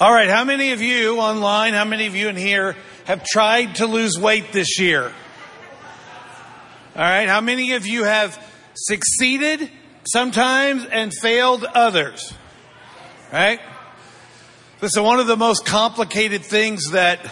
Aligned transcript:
All 0.00 0.12
right, 0.12 0.28
how 0.28 0.42
many 0.42 0.72
of 0.72 0.82
you 0.82 1.20
online, 1.20 1.72
how 1.72 1.84
many 1.84 2.06
of 2.06 2.16
you 2.16 2.28
in 2.28 2.34
here 2.34 2.74
have 3.04 3.22
tried 3.24 3.76
to 3.76 3.86
lose 3.86 4.18
weight 4.18 4.50
this 4.50 4.80
year? 4.80 5.04
All 6.96 7.02
right, 7.02 7.28
how 7.28 7.40
many 7.40 7.74
of 7.74 7.86
you 7.86 8.02
have 8.02 8.36
succeeded 8.74 9.70
sometimes 10.12 10.84
and 10.84 11.12
failed 11.14 11.62
others? 11.62 12.34
Right? 13.32 13.60
Listen, 14.82 15.04
one 15.04 15.20
of 15.20 15.28
the 15.28 15.36
most 15.36 15.64
complicated 15.64 16.44
things 16.44 16.90
that 16.90 17.24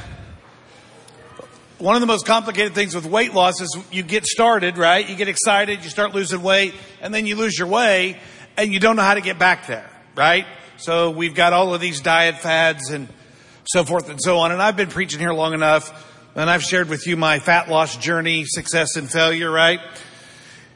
one 1.79 1.97
of 1.97 2.01
the 2.01 2.07
most 2.07 2.27
complicated 2.27 2.77
things 2.77 2.95
with 2.95 3.07
weight 3.07 3.35
loss 3.35 3.61
is 3.61 3.77
you 3.91 4.05
get 4.05 4.25
started, 4.25 4.79
right? 4.79 5.09
You 5.09 5.17
get 5.17 5.27
excited, 5.27 5.83
you 5.83 5.91
start 5.91 6.15
losing 6.15 6.43
weight, 6.43 6.75
and 7.01 7.13
then 7.13 7.27
you 7.27 7.35
lose 7.35 7.59
your 7.59 7.67
way, 7.67 8.21
and 8.57 8.73
you 8.73 8.79
don't 8.79 8.95
know 8.95 9.03
how 9.03 9.15
to 9.15 9.21
get 9.21 9.37
back 9.37 9.67
there, 9.67 9.91
right? 10.15 10.47
So 10.83 11.13
we've 11.13 11.37
got 11.37 11.53
all 11.53 11.77
of 11.77 11.81
these 11.81 12.01
diet 12.01 12.39
fads 12.39 12.91
and 12.91 13.09
so 13.65 13.85
forth 13.85 14.11
and 14.11 14.21
so 14.21 14.39
on. 14.39 14.51
And 14.51 14.61
I've 14.61 14.77
been 14.77 14.89
preaching 14.89 15.21
here 15.21 15.33
long 15.33 15.55
enough, 15.55 16.11
and 16.35 16.51
I've 16.51 16.65
shared 16.65 16.89
with 16.89 17.07
you 17.07 17.17
my 17.17 17.39
fat 17.39 17.69
loss 17.69 17.97
journey, 17.97 18.45
success 18.45 18.97
and 18.97 19.09
failure, 19.09 19.49
right? 19.49 19.79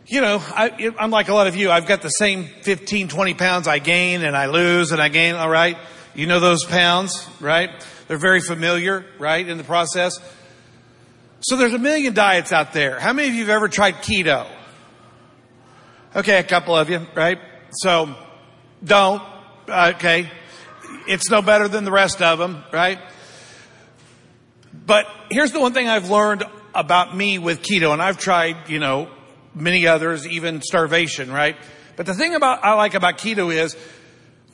You 0.07 0.21
know, 0.21 0.41
I, 0.41 0.95
I'm 0.97 1.11
like 1.11 1.29
a 1.29 1.35
lot 1.35 1.49
of 1.49 1.57
you. 1.57 1.73
I've 1.73 1.89
got 1.89 2.03
the 2.03 2.11
same 2.11 2.45
15, 2.45 3.09
20 3.09 3.35
pounds 3.35 3.67
I 3.67 3.81
gain 3.81 4.23
and 4.23 4.37
I 4.37 4.47
lose 4.47 4.93
and 4.93 5.03
I 5.03 5.09
gain, 5.09 5.35
all 5.35 5.51
right? 5.51 5.77
You 6.15 6.29
know 6.29 6.39
those 6.39 6.65
pounds, 6.65 7.29
right? 7.41 7.71
They're 8.07 8.17
very 8.17 8.41
familiar, 8.41 9.05
right, 9.19 9.45
in 9.45 9.59
the 9.59 9.65
process. 9.65 10.21
So 11.41 11.57
there's 11.57 11.75
a 11.75 11.81
million 11.81 12.15
diets 12.15 12.53
out 12.53 12.73
there. 12.73 13.01
How 13.01 13.13
many 13.13 13.27
of 13.27 13.35
you 13.35 13.41
have 13.41 13.51
ever 13.57 13.67
tried 13.67 13.95
keto? 13.95 14.47
Okay, 16.15 16.39
a 16.39 16.45
couple 16.45 16.77
of 16.77 16.91
you, 16.91 17.05
right? 17.17 17.41
So 17.73 18.15
don't, 18.85 19.21
okay. 19.69 20.31
It's 21.09 21.31
no 21.31 21.43
better 21.43 21.69
than 21.69 21.85
the 21.85 21.93
rest 21.93 22.23
of 22.23 22.39
them, 22.39 22.65
right? 22.73 22.99
But 24.87 25.07
here's 25.31 25.53
the 25.53 25.61
one 25.61 25.73
thing 25.73 25.89
I've 25.89 26.11
learned 26.11 26.45
about 26.75 27.17
me 27.17 27.39
with 27.39 27.63
keto, 27.63 27.93
and 27.93 28.03
I've 28.03 28.19
tried, 28.19 28.69
you 28.69 28.79
know, 28.79 29.09
many 29.55 29.87
others, 29.87 30.27
even 30.27 30.61
starvation, 30.63 31.33
right? 31.33 31.57
But 31.97 32.07
the 32.07 32.15
thing 32.15 32.35
about, 32.35 32.65
I 32.65 32.75
like 32.75 32.95
about 32.95 33.19
keto 33.19 33.55
is 33.55 33.77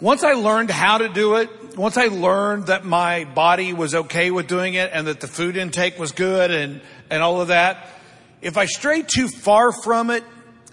once 0.00 0.24
I 0.24 0.33
learned 0.33 0.70
how 0.70 0.98
to 0.98 1.08
do 1.08 1.36
it, 1.36 1.77
once 1.77 1.96
I 1.96 2.06
learned 2.06 2.66
that 2.66 2.84
my 2.84 3.24
body 3.24 3.72
was 3.72 3.94
okay 3.94 4.30
with 4.30 4.46
doing 4.46 4.74
it 4.74 4.90
and 4.92 5.06
that 5.06 5.20
the 5.20 5.28
food 5.28 5.56
intake 5.56 5.98
was 5.98 6.12
good 6.12 6.50
and, 6.50 6.80
and 7.08 7.22
all 7.22 7.40
of 7.40 7.48
that, 7.48 7.88
if 8.40 8.56
I 8.56 8.66
stray 8.66 9.02
too 9.02 9.28
far 9.28 9.70
from 9.72 10.10
it, 10.10 10.24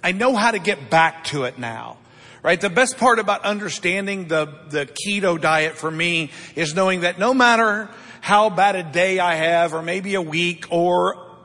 I 0.04 0.14
know 0.14 0.36
how 0.36 0.52
to 0.52 0.60
get 0.60 0.90
back 0.90 1.26
to 1.26 1.44
it 1.44 1.60
now. 1.60 1.99
Right? 2.42 2.60
The 2.60 2.70
best 2.70 2.98
part 2.98 3.20
about 3.20 3.44
understanding 3.44 4.28
the, 4.28 4.48
the 4.70 4.86
keto 4.86 5.40
diet 5.40 5.76
for 5.76 5.92
me 5.92 6.32
is 6.56 6.74
knowing 6.74 7.02
that 7.02 7.20
no 7.20 7.34
matter 7.34 7.90
how 8.22 8.50
bad 8.50 8.76
a 8.76 8.84
day 8.84 9.20
I 9.20 9.36
have 9.36 9.74
or 9.74 9.82
maybe 9.82 10.16
a 10.16 10.22
week 10.22 10.68
or 10.70 11.36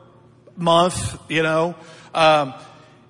month, 0.55 1.19
you 1.29 1.43
know, 1.43 1.75
um, 2.13 2.53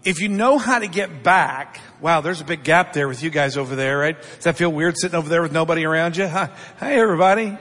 if 0.04 0.20
you 0.20 0.30
know 0.30 0.58
how 0.58 0.80
to 0.80 0.88
get 0.88 1.24
back, 1.24 1.80
wow, 2.02 2.22
there's 2.22 2.42
a 2.42 2.46
big 2.46 2.64
gap 2.64 2.94
there 2.94 3.08
with 3.08 3.24
you 3.24 3.30
guys 3.30 3.58
over 3.58 3.76
there, 3.76 3.98
right? 3.98 4.20
Does 4.20 4.44
that 4.44 4.56
feel 4.56 4.72
weird 4.72 4.96
sitting 4.98 5.18
over 5.18 5.30
there 5.30 5.42
with 5.42 5.52
nobody 5.52 5.86
around 5.86 6.18
you? 6.18 6.28
Hi, 6.28 6.50
hi 6.78 6.94
everybody. 6.94 7.50
All 7.50 7.58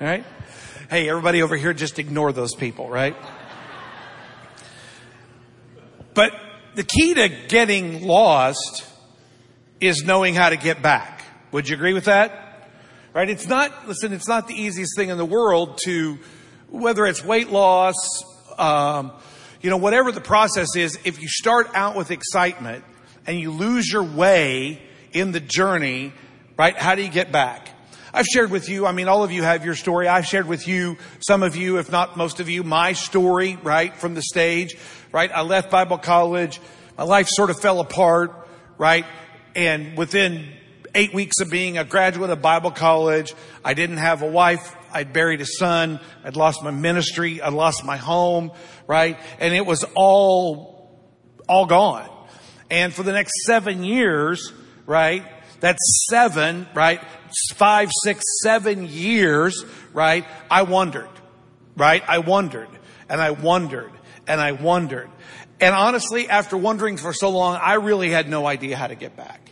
right. 0.00 0.24
Hey, 0.90 1.08
everybody 1.08 1.42
over 1.42 1.56
here, 1.56 1.74
just 1.74 1.98
ignore 1.98 2.32
those 2.32 2.54
people, 2.54 2.88
right? 2.88 3.16
But 6.14 6.32
the 6.74 6.84
key 6.84 7.14
to 7.14 7.28
getting 7.28 8.06
lost 8.06 8.87
is 9.80 10.04
knowing 10.04 10.34
how 10.34 10.50
to 10.50 10.56
get 10.56 10.82
back. 10.82 11.24
Would 11.52 11.68
you 11.68 11.76
agree 11.76 11.94
with 11.94 12.06
that? 12.06 12.68
Right? 13.14 13.30
It's 13.30 13.48
not, 13.48 13.88
listen, 13.88 14.12
it's 14.12 14.28
not 14.28 14.48
the 14.48 14.54
easiest 14.54 14.96
thing 14.96 15.08
in 15.08 15.18
the 15.18 15.24
world 15.24 15.78
to, 15.84 16.18
whether 16.68 17.06
it's 17.06 17.24
weight 17.24 17.50
loss, 17.50 17.96
um, 18.58 19.12
you 19.60 19.70
know, 19.70 19.76
whatever 19.76 20.12
the 20.12 20.20
process 20.20 20.76
is, 20.76 20.98
if 21.04 21.20
you 21.20 21.28
start 21.28 21.70
out 21.74 21.96
with 21.96 22.10
excitement 22.10 22.84
and 23.26 23.40
you 23.40 23.50
lose 23.50 23.90
your 23.90 24.04
way 24.04 24.82
in 25.12 25.32
the 25.32 25.40
journey, 25.40 26.12
right? 26.56 26.76
How 26.76 26.94
do 26.94 27.02
you 27.02 27.08
get 27.08 27.32
back? 27.32 27.70
I've 28.12 28.26
shared 28.26 28.50
with 28.50 28.68
you, 28.68 28.86
I 28.86 28.92
mean, 28.92 29.08
all 29.08 29.22
of 29.22 29.32
you 29.32 29.42
have 29.42 29.64
your 29.64 29.74
story. 29.74 30.08
I've 30.08 30.26
shared 30.26 30.46
with 30.46 30.66
you, 30.66 30.96
some 31.20 31.42
of 31.42 31.56
you, 31.56 31.78
if 31.78 31.90
not 31.90 32.16
most 32.16 32.40
of 32.40 32.48
you, 32.48 32.62
my 32.62 32.92
story, 32.92 33.58
right, 33.62 33.94
from 33.96 34.14
the 34.14 34.22
stage, 34.22 34.76
right? 35.12 35.30
I 35.32 35.42
left 35.42 35.70
Bible 35.70 35.98
college. 35.98 36.60
My 36.96 37.04
life 37.04 37.28
sort 37.28 37.50
of 37.50 37.60
fell 37.60 37.80
apart, 37.80 38.48
right? 38.76 39.04
And 39.54 39.96
within 39.96 40.48
eight 40.94 41.12
weeks 41.14 41.40
of 41.40 41.50
being 41.50 41.78
a 41.78 41.84
graduate 41.84 42.30
of 42.30 42.42
Bible 42.42 42.70
college, 42.70 43.34
I 43.64 43.74
didn't 43.74 43.98
have 43.98 44.22
a 44.22 44.26
wife. 44.26 44.74
I'd 44.92 45.12
buried 45.12 45.40
a 45.40 45.46
son. 45.46 46.00
I'd 46.24 46.36
lost 46.36 46.62
my 46.62 46.70
ministry. 46.70 47.42
I'd 47.42 47.52
lost 47.52 47.84
my 47.84 47.96
home, 47.96 48.52
right? 48.86 49.18
And 49.38 49.54
it 49.54 49.66
was 49.66 49.84
all, 49.94 50.98
all 51.48 51.66
gone. 51.66 52.08
And 52.70 52.92
for 52.92 53.02
the 53.02 53.12
next 53.12 53.44
seven 53.44 53.84
years, 53.84 54.52
right? 54.86 55.24
That's 55.60 56.06
seven, 56.08 56.66
right? 56.74 57.00
Five, 57.54 57.90
six, 58.02 58.24
seven 58.42 58.86
years, 58.86 59.64
right? 59.92 60.24
I 60.50 60.62
wondered, 60.62 61.10
right? 61.76 62.02
I 62.08 62.18
wondered 62.18 62.68
and 63.08 63.20
I 63.20 63.30
wondered 63.32 63.92
and 64.28 64.40
I 64.40 64.52
wondered. 64.52 65.10
And 65.60 65.74
honestly, 65.74 66.28
after 66.28 66.56
wondering 66.56 66.96
for 66.96 67.12
so 67.12 67.30
long, 67.30 67.58
I 67.60 67.74
really 67.74 68.10
had 68.10 68.28
no 68.28 68.46
idea 68.46 68.76
how 68.76 68.86
to 68.86 68.94
get 68.94 69.16
back, 69.16 69.50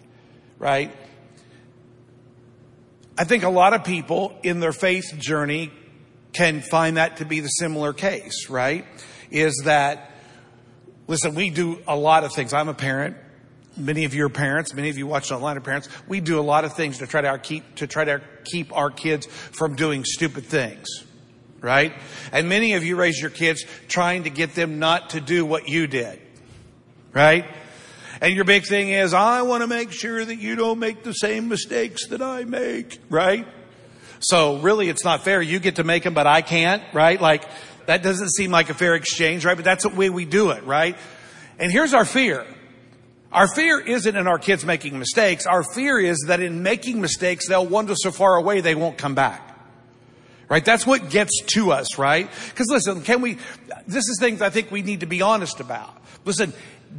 right? 0.58 0.94
I 3.18 3.24
think 3.24 3.42
a 3.42 3.50
lot 3.50 3.72
of 3.72 3.82
people 3.82 4.38
in 4.42 4.60
their 4.60 4.72
faith 4.72 5.14
journey 5.18 5.72
can 6.32 6.60
find 6.60 6.98
that 6.98 7.16
to 7.16 7.24
be 7.24 7.40
the 7.40 7.48
similar 7.48 7.92
case, 7.92 8.50
right? 8.50 8.84
Is 9.30 9.62
that, 9.64 10.12
listen, 11.08 11.34
we 11.34 11.50
do 11.50 11.82
a 11.88 11.96
lot 11.96 12.24
of 12.24 12.32
things. 12.32 12.52
I'm 12.52 12.68
a 12.68 12.74
parent. 12.74 13.16
Many 13.76 14.04
of 14.04 14.14
you 14.14 14.26
are 14.26 14.30
parents. 14.30 14.74
Many 14.74 14.90
of 14.90 14.98
you 14.98 15.06
watch 15.06 15.32
online 15.32 15.56
are 15.56 15.60
parents. 15.60 15.88
We 16.06 16.20
do 16.20 16.38
a 16.38 16.42
lot 16.42 16.64
of 16.64 16.74
things 16.74 16.98
to 16.98 17.06
try 17.06 17.22
to 17.22 17.38
keep, 17.38 17.76
to 17.76 17.86
try 17.86 18.04
to 18.04 18.22
keep 18.44 18.74
our 18.76 18.90
kids 18.90 19.26
from 19.26 19.76
doing 19.76 20.04
stupid 20.04 20.44
things, 20.44 20.86
right? 21.66 21.92
And 22.30 22.48
many 22.48 22.74
of 22.74 22.84
you 22.84 22.94
raise 22.94 23.20
your 23.20 23.30
kids 23.30 23.64
trying 23.88 24.22
to 24.22 24.30
get 24.30 24.54
them 24.54 24.78
not 24.78 25.10
to 25.10 25.20
do 25.20 25.44
what 25.44 25.68
you 25.68 25.88
did, 25.88 26.20
right? 27.12 27.44
And 28.20 28.34
your 28.34 28.44
big 28.44 28.64
thing 28.64 28.90
is, 28.90 29.12
I 29.12 29.42
want 29.42 29.62
to 29.62 29.66
make 29.66 29.90
sure 29.90 30.24
that 30.24 30.36
you 30.36 30.54
don't 30.54 30.78
make 30.78 31.02
the 31.02 31.12
same 31.12 31.48
mistakes 31.48 32.06
that 32.06 32.22
I 32.22 32.44
make, 32.44 33.00
right? 33.10 33.48
So 34.20 34.58
really 34.58 34.88
it's 34.88 35.04
not 35.04 35.24
fair. 35.24 35.42
You 35.42 35.58
get 35.58 35.76
to 35.76 35.84
make 35.84 36.04
them, 36.04 36.14
but 36.14 36.28
I 36.28 36.40
can't, 36.40 36.84
right? 36.94 37.20
Like 37.20 37.44
that 37.86 38.04
doesn't 38.04 38.30
seem 38.30 38.52
like 38.52 38.70
a 38.70 38.74
fair 38.74 38.94
exchange, 38.94 39.44
right? 39.44 39.56
But 39.56 39.64
that's 39.64 39.82
the 39.82 39.88
way 39.88 40.08
we 40.08 40.24
do 40.24 40.50
it, 40.50 40.64
right? 40.64 40.96
And 41.58 41.72
here's 41.72 41.94
our 41.94 42.04
fear. 42.04 42.46
Our 43.32 43.48
fear 43.48 43.80
isn't 43.80 44.16
in 44.16 44.28
our 44.28 44.38
kids 44.38 44.64
making 44.64 44.96
mistakes. 45.00 45.46
Our 45.46 45.64
fear 45.64 45.98
is 45.98 46.26
that 46.28 46.38
in 46.38 46.62
making 46.62 47.00
mistakes, 47.00 47.48
they'll 47.48 47.66
wander 47.66 47.96
so 47.96 48.12
far 48.12 48.36
away 48.36 48.60
they 48.60 48.76
won't 48.76 48.98
come 48.98 49.16
back. 49.16 49.55
Right? 50.48 50.64
That's 50.64 50.86
what 50.86 51.10
gets 51.10 51.42
to 51.54 51.72
us, 51.72 51.98
right? 51.98 52.30
Because 52.50 52.68
listen, 52.70 53.02
can 53.02 53.20
we, 53.20 53.38
this 53.86 54.08
is 54.08 54.18
things 54.20 54.40
I 54.40 54.50
think 54.50 54.70
we 54.70 54.82
need 54.82 55.00
to 55.00 55.06
be 55.06 55.20
honest 55.20 55.58
about. 55.58 55.92
Listen, 56.24 56.52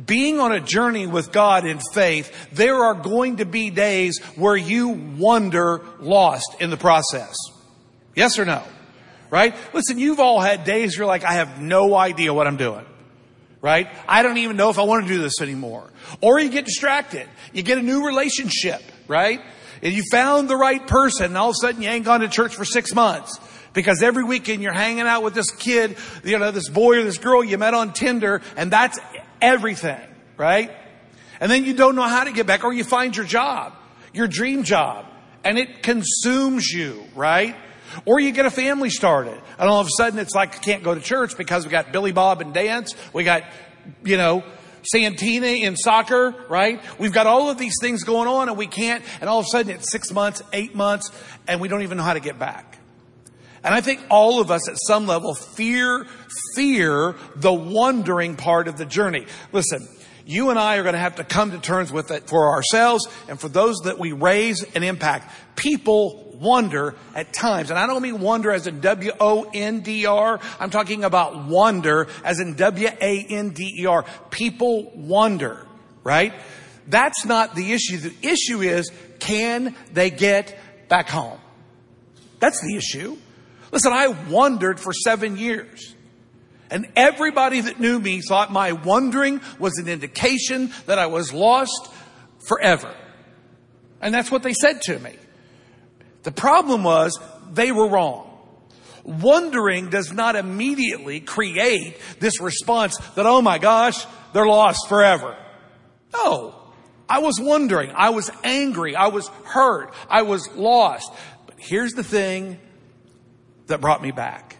being 0.05 0.39
on 0.39 0.51
a 0.51 0.59
journey 0.59 1.07
with 1.07 1.31
God 1.31 1.65
in 1.65 1.79
faith, 1.93 2.49
there 2.51 2.75
are 2.75 2.93
going 2.93 3.37
to 3.37 3.45
be 3.45 3.69
days 3.69 4.19
where 4.35 4.55
you 4.55 4.89
wonder 4.89 5.81
lost 5.99 6.57
in 6.59 6.69
the 6.69 6.77
process. 6.77 7.35
Yes 8.15 8.37
or 8.37 8.45
no? 8.45 8.63
Right? 9.29 9.55
Listen, 9.73 9.97
you've 9.97 10.19
all 10.19 10.39
had 10.39 10.63
days 10.63 10.97
you're 10.97 11.07
like, 11.07 11.23
I 11.23 11.33
have 11.33 11.61
no 11.61 11.95
idea 11.95 12.33
what 12.33 12.47
I'm 12.47 12.57
doing. 12.57 12.85
Right? 13.61 13.87
I 14.07 14.23
don't 14.23 14.37
even 14.37 14.55
know 14.55 14.69
if 14.69 14.77
I 14.77 14.83
want 14.83 15.07
to 15.07 15.13
do 15.13 15.21
this 15.21 15.41
anymore. 15.41 15.89
Or 16.21 16.39
you 16.39 16.49
get 16.49 16.65
distracted. 16.65 17.27
You 17.53 17.63
get 17.63 17.77
a 17.77 17.81
new 17.81 18.05
relationship, 18.05 18.81
right? 19.07 19.41
And 19.81 19.93
you 19.93 20.03
found 20.11 20.49
the 20.49 20.55
right 20.55 20.85
person 20.85 21.27
and 21.27 21.37
all 21.37 21.49
of 21.49 21.55
a 21.61 21.65
sudden 21.65 21.81
you 21.81 21.89
ain't 21.89 22.05
gone 22.05 22.21
to 22.21 22.27
church 22.27 22.55
for 22.55 22.65
six 22.65 22.93
months. 22.93 23.39
Because 23.73 24.01
every 24.01 24.23
weekend 24.23 24.63
you're 24.63 24.73
hanging 24.73 25.05
out 25.05 25.21
with 25.21 25.35
this 25.35 25.51
kid, 25.51 25.97
you 26.23 26.39
know, 26.39 26.51
this 26.51 26.69
boy 26.69 26.99
or 26.99 27.03
this 27.03 27.19
girl 27.19 27.43
you 27.43 27.57
met 27.59 27.75
on 27.75 27.93
Tinder, 27.93 28.41
and 28.55 28.71
that's 28.71 28.97
everything, 29.39 30.01
right? 30.35 30.71
And 31.39 31.51
then 31.51 31.63
you 31.63 31.73
don't 31.73 31.95
know 31.95 32.07
how 32.07 32.23
to 32.23 32.31
get 32.31 32.47
back, 32.47 32.63
or 32.63 32.73
you 32.73 32.83
find 32.83 33.15
your 33.15 33.25
job, 33.25 33.73
your 34.13 34.27
dream 34.27 34.63
job, 34.63 35.05
and 35.43 35.59
it 35.59 35.83
consumes 35.83 36.67
you, 36.71 37.03
right? 37.13 37.55
Or 38.05 38.19
you 38.19 38.31
get 38.31 38.47
a 38.47 38.51
family 38.51 38.89
started, 38.89 39.39
and 39.59 39.69
all 39.69 39.79
of 39.79 39.87
a 39.87 39.91
sudden 39.95 40.17
it's 40.17 40.33
like 40.33 40.55
I 40.55 40.59
can't 40.59 40.83
go 40.83 40.95
to 40.95 41.01
church 41.01 41.37
because 41.37 41.63
we 41.63 41.69
got 41.69 41.91
Billy 41.91 42.11
Bob 42.11 42.41
and 42.41 42.53
dance, 42.53 42.95
we 43.13 43.23
got, 43.23 43.43
you 44.03 44.17
know, 44.17 44.43
Santina 44.87 45.47
in 45.47 45.75
soccer, 45.75 46.33
right? 46.49 46.81
We've 46.99 47.13
got 47.13 47.27
all 47.27 47.49
of 47.49 47.57
these 47.57 47.75
things 47.81 48.03
going 48.03 48.27
on 48.27 48.49
and 48.49 48.57
we 48.57 48.67
can't, 48.67 49.03
and 49.21 49.29
all 49.29 49.39
of 49.39 49.45
a 49.45 49.49
sudden 49.49 49.75
it's 49.75 49.91
six 49.91 50.11
months, 50.11 50.41
eight 50.53 50.75
months, 50.75 51.11
and 51.47 51.59
we 51.61 51.67
don't 51.67 51.81
even 51.81 51.97
know 51.97 52.03
how 52.03 52.13
to 52.13 52.19
get 52.19 52.39
back. 52.39 52.79
And 53.63 53.73
I 53.75 53.81
think 53.81 53.99
all 54.09 54.39
of 54.39 54.49
us 54.49 54.69
at 54.69 54.75
some 54.87 55.07
level 55.07 55.33
fear, 55.33 56.05
fear 56.55 57.15
the 57.35 57.53
wandering 57.53 58.35
part 58.35 58.67
of 58.67 58.77
the 58.77 58.85
journey. 58.85 59.25
Listen, 59.51 59.87
You 60.27 60.49
and 60.49 60.59
I 60.59 60.75
are 60.75 60.83
going 60.83 60.93
to 60.93 60.99
have 60.99 61.15
to 61.15 61.23
come 61.23 61.51
to 61.51 61.57
terms 61.57 61.89
with 61.89 62.11
it 62.11 62.27
for 62.27 62.49
ourselves 62.49 63.07
and 63.29 63.39
for 63.39 63.47
those 63.47 63.77
that 63.85 63.97
we 63.97 64.11
raise 64.11 64.61
and 64.75 64.83
impact. 64.83 65.31
People 65.57 66.23
wonder 66.39 66.95
at 67.15 67.33
times, 67.33 67.69
and 67.71 67.79
I 67.79 67.87
don't 67.87 68.01
mean 68.01 68.21
wonder 68.21 68.51
as 68.51 68.67
in 68.67 68.79
W-O-N-D-R. 68.79 70.39
I'm 70.59 70.69
talking 70.69 71.03
about 71.03 71.45
wonder 71.45 72.07
as 72.23 72.39
in 72.39 72.55
W-A-N-D-E-R. 72.55 74.05
People 74.29 74.91
wonder, 74.95 75.65
right? 76.03 76.33
That's 76.87 77.25
not 77.25 77.55
the 77.55 77.73
issue. 77.73 77.97
The 77.97 78.15
issue 78.21 78.61
is, 78.61 78.91
can 79.19 79.75
they 79.91 80.09
get 80.09 80.57
back 80.87 81.09
home? 81.09 81.39
That's 82.39 82.61
the 82.61 82.77
issue. 82.77 83.17
Listen, 83.71 83.91
I 83.91 84.07
wondered 84.29 84.79
for 84.79 84.93
seven 84.93 85.37
years. 85.37 85.95
And 86.69 86.87
everybody 86.95 87.61
that 87.61 87.79
knew 87.79 87.99
me 87.99 88.21
thought 88.21 88.51
my 88.51 88.73
wondering 88.73 89.41
was 89.57 89.77
an 89.79 89.87
indication 89.87 90.71
that 90.85 90.99
I 90.99 91.07
was 91.07 91.33
lost 91.33 91.91
forever. 92.47 92.93
And 94.01 94.13
that's 94.13 94.29
what 94.29 94.43
they 94.43 94.53
said 94.53 94.81
to 94.83 94.99
me. 94.99 95.15
The 96.27 96.33
problem 96.33 96.83
was 96.83 97.17
they 97.53 97.71
were 97.71 97.87
wrong. 97.87 98.29
Wondering 99.05 99.89
does 99.89 100.11
not 100.11 100.35
immediately 100.35 101.21
create 101.21 101.95
this 102.19 102.41
response 102.41 102.97
that, 103.15 103.25
oh 103.25 103.41
my 103.41 103.59
gosh, 103.59 104.05
they're 104.33 104.45
lost 104.45 104.89
forever. 104.89 105.37
No. 106.13 106.53
I 107.07 107.19
was 107.19 107.39
wondering. 107.39 107.93
I 107.95 108.09
was 108.09 108.29
angry. 108.43 108.93
I 108.93 109.07
was 109.07 109.29
hurt. 109.45 109.93
I 110.09 110.23
was 110.23 110.53
lost. 110.53 111.09
But 111.45 111.55
here's 111.59 111.93
the 111.93 112.03
thing 112.03 112.59
that 113.67 113.79
brought 113.79 114.01
me 114.01 114.11
back. 114.11 114.57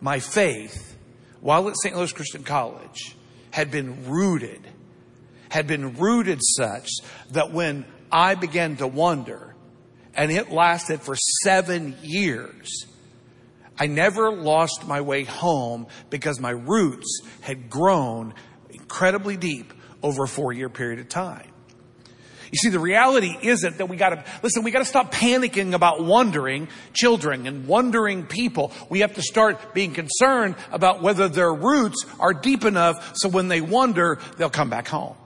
My 0.00 0.20
faith, 0.20 0.96
while 1.40 1.68
at 1.68 1.74
St. 1.82 1.96
Louis 1.96 2.12
Christian 2.12 2.44
College, 2.44 3.16
had 3.50 3.72
been 3.72 4.06
rooted, 4.08 4.64
had 5.48 5.66
been 5.66 5.96
rooted 5.96 6.38
such 6.44 6.90
that 7.32 7.50
when 7.50 7.86
I 8.12 8.36
began 8.36 8.76
to 8.76 8.86
wonder, 8.86 9.55
and 10.16 10.32
it 10.32 10.50
lasted 10.50 11.00
for 11.02 11.14
seven 11.44 11.96
years, 12.02 12.86
I 13.78 13.86
never 13.86 14.32
lost 14.32 14.86
my 14.86 15.02
way 15.02 15.24
home 15.24 15.86
because 16.10 16.40
my 16.40 16.50
roots 16.50 17.20
had 17.42 17.68
grown 17.68 18.34
incredibly 18.70 19.36
deep 19.36 19.72
over 20.02 20.24
a 20.24 20.28
four 20.28 20.52
year 20.52 20.68
period 20.68 20.98
of 20.98 21.08
time. 21.08 21.50
You 22.52 22.58
see, 22.58 22.68
the 22.68 22.78
reality 22.78 23.36
isn't 23.42 23.78
that 23.78 23.88
we 23.88 23.96
gotta, 23.96 24.24
listen, 24.42 24.62
we 24.62 24.70
gotta 24.70 24.84
stop 24.84 25.12
panicking 25.12 25.74
about 25.74 26.02
wondering 26.02 26.68
children 26.94 27.46
and 27.46 27.66
wondering 27.66 28.24
people. 28.24 28.72
We 28.88 29.00
have 29.00 29.14
to 29.14 29.22
start 29.22 29.74
being 29.74 29.92
concerned 29.92 30.54
about 30.70 31.02
whether 31.02 31.28
their 31.28 31.52
roots 31.52 32.06
are 32.20 32.32
deep 32.32 32.64
enough 32.64 33.18
so 33.18 33.28
when 33.28 33.48
they 33.48 33.60
wonder, 33.60 34.18
they'll 34.36 34.48
come 34.48 34.70
back 34.70 34.88
home. 34.88 35.16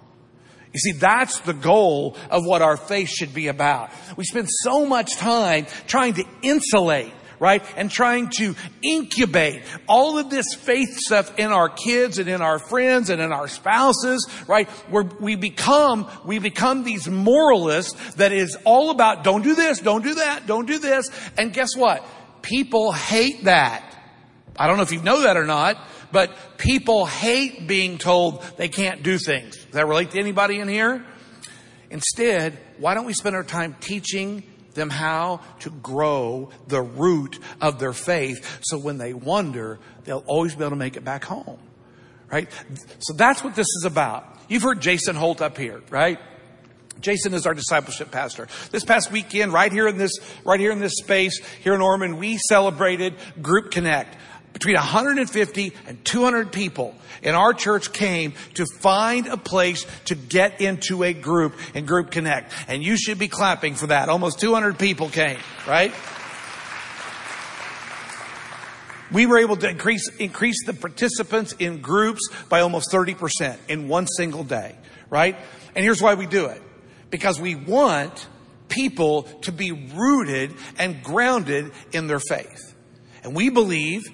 You 0.72 0.78
see, 0.78 0.92
that's 0.92 1.40
the 1.40 1.52
goal 1.52 2.16
of 2.30 2.44
what 2.46 2.62
our 2.62 2.76
faith 2.76 3.08
should 3.08 3.34
be 3.34 3.48
about. 3.48 3.90
We 4.16 4.24
spend 4.24 4.48
so 4.48 4.86
much 4.86 5.16
time 5.16 5.66
trying 5.86 6.14
to 6.14 6.24
insulate 6.42 7.12
right? 7.40 7.64
And 7.74 7.90
trying 7.90 8.28
to 8.36 8.54
incubate 8.82 9.62
all 9.88 10.18
of 10.18 10.30
this 10.30 10.54
faith 10.54 10.96
stuff 10.98 11.36
in 11.38 11.50
our 11.50 11.68
kids 11.68 12.18
and 12.18 12.28
in 12.28 12.42
our 12.42 12.58
friends 12.58 13.10
and 13.10 13.20
in 13.20 13.32
our 13.32 13.48
spouses, 13.48 14.28
right? 14.46 14.68
Where 14.90 15.04
we 15.18 15.34
become, 15.34 16.08
we 16.24 16.38
become 16.38 16.84
these 16.84 17.08
moralists 17.08 18.14
that 18.16 18.30
is 18.30 18.56
all 18.64 18.90
about 18.90 19.24
don't 19.24 19.42
do 19.42 19.54
this, 19.54 19.80
don't 19.80 20.04
do 20.04 20.14
that, 20.14 20.46
don't 20.46 20.66
do 20.66 20.78
this. 20.78 21.08
And 21.36 21.52
guess 21.52 21.74
what? 21.74 22.04
People 22.42 22.92
hate 22.92 23.44
that. 23.44 23.86
I 24.56 24.66
don't 24.66 24.76
know 24.76 24.82
if 24.82 24.92
you 24.92 25.02
know 25.02 25.22
that 25.22 25.38
or 25.38 25.46
not, 25.46 25.78
but 26.12 26.58
people 26.58 27.06
hate 27.06 27.66
being 27.66 27.98
told 27.98 28.42
they 28.56 28.68
can't 28.68 29.02
do 29.02 29.18
things. 29.18 29.56
Does 29.56 29.72
that 29.72 29.86
relate 29.86 30.12
to 30.12 30.18
anybody 30.18 30.58
in 30.58 30.68
here? 30.68 31.04
Instead, 31.90 32.58
why 32.78 32.94
don't 32.94 33.04
we 33.04 33.12
spend 33.12 33.36
our 33.36 33.44
time 33.44 33.76
teaching 33.80 34.42
them 34.74 34.90
how 34.90 35.40
to 35.60 35.70
grow 35.70 36.50
the 36.68 36.80
root 36.80 37.38
of 37.60 37.78
their 37.78 37.92
faith 37.92 38.60
so 38.62 38.78
when 38.78 38.98
they 38.98 39.12
wonder, 39.12 39.78
they'll 40.04 40.24
always 40.26 40.54
be 40.54 40.62
able 40.62 40.70
to 40.70 40.76
make 40.76 40.96
it 40.96 41.04
back 41.04 41.24
home. 41.24 41.58
Right? 42.30 42.48
So 43.00 43.12
that's 43.14 43.42
what 43.42 43.56
this 43.56 43.66
is 43.66 43.84
about. 43.84 44.38
You've 44.48 44.62
heard 44.62 44.80
Jason 44.80 45.16
Holt 45.16 45.42
up 45.42 45.58
here, 45.58 45.82
right? 45.90 46.20
Jason 47.00 47.34
is 47.34 47.46
our 47.46 47.54
discipleship 47.54 48.10
pastor. 48.10 48.46
This 48.70 48.84
past 48.84 49.10
weekend, 49.10 49.52
right 49.52 49.72
here 49.72 49.88
in 49.88 49.96
this, 49.96 50.12
right 50.44 50.60
here 50.60 50.70
in 50.70 50.78
this 50.80 50.96
space, 50.98 51.40
here 51.62 51.74
in 51.74 51.80
Ormond, 51.80 52.18
we 52.18 52.36
celebrated 52.36 53.14
Group 53.40 53.70
Connect 53.70 54.16
between 54.52 54.74
150 54.74 55.72
and 55.86 56.04
200 56.04 56.52
people 56.52 56.94
in 57.22 57.34
our 57.34 57.54
church 57.54 57.92
came 57.92 58.34
to 58.54 58.66
find 58.66 59.26
a 59.26 59.36
place 59.36 59.86
to 60.06 60.14
get 60.14 60.60
into 60.60 61.02
a 61.02 61.12
group 61.12 61.54
and 61.74 61.86
group 61.86 62.10
connect. 62.10 62.52
And 62.68 62.82
you 62.82 62.96
should 62.96 63.18
be 63.18 63.28
clapping 63.28 63.74
for 63.74 63.88
that. 63.88 64.08
Almost 64.08 64.40
200 64.40 64.78
people 64.78 65.08
came, 65.08 65.38
right? 65.66 65.92
We 69.12 69.26
were 69.26 69.38
able 69.38 69.56
to 69.56 69.68
increase, 69.68 70.08
increase 70.18 70.64
the 70.64 70.72
participants 70.72 71.52
in 71.58 71.80
groups 71.80 72.28
by 72.48 72.60
almost 72.60 72.92
30% 72.92 73.56
in 73.68 73.88
one 73.88 74.06
single 74.06 74.44
day, 74.44 74.76
right? 75.08 75.36
And 75.74 75.84
here's 75.84 76.00
why 76.00 76.14
we 76.14 76.26
do 76.26 76.46
it. 76.46 76.62
Because 77.10 77.40
we 77.40 77.56
want 77.56 78.28
people 78.68 79.24
to 79.42 79.50
be 79.50 79.72
rooted 79.72 80.54
and 80.78 81.02
grounded 81.02 81.72
in 81.92 82.06
their 82.06 82.20
faith. 82.20 82.74
And 83.24 83.34
we 83.34 83.50
believe 83.50 84.04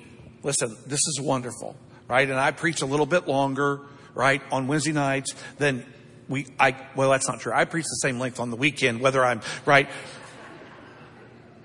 Listen, 0.43 0.77
this 0.87 1.01
is 1.07 1.21
wonderful, 1.21 1.77
right? 2.09 2.29
And 2.29 2.39
I 2.39 2.51
preach 2.51 2.83
a 2.83 2.87
little 2.87 3.07
bit 3.07 3.27
longer, 3.27 3.81
right, 4.15 4.43
on 4.53 4.67
Wednesday 4.67 4.93
nights 4.93 5.35
than 5.59 5.85
we, 6.29 6.47
I, 6.59 6.77
well, 6.95 7.11
that's 7.11 7.29
not 7.29 7.41
true. 7.41 7.53
I 7.53 7.65
preach 7.65 7.85
the 7.85 8.01
same 8.03 8.19
length 8.19 8.41
on 8.41 8.51
the 8.51 8.57
weekend, 8.57 9.01
whether 9.01 9.25
I'm, 9.25 9.41
right? 9.65 9.89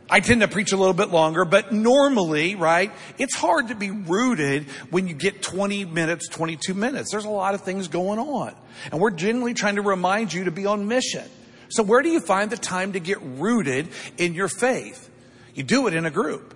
I 0.10 0.20
tend 0.20 0.42
to 0.42 0.48
preach 0.50 0.74
a 0.74 0.78
little 0.78 0.94
bit 0.94 1.10
longer, 1.10 1.46
but 1.46 1.72
normally, 1.72 2.56
right, 2.56 2.92
it's 3.18 3.34
hard 3.34 3.70
to 3.70 3.76
be 3.76 3.92
rooted 3.92 4.66
when 4.90 5.08
you 5.08 5.14
get 5.14 5.42
20 5.42 5.86
minutes, 5.86 6.28
22 6.28 6.74
minutes. 6.74 7.12
There's 7.12 7.26
a 7.26 7.30
lot 7.30 7.56
of 7.56 7.62
things 7.62 7.88
going 7.88 8.20
on. 8.20 8.54
And 8.92 9.00
we're 9.00 9.12
generally 9.12 9.54
trying 9.54 9.76
to 9.76 9.82
remind 9.82 10.34
you 10.34 10.44
to 10.46 10.52
be 10.52 10.66
on 10.66 10.88
mission. 10.88 11.24
So 11.70 11.82
where 11.82 12.02
do 12.02 12.10
you 12.10 12.20
find 12.20 12.52
the 12.52 12.58
time 12.58 12.92
to 12.94 13.00
get 13.00 13.22
rooted 13.22 13.88
in 14.18 14.34
your 14.34 14.50
faith? 14.50 15.10
You 15.54 15.64
do 15.64 15.88
it 15.88 15.94
in 15.94 16.06
a 16.06 16.12
group 16.12 16.56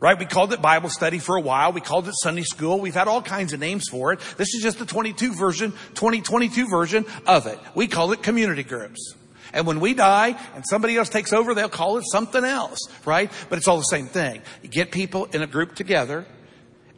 right? 0.00 0.18
We 0.18 0.24
called 0.24 0.52
it 0.52 0.62
Bible 0.62 0.88
study 0.88 1.18
for 1.18 1.36
a 1.36 1.40
while. 1.40 1.72
We 1.72 1.80
called 1.80 2.08
it 2.08 2.14
Sunday 2.16 2.42
school. 2.42 2.80
We've 2.80 2.94
had 2.94 3.06
all 3.06 3.22
kinds 3.22 3.52
of 3.52 3.60
names 3.60 3.84
for 3.88 4.12
it. 4.12 4.20
This 4.36 4.54
is 4.54 4.62
just 4.62 4.78
the 4.78 4.86
22 4.86 5.34
version, 5.34 5.72
2022 5.94 6.68
version 6.68 7.04
of 7.26 7.46
it. 7.46 7.58
We 7.74 7.86
call 7.86 8.12
it 8.12 8.22
community 8.22 8.62
groups. 8.64 9.14
And 9.52 9.66
when 9.66 9.80
we 9.80 9.94
die 9.94 10.38
and 10.54 10.64
somebody 10.66 10.96
else 10.96 11.08
takes 11.08 11.32
over, 11.32 11.54
they'll 11.54 11.68
call 11.68 11.98
it 11.98 12.04
something 12.10 12.44
else, 12.44 12.78
right? 13.04 13.30
But 13.48 13.58
it's 13.58 13.68
all 13.68 13.78
the 13.78 13.82
same 13.82 14.06
thing. 14.06 14.42
You 14.62 14.68
get 14.68 14.90
people 14.90 15.26
in 15.26 15.42
a 15.42 15.46
group 15.46 15.74
together 15.74 16.26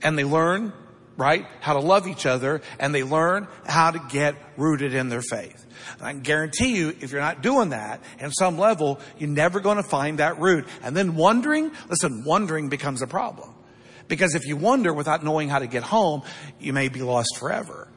and 0.02 0.18
they 0.18 0.24
learn, 0.24 0.72
right, 1.16 1.46
how 1.60 1.74
to 1.74 1.80
love 1.80 2.06
each 2.06 2.26
other 2.26 2.62
and 2.78 2.94
they 2.94 3.02
learn 3.02 3.48
how 3.66 3.90
to 3.90 4.02
get 4.10 4.34
rooted 4.56 4.94
in 4.94 5.08
their 5.08 5.22
faith. 5.22 5.66
I 6.00 6.12
can 6.12 6.20
guarantee 6.20 6.76
you, 6.76 6.94
if 7.00 7.12
you're 7.12 7.20
not 7.20 7.42
doing 7.42 7.70
that 7.70 8.00
in 8.18 8.30
some 8.30 8.58
level, 8.58 9.00
you're 9.18 9.30
never 9.30 9.60
going 9.60 9.76
to 9.76 9.82
find 9.82 10.18
that 10.18 10.38
root. 10.38 10.66
And 10.82 10.96
then 10.96 11.14
wondering, 11.14 11.70
listen, 11.88 12.24
wondering 12.24 12.68
becomes 12.68 13.02
a 13.02 13.06
problem. 13.06 13.50
Because 14.08 14.34
if 14.34 14.46
you 14.46 14.56
wonder 14.56 14.92
without 14.92 15.24
knowing 15.24 15.48
how 15.48 15.58
to 15.58 15.66
get 15.66 15.82
home, 15.82 16.22
you 16.60 16.72
may 16.72 16.88
be 16.88 17.02
lost 17.02 17.36
forever. 17.38 17.88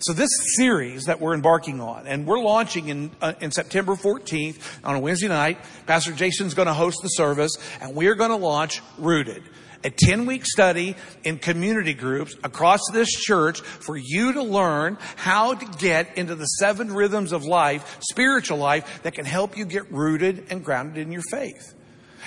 So 0.00 0.12
this 0.12 0.30
series 0.56 1.04
that 1.04 1.20
we're 1.20 1.34
embarking 1.34 1.80
on, 1.80 2.06
and 2.06 2.26
we're 2.26 2.40
launching 2.40 2.88
in, 2.88 3.10
uh, 3.20 3.34
in 3.40 3.50
September 3.50 3.94
14th 3.94 4.58
on 4.82 4.96
a 4.96 5.00
Wednesday 5.00 5.28
night, 5.28 5.58
Pastor 5.86 6.12
Jason's 6.12 6.54
going 6.54 6.66
to 6.66 6.74
host 6.74 6.98
the 7.02 7.08
service, 7.08 7.52
and 7.80 7.94
we're 7.94 8.14
going 8.14 8.30
to 8.30 8.36
launch 8.36 8.80
Rooted 8.98 9.42
a 9.84 9.90
10 9.90 10.26
week 10.26 10.44
study 10.44 10.96
in 11.24 11.38
community 11.38 11.94
groups 11.94 12.34
across 12.44 12.80
this 12.92 13.10
church 13.10 13.60
for 13.60 13.96
you 13.96 14.32
to 14.34 14.42
learn 14.42 14.98
how 15.16 15.54
to 15.54 15.66
get 15.78 16.16
into 16.16 16.34
the 16.34 16.44
seven 16.44 16.92
rhythms 16.92 17.32
of 17.32 17.44
life, 17.44 17.98
spiritual 18.00 18.58
life, 18.58 19.02
that 19.02 19.14
can 19.14 19.24
help 19.24 19.56
you 19.56 19.64
get 19.64 19.90
rooted 19.90 20.46
and 20.50 20.64
grounded 20.64 20.98
in 20.98 21.12
your 21.12 21.22
faith. 21.30 21.74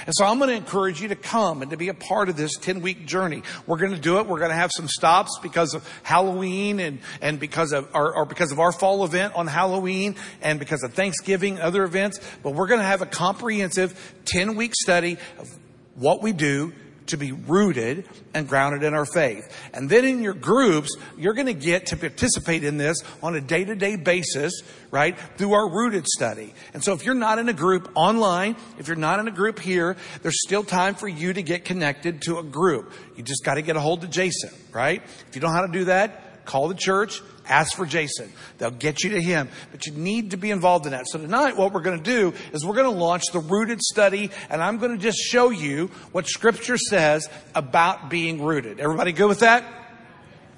And 0.05 0.13
so 0.13 0.25
I'm 0.25 0.38
going 0.39 0.50
to 0.50 0.55
encourage 0.55 1.01
you 1.01 1.07
to 1.09 1.15
come 1.15 1.62
and 1.62 1.71
to 1.71 1.77
be 1.77 1.88
a 1.88 1.93
part 1.93 2.27
of 2.27 2.35
this 2.35 2.57
10 2.57 2.81
week 2.81 3.05
journey. 3.05 3.43
We're 3.65 3.77
going 3.77 3.93
to 3.93 4.00
do 4.00 4.19
it. 4.19 4.27
We're 4.27 4.39
going 4.39 4.51
to 4.51 4.55
have 4.55 4.71
some 4.75 4.88
stops 4.88 5.39
because 5.41 5.74
of 5.74 5.89
Halloween 6.03 6.79
and, 6.79 7.00
and 7.21 7.39
because 7.39 7.71
of 7.71 7.89
our, 7.95 8.13
or 8.13 8.25
because 8.25 8.51
of 8.51 8.59
our 8.59 8.71
fall 8.71 9.05
event 9.05 9.35
on 9.35 9.47
Halloween 9.47 10.15
and 10.41 10.59
because 10.59 10.83
of 10.83 10.93
Thanksgiving, 10.93 11.59
other 11.59 11.83
events. 11.83 12.19
But 12.43 12.51
we're 12.51 12.67
going 12.67 12.81
to 12.81 12.85
have 12.85 13.01
a 13.01 13.05
comprehensive 13.05 14.13
10 14.25 14.55
week 14.55 14.74
study 14.75 15.17
of 15.38 15.50
what 15.95 16.21
we 16.21 16.33
do 16.33 16.74
to 17.07 17.17
be 17.17 17.31
rooted 17.31 18.07
and 18.33 18.47
grounded 18.47 18.83
in 18.83 18.93
our 18.93 19.05
faith. 19.05 19.51
And 19.74 19.89
then 19.89 20.05
in 20.05 20.21
your 20.21 20.33
groups, 20.33 20.95
you're 21.17 21.33
going 21.33 21.47
to 21.47 21.53
get 21.53 21.88
to 21.88 21.97
participate 21.97 22.63
in 22.63 22.77
this 22.77 23.03
on 23.21 23.35
a 23.35 23.41
day 23.41 23.63
to 23.63 23.75
day 23.75 23.95
basis, 23.95 24.62
right? 24.91 25.17
Through 25.38 25.53
our 25.53 25.69
rooted 25.69 26.07
study. 26.07 26.53
And 26.74 26.83
so 26.83 26.93
if 26.93 27.05
you're 27.05 27.15
not 27.15 27.39
in 27.39 27.50
a 27.50 27.53
group 27.53 27.91
online, 27.95 28.55
if 28.79 28.88
you're 28.88 28.95
not 28.95 29.19
in 29.19 29.27
a 29.27 29.31
group 29.31 29.59
here, 29.59 29.97
there's 30.21 30.41
still 30.41 30.63
time 30.63 30.95
for 30.95 31.07
you 31.07 31.33
to 31.33 31.43
get 31.43 31.65
connected 31.65 32.21
to 32.24 32.39
a 32.39 32.43
group. 32.43 32.91
You 33.15 33.24
just 33.24 33.43
got 33.43 33.55
to 33.55 33.62
get 33.62 33.75
a 33.75 33.79
hold 33.79 34.03
of 34.03 34.09
Jason, 34.09 34.51
right? 34.71 35.01
If 35.27 35.35
you 35.35 35.41
don't 35.41 35.51
know 35.51 35.57
how 35.57 35.65
to 35.65 35.71
do 35.71 35.85
that, 35.85 36.21
Call 36.46 36.68
the 36.68 36.75
church, 36.75 37.22
ask 37.48 37.75
for 37.75 37.86
Jason. 37.86 38.32
They'll 38.58 38.72
get 38.72 39.04
you 39.04 39.12
to 39.12 39.22
him, 39.22 39.50
but 39.72 39.86
you 39.86 39.94
need 39.94 40.32
to 40.32 40.38
be 40.38 40.52
involved 40.52 40.86
in 40.86 40.92
that. 40.92 41.08
So 41.08 41.20
tonight, 41.20 41.58
what 41.58 41.74
we're 41.74 41.82
going 41.82 42.02
to 42.02 42.04
do 42.04 42.34
is 42.54 42.64
we're 42.66 42.75
going 42.75 42.92
to 42.92 42.98
launch 42.98 43.24
the 43.34 43.40
rooted 43.40 43.82
study, 43.82 44.32
and 44.50 44.62
I'm 44.62 44.78
going 44.78 44.92
to 44.92 44.98
just 44.98 45.18
show 45.18 45.50
you 45.50 45.88
what 46.12 46.28
scripture 46.28 46.78
says 46.78 47.30
about 47.54 48.10
being 48.10 48.44
rooted. 48.44 48.80
Everybody 48.80 49.12
good 49.12 49.28
with 49.28 49.40
that? 49.40 49.64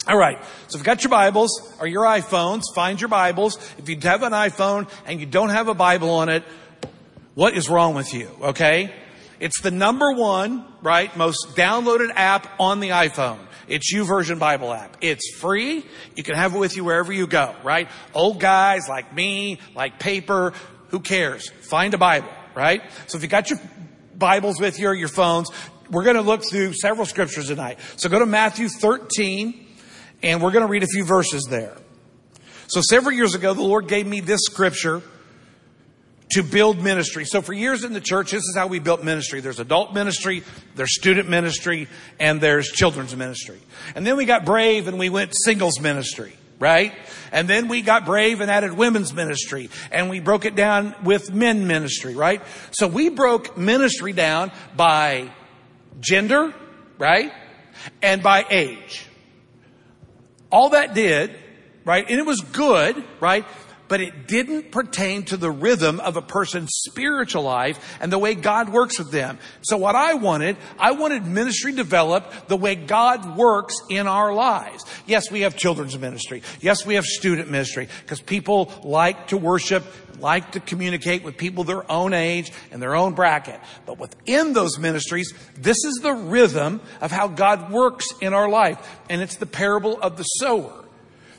All 0.07 0.17
right. 0.17 0.37
So 0.67 0.75
if 0.75 0.75
you've 0.75 0.83
got 0.83 1.03
your 1.03 1.11
Bibles 1.11 1.51
or 1.81 1.87
your 1.87 2.05
iPhones, 2.05 2.61
find 2.73 2.99
your 2.99 3.09
Bibles. 3.09 3.57
If 3.77 3.89
you 3.89 3.97
have 4.03 4.23
an 4.23 4.31
iPhone 4.31 4.89
and 5.05 5.19
you 5.19 5.25
don't 5.25 5.49
have 5.49 5.67
a 5.67 5.73
Bible 5.73 6.11
on 6.11 6.29
it, 6.29 6.43
what 7.35 7.53
is 7.53 7.69
wrong 7.69 7.93
with 7.93 8.13
you? 8.13 8.29
Okay. 8.41 8.93
It's 9.39 9.61
the 9.61 9.69
number 9.69 10.13
one, 10.13 10.65
right, 10.81 11.15
most 11.15 11.55
downloaded 11.55 12.09
app 12.15 12.47
on 12.59 12.79
the 12.79 12.89
iPhone. 12.89 13.37
It's 13.67 13.93
YouVersion 13.93 14.39
Bible 14.39 14.73
app. 14.73 14.97
It's 15.01 15.35
free. 15.37 15.85
You 16.15 16.23
can 16.23 16.35
have 16.35 16.55
it 16.55 16.57
with 16.57 16.75
you 16.75 16.83
wherever 16.83 17.11
you 17.11 17.27
go, 17.27 17.53
right? 17.63 17.89
Old 18.13 18.39
guys 18.39 18.87
like 18.87 19.13
me, 19.13 19.59
like 19.75 19.99
paper, 19.99 20.53
who 20.89 20.99
cares? 20.99 21.49
Find 21.49 21.93
a 21.93 21.97
Bible, 21.97 22.29
right? 22.55 22.81
So 23.07 23.17
if 23.17 23.23
you 23.23 23.29
got 23.29 23.49
your 23.49 23.59
Bibles 24.15 24.59
with 24.59 24.79
you 24.79 24.87
or 24.87 24.93
your 24.93 25.09
phones, 25.09 25.49
we're 25.89 26.03
going 26.03 26.15
to 26.15 26.21
look 26.21 26.43
through 26.43 26.73
several 26.73 27.05
scriptures 27.05 27.47
tonight. 27.47 27.79
So 27.97 28.09
go 28.09 28.19
to 28.19 28.25
Matthew 28.25 28.69
13 28.69 29.65
and 30.23 30.41
we're 30.41 30.51
going 30.51 30.65
to 30.65 30.71
read 30.71 30.83
a 30.83 30.87
few 30.87 31.05
verses 31.05 31.45
there. 31.49 31.75
So 32.67 32.81
several 32.81 33.15
years 33.15 33.35
ago, 33.35 33.53
the 33.53 33.61
Lord 33.61 33.87
gave 33.87 34.07
me 34.07 34.19
this 34.19 34.41
scripture 34.43 35.01
to 36.31 36.43
build 36.43 36.81
ministry. 36.81 37.25
So 37.25 37.41
for 37.41 37.53
years 37.53 37.83
in 37.83 37.93
the 37.93 38.01
church, 38.01 38.31
this 38.31 38.43
is 38.43 38.55
how 38.55 38.67
we 38.67 38.79
built 38.79 39.03
ministry. 39.03 39.39
There's 39.39 39.59
adult 39.59 39.93
ministry, 39.93 40.43
there's 40.75 40.93
student 40.93 41.29
ministry, 41.29 41.87
and 42.19 42.41
there's 42.41 42.67
children's 42.67 43.15
ministry. 43.15 43.59
And 43.95 44.05
then 44.05 44.17
we 44.17 44.25
got 44.25 44.45
brave 44.45 44.87
and 44.87 44.99
we 44.99 45.09
went 45.09 45.33
singles 45.33 45.79
ministry, 45.79 46.33
right? 46.59 46.93
And 47.31 47.47
then 47.47 47.67
we 47.69 47.81
got 47.81 48.05
brave 48.05 48.41
and 48.41 48.51
added 48.51 48.73
women's 48.73 49.13
ministry 49.13 49.69
and 49.91 50.09
we 50.09 50.19
broke 50.19 50.45
it 50.45 50.55
down 50.55 50.95
with 51.03 51.33
men 51.33 51.67
ministry, 51.67 52.15
right? 52.15 52.41
So 52.71 52.87
we 52.87 53.09
broke 53.09 53.57
ministry 53.57 54.11
down 54.11 54.51
by 54.75 55.31
gender, 55.99 56.53
right? 56.97 57.31
And 58.01 58.21
by 58.21 58.45
age. 58.49 59.05
All 60.51 60.69
that 60.69 60.93
did, 60.93 61.35
right? 61.85 62.05
And 62.09 62.19
it 62.19 62.25
was 62.25 62.41
good, 62.41 63.01
right? 63.19 63.45
But 63.87 64.01
it 64.01 64.27
didn't 64.27 64.71
pertain 64.71 65.23
to 65.23 65.37
the 65.37 65.51
rhythm 65.51 65.99
of 65.99 66.17
a 66.17 66.21
person's 66.21 66.69
spiritual 66.85 67.43
life 67.43 67.97
and 68.01 68.11
the 68.11 68.19
way 68.19 68.35
God 68.35 68.69
works 68.69 68.99
with 68.99 69.11
them. 69.11 69.37
So 69.61 69.77
what 69.77 69.95
I 69.95 70.15
wanted, 70.15 70.57
I 70.79 70.91
wanted 70.91 71.25
ministry 71.25 71.73
developed 71.73 72.47
the 72.47 72.57
way 72.57 72.75
God 72.75 73.37
works 73.37 73.75
in 73.89 74.07
our 74.07 74.33
lives. 74.33 74.85
Yes, 75.05 75.31
we 75.31 75.41
have 75.41 75.55
children's 75.55 75.97
ministry. 75.97 76.43
Yes, 76.61 76.85
we 76.85 76.95
have 76.95 77.05
student 77.05 77.49
ministry 77.49 77.87
because 78.01 78.21
people 78.21 78.71
like 78.83 79.27
to 79.27 79.37
worship, 79.37 79.85
like 80.19 80.53
to 80.53 80.59
communicate 80.59 81.23
with 81.23 81.37
people 81.37 81.63
their 81.63 81.89
own 81.91 82.13
age 82.13 82.51
and 82.71 82.81
their 82.81 82.95
own 82.95 83.13
bracket. 83.13 83.59
But 83.85 83.99
within 83.99 84.53
those 84.53 84.77
ministries, 84.77 85.33
this 85.55 85.77
is 85.85 85.99
the 86.01 86.13
rhythm 86.13 86.81
of 87.01 87.11
how 87.11 87.27
God 87.27 87.71
works 87.71 88.07
in 88.21 88.33
our 88.33 88.49
life. 88.49 88.99
And 89.09 89.21
it's 89.21 89.37
the 89.37 89.45
parable 89.45 89.99
of 90.01 90.17
the 90.17 90.23
sower 90.23 90.83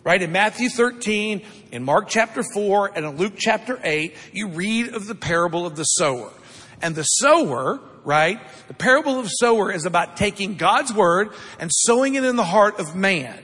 right? 0.05 0.21
In 0.21 0.33
Matthew 0.33 0.69
13, 0.69 1.43
in 1.73 1.85
Mark 1.85 2.09
chapter 2.09 2.43
4, 2.43 2.93
and 2.95 3.05
in 3.05 3.17
Luke 3.17 3.35
chapter 3.37 3.79
8, 3.83 4.15
you 4.33 4.49
read 4.49 4.95
of 4.95 5.07
the 5.07 5.15
parable 5.15 5.67
of 5.67 5.77
the 5.77 5.85
sower. 5.85 6.33
And 6.81 6.95
the 6.95 7.03
sower, 7.03 7.81
right? 8.05 8.41
The 8.69 8.75
parable 8.75 9.19
of 9.19 9.29
sower 9.31 9.73
is 9.73 9.85
about 9.85 10.17
taking 10.17 10.55
God's 10.57 10.93
word 10.93 11.31
and 11.59 11.71
sowing 11.73 12.15
it 12.15 12.25
in 12.25 12.37
the 12.37 12.45
heart 12.45 12.79
of 12.79 12.95
man. 12.95 13.39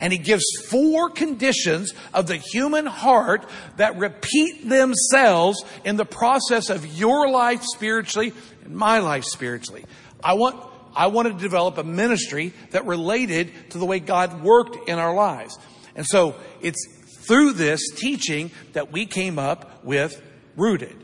And 0.00 0.12
he 0.12 0.18
gives 0.18 0.44
four 0.68 1.10
conditions 1.10 1.92
of 2.14 2.26
the 2.26 2.36
human 2.36 2.86
heart 2.86 3.48
that 3.76 3.98
repeat 3.98 4.68
themselves 4.68 5.62
in 5.84 5.96
the 5.96 6.04
process 6.04 6.70
of 6.70 6.86
your 6.98 7.28
life 7.28 7.62
spiritually 7.62 8.32
and 8.64 8.74
my 8.74 9.00
life 9.00 9.24
spiritually. 9.24 9.84
I 10.24 10.34
want, 10.34 10.62
I 10.94 11.08
wanted 11.08 11.34
to 11.34 11.38
develop 11.40 11.78
a 11.78 11.84
ministry 11.84 12.54
that 12.70 12.86
related 12.86 13.52
to 13.70 13.78
the 13.78 13.84
way 13.84 13.98
God 13.98 14.42
worked 14.42 14.88
in 14.88 14.98
our 14.98 15.14
lives. 15.14 15.58
And 15.94 16.06
so 16.06 16.34
it's 16.60 16.86
through 17.26 17.52
this 17.52 17.80
teaching 17.96 18.50
that 18.72 18.92
we 18.92 19.06
came 19.06 19.38
up 19.38 19.84
with 19.84 20.20
rooted, 20.56 20.96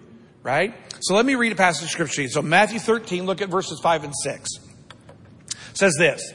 right? 0.42 0.74
So 1.00 1.14
let 1.14 1.24
me 1.24 1.34
read 1.34 1.52
a 1.52 1.56
passage 1.56 1.84
of 1.84 1.90
scripture. 1.90 2.26
So 2.28 2.42
Matthew 2.42 2.78
13, 2.78 3.26
look 3.26 3.40
at 3.40 3.48
verses 3.48 3.80
5 3.80 4.04
and 4.04 4.14
6. 4.22 4.48
It 5.70 5.76
says 5.76 5.94
this. 5.98 6.32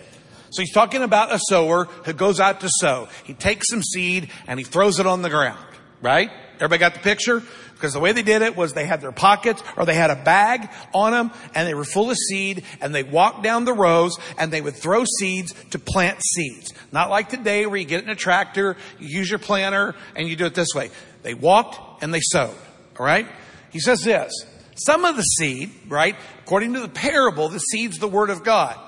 So 0.51 0.61
he's 0.61 0.71
talking 0.71 1.01
about 1.01 1.33
a 1.33 1.39
sower 1.49 1.85
who 1.85 2.13
goes 2.13 2.39
out 2.39 2.61
to 2.61 2.69
sow. 2.69 3.07
He 3.23 3.33
takes 3.33 3.69
some 3.69 3.81
seed 3.81 4.29
and 4.47 4.59
he 4.59 4.63
throws 4.63 4.99
it 4.99 5.07
on 5.07 5.23
the 5.23 5.29
ground, 5.29 5.65
right? 6.01 6.29
Everybody 6.55 6.79
got 6.79 6.93
the 6.93 6.99
picture? 6.99 7.41
Because 7.83 7.91
the 7.91 7.99
way 7.99 8.13
they 8.13 8.21
did 8.23 8.41
it 8.41 8.55
was 8.55 8.71
they 8.71 8.85
had 8.85 9.01
their 9.01 9.11
pockets 9.11 9.61
or 9.75 9.85
they 9.85 9.93
had 9.93 10.09
a 10.09 10.15
bag 10.15 10.69
on 10.93 11.11
them 11.11 11.31
and 11.53 11.67
they 11.67 11.73
were 11.73 11.83
full 11.83 12.09
of 12.09 12.15
seed 12.15 12.63
and 12.79 12.95
they 12.95 13.03
walked 13.03 13.43
down 13.43 13.65
the 13.65 13.73
rows 13.73 14.17
and 14.37 14.53
they 14.53 14.61
would 14.61 14.77
throw 14.77 15.03
seeds 15.19 15.53
to 15.71 15.79
plant 15.79 16.23
seeds. 16.23 16.73
Not 16.93 17.09
like 17.09 17.27
today 17.27 17.65
where 17.65 17.75
you 17.75 17.83
get 17.83 18.01
in 18.01 18.09
a 18.09 18.15
tractor, 18.15 18.77
you 18.99 19.09
use 19.09 19.29
your 19.29 19.37
planter 19.37 19.95
and 20.15 20.29
you 20.29 20.37
do 20.37 20.45
it 20.45 20.55
this 20.55 20.69
way. 20.73 20.91
They 21.23 21.33
walked 21.33 22.01
and 22.01 22.13
they 22.13 22.21
sowed. 22.21 22.55
All 22.97 23.05
right? 23.05 23.27
He 23.69 23.81
says 23.81 24.01
this. 24.01 24.31
Some 24.75 25.03
of 25.03 25.17
the 25.17 25.23
seed, 25.23 25.69
right? 25.89 26.15
According 26.45 26.75
to 26.75 26.79
the 26.79 26.87
parable, 26.87 27.49
the 27.49 27.59
seed's 27.59 27.99
the 27.99 28.07
word 28.07 28.29
of 28.29 28.45
God. 28.45 28.79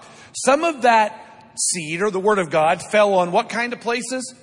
Some 0.45 0.63
of 0.63 0.83
that 0.83 1.51
seed 1.59 2.01
or 2.01 2.11
the 2.11 2.21
word 2.21 2.39
of 2.39 2.49
God 2.49 2.81
fell 2.81 3.15
on 3.15 3.33
what 3.33 3.49
kind 3.49 3.73
of 3.73 3.81
places? 3.81 4.33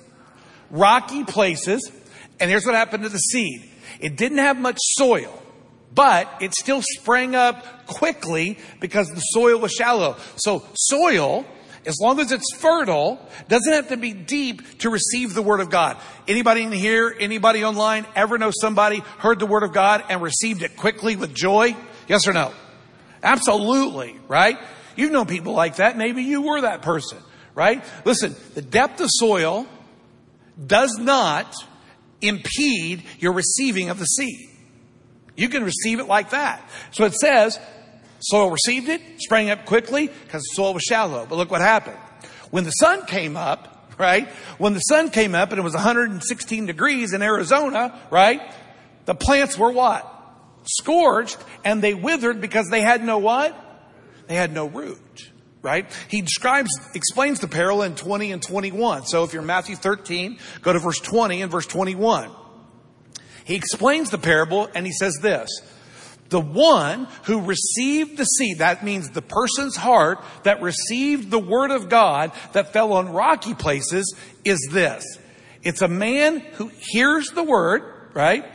Rocky 0.69 1.23
places. 1.23 1.91
And 2.39 2.51
here's 2.51 2.67
what 2.67 2.75
happened 2.75 3.01
to 3.01 3.09
the 3.09 3.17
seed. 3.17 3.71
It 4.03 4.17
didn't 4.17 4.39
have 4.39 4.59
much 4.59 4.77
soil, 4.81 5.41
but 5.95 6.29
it 6.41 6.53
still 6.53 6.81
sprang 6.81 7.35
up 7.35 7.87
quickly 7.87 8.57
because 8.81 9.07
the 9.07 9.21
soil 9.21 9.57
was 9.59 9.71
shallow. 9.71 10.17
So 10.35 10.61
soil, 10.75 11.45
as 11.85 11.97
long 12.01 12.19
as 12.19 12.33
it's 12.33 12.53
fertile, 12.57 13.17
doesn't 13.47 13.71
have 13.71 13.87
to 13.87 13.97
be 13.97 14.11
deep 14.11 14.79
to 14.79 14.89
receive 14.89 15.33
the 15.33 15.41
word 15.41 15.61
of 15.61 15.69
God. 15.69 15.95
Anybody 16.27 16.63
in 16.63 16.73
here, 16.73 17.15
anybody 17.17 17.63
online 17.63 18.05
ever 18.13 18.37
know 18.37 18.51
somebody 18.51 18.99
heard 19.19 19.39
the 19.39 19.45
word 19.45 19.63
of 19.63 19.71
God 19.71 20.03
and 20.09 20.21
received 20.21 20.63
it 20.63 20.75
quickly 20.75 21.15
with 21.15 21.33
joy? 21.33 21.73
Yes 22.09 22.27
or 22.27 22.33
no? 22.33 22.51
Absolutely, 23.23 24.19
right? 24.27 24.59
You've 24.97 25.13
known 25.13 25.27
people 25.27 25.53
like 25.53 25.77
that. 25.77 25.97
Maybe 25.97 26.23
you 26.23 26.41
were 26.41 26.59
that 26.59 26.81
person, 26.81 27.19
right? 27.55 27.81
Listen, 28.03 28.35
the 28.53 28.61
depth 28.61 28.99
of 28.99 29.07
soil 29.09 29.65
does 30.67 30.97
not 30.99 31.55
impede 32.23 33.03
your 33.19 33.33
receiving 33.33 33.89
of 33.89 33.99
the 33.99 34.05
seed. 34.05 34.49
You 35.35 35.49
can 35.49 35.63
receive 35.63 35.99
it 35.99 36.07
like 36.07 36.31
that. 36.31 36.67
So 36.91 37.05
it 37.05 37.13
says, 37.13 37.59
soil 38.19 38.49
received 38.51 38.89
it, 38.89 39.01
sprang 39.17 39.49
up 39.49 39.65
quickly 39.65 40.07
because 40.07 40.41
the 40.43 40.55
soil 40.55 40.73
was 40.73 40.83
shallow. 40.83 41.25
But 41.27 41.35
look 41.35 41.51
what 41.51 41.61
happened. 41.61 41.97
When 42.51 42.63
the 42.63 42.71
sun 42.71 43.05
came 43.05 43.35
up, 43.35 43.93
right? 43.97 44.27
When 44.57 44.73
the 44.73 44.79
sun 44.79 45.09
came 45.09 45.35
up 45.35 45.51
and 45.51 45.59
it 45.59 45.63
was 45.63 45.73
116 45.73 46.65
degrees 46.65 47.13
in 47.13 47.21
Arizona, 47.21 47.99
right? 48.09 48.41
The 49.05 49.15
plants 49.15 49.57
were 49.57 49.71
what? 49.71 50.09
Scorched 50.65 51.37
and 51.63 51.81
they 51.81 51.93
withered 51.93 52.39
because 52.39 52.69
they 52.69 52.81
had 52.81 53.03
no 53.03 53.17
what? 53.17 53.59
They 54.27 54.35
had 54.35 54.53
no 54.53 54.67
root 54.67 55.32
right? 55.63 55.89
He 56.09 56.21
describes, 56.21 56.69
explains 56.93 57.39
the 57.39 57.47
parable 57.47 57.81
in 57.81 57.95
20 57.95 58.31
and 58.33 58.43
21. 58.43 59.05
So 59.05 59.23
if 59.23 59.33
you're 59.33 59.41
Matthew 59.41 59.75
13, 59.75 60.37
go 60.61 60.73
to 60.73 60.79
verse 60.79 60.99
20 60.99 61.41
and 61.41 61.49
verse 61.49 61.65
21. 61.65 62.29
He 63.45 63.55
explains 63.55 64.11
the 64.11 64.17
parable 64.17 64.69
and 64.75 64.85
he 64.85 64.91
says 64.91 65.17
this. 65.21 65.49
The 66.29 66.41
one 66.41 67.07
who 67.23 67.41
received 67.41 68.17
the 68.17 68.25
seed, 68.25 68.59
that 68.59 68.83
means 68.83 69.09
the 69.09 69.21
person's 69.21 69.75
heart 69.75 70.23
that 70.43 70.61
received 70.61 71.31
the 71.31 71.39
word 71.39 71.71
of 71.71 71.89
God 71.89 72.31
that 72.53 72.73
fell 72.73 72.93
on 72.93 73.09
rocky 73.09 73.53
places 73.53 74.15
is 74.43 74.67
this. 74.71 75.03
It's 75.61 75.81
a 75.81 75.87
man 75.87 76.39
who 76.39 76.71
hears 76.91 77.29
the 77.29 77.43
word, 77.43 77.83
right? 78.13 78.45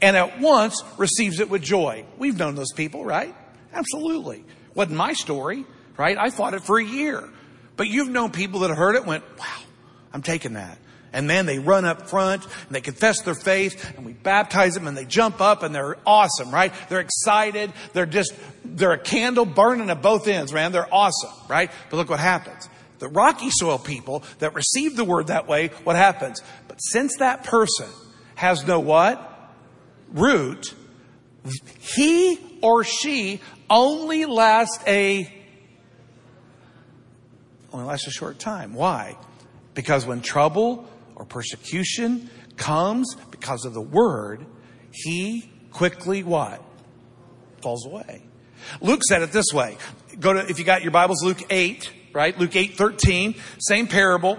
And 0.00 0.16
at 0.16 0.40
once 0.40 0.82
receives 0.96 1.40
it 1.40 1.50
with 1.50 1.62
joy. 1.62 2.06
We've 2.18 2.38
known 2.38 2.54
those 2.54 2.72
people, 2.74 3.04
right? 3.04 3.34
Absolutely. 3.72 4.44
Wasn't 4.74 4.96
my 4.96 5.12
story 5.12 5.66
right? 5.98 6.16
I 6.16 6.30
fought 6.30 6.54
it 6.54 6.62
for 6.62 6.78
a 6.78 6.84
year. 6.84 7.28
But 7.76 7.88
you've 7.88 8.08
known 8.08 8.30
people 8.30 8.60
that 8.60 8.70
heard 8.70 8.96
it 8.96 9.04
went, 9.04 9.24
wow, 9.38 9.44
I'm 10.12 10.22
taking 10.22 10.54
that. 10.54 10.78
And 11.12 11.28
then 11.28 11.46
they 11.46 11.58
run 11.58 11.84
up 11.84 12.08
front 12.08 12.44
and 12.44 12.70
they 12.70 12.80
confess 12.80 13.22
their 13.22 13.34
faith 13.34 13.96
and 13.96 14.04
we 14.04 14.12
baptize 14.12 14.74
them 14.74 14.86
and 14.86 14.96
they 14.96 15.04
jump 15.04 15.40
up 15.40 15.62
and 15.62 15.74
they're 15.74 15.96
awesome, 16.06 16.50
right? 16.50 16.72
They're 16.88 17.00
excited. 17.00 17.72
They're 17.92 18.06
just, 18.06 18.34
they're 18.64 18.92
a 18.92 18.98
candle 18.98 19.46
burning 19.46 19.90
at 19.90 20.02
both 20.02 20.28
ends, 20.28 20.52
man. 20.52 20.72
They're 20.72 20.92
awesome, 20.92 21.32
right? 21.48 21.70
But 21.90 21.96
look 21.96 22.10
what 22.10 22.20
happens. 22.20 22.68
The 22.98 23.08
rocky 23.08 23.50
soil 23.50 23.78
people 23.78 24.22
that 24.40 24.54
receive 24.54 24.96
the 24.96 25.04
word 25.04 25.28
that 25.28 25.46
way, 25.46 25.68
what 25.84 25.96
happens? 25.96 26.42
But 26.66 26.78
since 26.78 27.16
that 27.18 27.44
person 27.44 27.88
has 28.34 28.66
no 28.66 28.80
what? 28.80 29.24
Root, 30.12 30.74
he 31.78 32.38
or 32.60 32.84
she 32.84 33.40
only 33.70 34.26
lasts 34.26 34.82
a 34.86 35.32
only 37.72 37.86
lasts 37.86 38.06
a 38.06 38.10
short 38.10 38.38
time. 38.38 38.74
Why? 38.74 39.16
Because 39.74 40.06
when 40.06 40.20
trouble 40.20 40.88
or 41.14 41.24
persecution 41.24 42.30
comes 42.56 43.14
because 43.30 43.64
of 43.64 43.74
the 43.74 43.82
word, 43.82 44.44
he 44.90 45.50
quickly 45.72 46.22
what? 46.22 46.62
Falls 47.60 47.86
away. 47.86 48.22
Luke 48.80 49.02
said 49.08 49.22
it 49.22 49.32
this 49.32 49.52
way. 49.52 49.76
Go 50.18 50.32
to, 50.32 50.48
if 50.48 50.58
you 50.58 50.64
got 50.64 50.82
your 50.82 50.90
Bibles, 50.90 51.22
Luke 51.22 51.42
8, 51.50 51.90
right? 52.12 52.38
Luke 52.38 52.56
8, 52.56 52.76
13, 52.76 53.34
same 53.60 53.86
parable. 53.86 54.38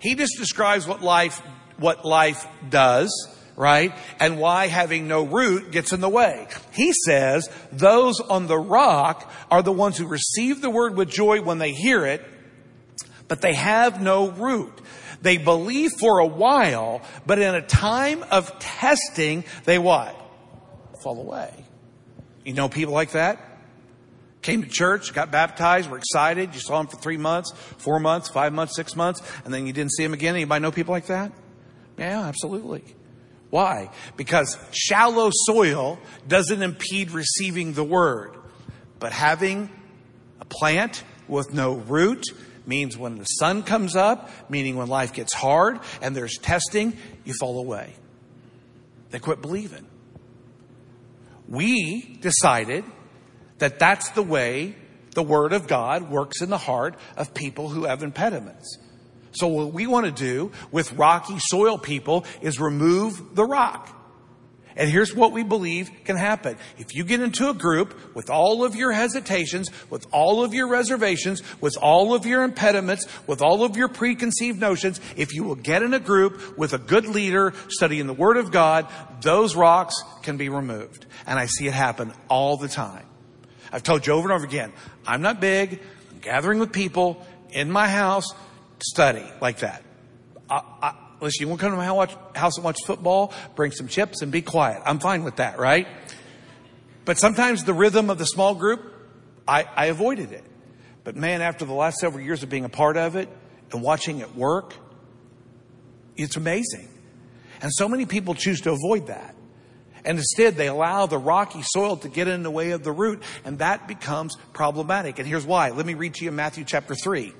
He 0.00 0.14
just 0.14 0.36
describes 0.38 0.86
what 0.86 1.02
life, 1.02 1.40
what 1.76 2.04
life 2.04 2.46
does, 2.68 3.10
right? 3.56 3.92
And 4.20 4.38
why 4.38 4.68
having 4.68 5.08
no 5.08 5.24
root 5.24 5.70
gets 5.72 5.92
in 5.92 6.00
the 6.00 6.08
way. 6.08 6.46
He 6.72 6.92
says 7.04 7.50
those 7.72 8.20
on 8.20 8.46
the 8.46 8.58
rock 8.58 9.30
are 9.50 9.62
the 9.62 9.72
ones 9.72 9.98
who 9.98 10.06
receive 10.06 10.60
the 10.60 10.70
word 10.70 10.96
with 10.96 11.10
joy 11.10 11.42
when 11.42 11.58
they 11.58 11.72
hear 11.72 12.06
it, 12.06 12.24
but 13.28 13.40
they 13.40 13.54
have 13.54 14.00
no 14.00 14.30
root. 14.30 14.80
They 15.20 15.36
believe 15.36 15.92
for 15.98 16.18
a 16.18 16.26
while, 16.26 17.02
but 17.26 17.38
in 17.38 17.54
a 17.54 17.62
time 17.62 18.24
of 18.30 18.58
testing, 18.58 19.44
they 19.64 19.78
what? 19.78 20.14
Fall 21.02 21.20
away. 21.20 21.52
You 22.44 22.54
know 22.54 22.68
people 22.68 22.94
like 22.94 23.12
that? 23.12 23.44
Came 24.40 24.62
to 24.62 24.68
church, 24.68 25.12
got 25.12 25.30
baptized, 25.30 25.90
were 25.90 25.98
excited. 25.98 26.54
You 26.54 26.60
saw 26.60 26.78
them 26.78 26.86
for 26.86 26.96
three 26.96 27.16
months, 27.16 27.52
four 27.78 27.98
months, 27.98 28.28
five 28.28 28.52
months, 28.52 28.76
six 28.76 28.94
months, 28.94 29.20
and 29.44 29.52
then 29.52 29.66
you 29.66 29.72
didn't 29.72 29.92
see 29.92 30.04
them 30.04 30.14
again. 30.14 30.34
Anybody 30.34 30.62
know 30.62 30.70
people 30.70 30.92
like 30.92 31.06
that? 31.06 31.32
Yeah, 31.98 32.22
absolutely. 32.22 32.84
Why? 33.50 33.90
Because 34.16 34.56
shallow 34.72 35.30
soil 35.32 35.98
doesn't 36.26 36.62
impede 36.62 37.10
receiving 37.10 37.72
the 37.72 37.84
word. 37.84 38.36
But 39.00 39.12
having 39.12 39.68
a 40.40 40.44
plant 40.44 41.02
with 41.26 41.52
no 41.52 41.74
root 41.74 42.24
means 42.68 42.96
when 42.96 43.16
the 43.16 43.24
sun 43.24 43.62
comes 43.62 43.96
up, 43.96 44.30
meaning 44.48 44.76
when 44.76 44.88
life 44.88 45.12
gets 45.12 45.34
hard 45.34 45.80
and 46.02 46.14
there's 46.14 46.36
testing, 46.36 46.96
you 47.24 47.34
fall 47.40 47.58
away. 47.58 47.94
They 49.10 49.18
quit 49.18 49.40
believing. 49.40 49.86
We 51.48 52.18
decided 52.20 52.84
that 53.58 53.78
that's 53.78 54.10
the 54.10 54.22
way 54.22 54.76
the 55.14 55.22
Word 55.22 55.52
of 55.52 55.66
God 55.66 56.10
works 56.10 56.42
in 56.42 56.50
the 56.50 56.58
heart 56.58 56.96
of 57.16 57.32
people 57.34 57.70
who 57.70 57.84
have 57.84 58.02
impediments. 58.02 58.78
So 59.32 59.48
what 59.48 59.72
we 59.72 59.86
want 59.86 60.06
to 60.06 60.12
do 60.12 60.52
with 60.70 60.92
rocky 60.92 61.38
soil 61.38 61.78
people 61.78 62.24
is 62.42 62.60
remove 62.60 63.34
the 63.34 63.44
rock. 63.44 63.94
And 64.78 64.88
here's 64.88 65.12
what 65.12 65.32
we 65.32 65.42
believe 65.42 65.90
can 66.04 66.16
happen. 66.16 66.56
If 66.78 66.94
you 66.94 67.04
get 67.04 67.20
into 67.20 67.50
a 67.50 67.54
group 67.54 68.14
with 68.14 68.30
all 68.30 68.64
of 68.64 68.76
your 68.76 68.92
hesitations, 68.92 69.70
with 69.90 70.06
all 70.12 70.44
of 70.44 70.54
your 70.54 70.68
reservations, 70.68 71.42
with 71.60 71.76
all 71.76 72.14
of 72.14 72.24
your 72.24 72.44
impediments, 72.44 73.04
with 73.26 73.42
all 73.42 73.64
of 73.64 73.76
your 73.76 73.88
preconceived 73.88 74.60
notions, 74.60 75.00
if 75.16 75.34
you 75.34 75.42
will 75.42 75.56
get 75.56 75.82
in 75.82 75.94
a 75.94 75.98
group 75.98 76.56
with 76.56 76.74
a 76.74 76.78
good 76.78 77.06
leader 77.06 77.52
studying 77.68 78.06
the 78.06 78.14
Word 78.14 78.36
of 78.36 78.52
God, 78.52 78.86
those 79.20 79.56
rocks 79.56 79.96
can 80.22 80.36
be 80.36 80.48
removed. 80.48 81.06
And 81.26 81.40
I 81.40 81.46
see 81.46 81.66
it 81.66 81.74
happen 81.74 82.12
all 82.28 82.56
the 82.56 82.68
time. 82.68 83.04
I've 83.72 83.82
told 83.82 84.06
you 84.06 84.12
over 84.12 84.28
and 84.28 84.32
over 84.32 84.46
again, 84.46 84.72
I'm 85.04 85.22
not 85.22 85.40
big, 85.40 85.82
I'm 86.12 86.20
gathering 86.20 86.60
with 86.60 86.72
people 86.72 87.26
in 87.50 87.68
my 87.68 87.88
house, 87.88 88.32
study 88.78 89.28
like 89.40 89.58
that. 89.58 89.82
I, 90.48 90.62
I, 90.80 90.94
listen, 91.20 91.42
you 91.42 91.48
want 91.48 91.60
to 91.60 91.66
come 91.66 91.72
to 91.72 91.76
my 91.76 92.38
house 92.38 92.56
and 92.56 92.64
watch 92.64 92.78
football? 92.86 93.32
Bring 93.56 93.72
some 93.72 93.88
chips 93.88 94.22
and 94.22 94.30
be 94.30 94.42
quiet. 94.42 94.82
I'm 94.84 94.98
fine 94.98 95.24
with 95.24 95.36
that, 95.36 95.58
right? 95.58 95.86
But 97.04 97.18
sometimes 97.18 97.64
the 97.64 97.74
rhythm 97.74 98.10
of 98.10 98.18
the 98.18 98.26
small 98.26 98.54
group, 98.54 98.80
I, 99.46 99.64
I 99.74 99.86
avoided 99.86 100.32
it. 100.32 100.44
But 101.04 101.16
man, 101.16 101.40
after 101.40 101.64
the 101.64 101.72
last 101.72 101.98
several 101.98 102.22
years 102.22 102.42
of 102.42 102.50
being 102.50 102.64
a 102.64 102.68
part 102.68 102.96
of 102.96 103.16
it 103.16 103.28
and 103.72 103.82
watching 103.82 104.18
it 104.18 104.34
work, 104.36 104.74
it's 106.16 106.36
amazing. 106.36 106.88
And 107.62 107.72
so 107.72 107.88
many 107.88 108.04
people 108.04 108.34
choose 108.34 108.60
to 108.62 108.72
avoid 108.72 109.06
that. 109.06 109.34
And 110.04 110.18
instead, 110.18 110.56
they 110.56 110.68
allow 110.68 111.06
the 111.06 111.18
rocky 111.18 111.62
soil 111.62 111.96
to 111.98 112.08
get 112.08 112.28
in 112.28 112.42
the 112.42 112.50
way 112.50 112.70
of 112.70 112.82
the 112.82 112.92
root, 112.92 113.22
and 113.44 113.58
that 113.58 113.88
becomes 113.88 114.36
problematic. 114.52 115.18
And 115.18 115.26
here's 115.26 115.44
why. 115.44 115.70
Let 115.70 115.86
me 115.86 115.94
read 115.94 116.14
to 116.14 116.24
you 116.24 116.30
Matthew 116.30 116.64
chapter 116.64 116.94
3. 116.94 117.32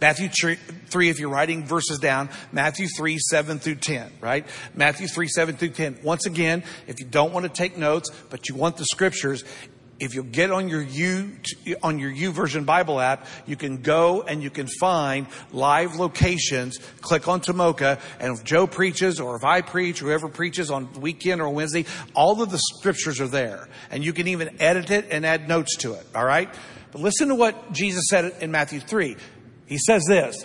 Matthew 0.00 0.28
3, 0.28 1.08
if 1.08 1.18
you're 1.18 1.30
writing 1.30 1.64
verses 1.64 1.98
down, 1.98 2.28
Matthew 2.52 2.86
3, 2.88 3.18
7 3.18 3.58
through 3.58 3.76
10, 3.76 4.12
right? 4.20 4.46
Matthew 4.74 5.08
3, 5.08 5.28
7 5.28 5.56
through 5.56 5.70
10. 5.70 5.98
Once 6.02 6.26
again, 6.26 6.62
if 6.86 7.00
you 7.00 7.06
don't 7.06 7.32
want 7.32 7.44
to 7.44 7.50
take 7.50 7.76
notes, 7.76 8.10
but 8.30 8.48
you 8.48 8.54
want 8.54 8.76
the 8.76 8.84
scriptures, 8.84 9.44
if 10.00 10.14
you 10.14 10.24
get 10.24 10.50
on 10.50 10.68
your 10.68 10.82
U, 10.82 11.38
on 11.82 12.00
your 12.00 12.10
YouVersion 12.10 12.66
Bible 12.66 13.00
app, 13.00 13.26
you 13.46 13.54
can 13.54 13.80
go 13.80 14.22
and 14.22 14.42
you 14.42 14.50
can 14.50 14.66
find 14.66 15.28
live 15.52 15.94
locations. 15.94 16.78
Click 17.00 17.28
on 17.28 17.40
Tomoka, 17.40 18.00
and 18.18 18.36
if 18.36 18.44
Joe 18.44 18.66
preaches 18.66 19.20
or 19.20 19.36
if 19.36 19.44
I 19.44 19.60
preach, 19.60 20.00
whoever 20.00 20.28
preaches 20.28 20.70
on 20.70 20.92
weekend 20.94 21.40
or 21.40 21.48
Wednesday, 21.48 21.86
all 22.12 22.42
of 22.42 22.50
the 22.50 22.58
scriptures 22.58 23.20
are 23.20 23.28
there. 23.28 23.68
And 23.90 24.04
you 24.04 24.12
can 24.12 24.26
even 24.26 24.60
edit 24.60 24.90
it 24.90 25.06
and 25.10 25.24
add 25.24 25.48
notes 25.48 25.76
to 25.78 25.94
it, 25.94 26.04
alright? 26.14 26.52
But 26.90 27.00
listen 27.00 27.28
to 27.28 27.34
what 27.34 27.72
Jesus 27.72 28.04
said 28.08 28.34
in 28.40 28.50
Matthew 28.50 28.80
3. 28.80 29.16
He 29.66 29.78
says 29.78 30.04
this 30.06 30.44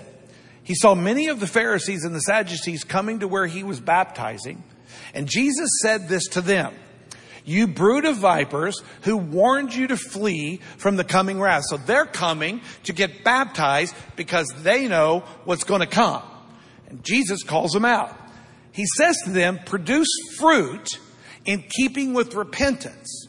He 0.63 0.75
saw 0.75 0.95
many 0.95 1.27
of 1.27 1.39
the 1.39 1.47
Pharisees 1.47 2.03
and 2.03 2.15
the 2.15 2.21
Sadducees 2.21 2.83
coming 2.83 3.19
to 3.19 3.27
where 3.27 3.47
he 3.47 3.63
was 3.63 3.79
baptizing, 3.79 4.63
and 5.13 5.27
Jesus 5.27 5.69
said 5.81 6.07
this 6.07 6.27
to 6.29 6.41
them. 6.41 6.73
You 7.45 7.65
brood 7.67 8.05
of 8.05 8.17
vipers 8.17 8.79
who 9.03 9.17
warned 9.17 9.73
you 9.73 9.87
to 9.87 9.97
flee 9.97 10.59
from 10.77 10.97
the 10.97 11.03
coming 11.03 11.39
wrath. 11.39 11.63
So 11.67 11.77
they're 11.77 12.05
coming 12.05 12.61
to 12.83 12.93
get 12.93 13.23
baptized 13.23 13.95
because 14.15 14.49
they 14.61 14.87
know 14.87 15.23
what's 15.45 15.63
going 15.63 15.81
to 15.81 15.87
come. 15.87 16.21
And 16.89 17.03
Jesus 17.03 17.41
calls 17.41 17.71
them 17.71 17.85
out. 17.85 18.15
He 18.71 18.85
says 18.97 19.17
to 19.25 19.31
them, 19.31 19.59
produce 19.65 20.09
fruit 20.37 20.99
in 21.45 21.63
keeping 21.75 22.13
with 22.13 22.35
repentance. 22.35 23.28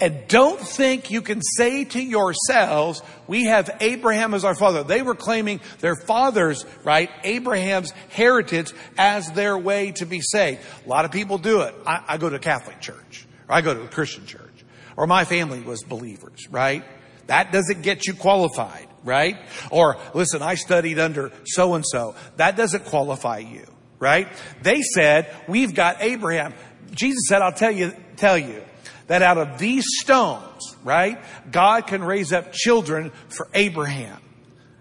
And 0.00 0.28
don't 0.28 0.60
think 0.60 1.10
you 1.10 1.22
can 1.22 1.42
say 1.42 1.84
to 1.84 2.00
yourselves, 2.00 3.02
we 3.26 3.46
have 3.46 3.68
Abraham 3.80 4.32
as 4.32 4.44
our 4.44 4.54
father. 4.54 4.84
They 4.84 5.02
were 5.02 5.16
claiming 5.16 5.60
their 5.80 5.96
father's, 5.96 6.64
right, 6.84 7.10
Abraham's 7.24 7.90
heritage 8.10 8.72
as 8.96 9.30
their 9.32 9.58
way 9.58 9.90
to 9.92 10.06
be 10.06 10.20
saved. 10.20 10.60
A 10.86 10.88
lot 10.88 11.04
of 11.04 11.10
people 11.10 11.38
do 11.38 11.62
it. 11.62 11.74
I, 11.84 12.04
I 12.06 12.16
go 12.18 12.30
to 12.30 12.36
a 12.36 12.40
Catholic 12.40 12.80
church, 12.80 13.26
or 13.48 13.56
I 13.56 13.60
go 13.60 13.74
to 13.74 13.82
a 13.82 13.88
Christian 13.88 14.24
church, 14.24 14.64
or 14.96 15.08
my 15.08 15.24
family 15.24 15.60
was 15.62 15.82
believers, 15.82 16.48
right? 16.48 16.84
That 17.26 17.50
doesn't 17.50 17.82
get 17.82 18.06
you 18.06 18.14
qualified, 18.14 18.86
right? 19.02 19.36
Or 19.72 19.98
listen, 20.14 20.42
I 20.42 20.54
studied 20.54 21.00
under 21.00 21.32
so 21.44 21.74
and 21.74 21.84
so. 21.84 22.14
That 22.36 22.56
doesn't 22.56 22.84
qualify 22.84 23.38
you, 23.38 23.66
right? 23.98 24.28
They 24.62 24.80
said, 24.82 25.34
we've 25.48 25.74
got 25.74 26.02
Abraham. 26.02 26.54
Jesus 26.92 27.22
said, 27.28 27.42
I'll 27.42 27.52
tell 27.52 27.72
you, 27.72 27.94
tell 28.16 28.38
you, 28.38 28.62
that 29.06 29.22
out 29.22 29.38
of 29.38 29.58
these 29.58 29.84
stones, 30.00 30.76
right, 30.84 31.18
God 31.50 31.86
can 31.86 32.04
raise 32.04 32.32
up 32.32 32.52
children 32.52 33.10
for 33.28 33.48
Abraham. 33.54 34.20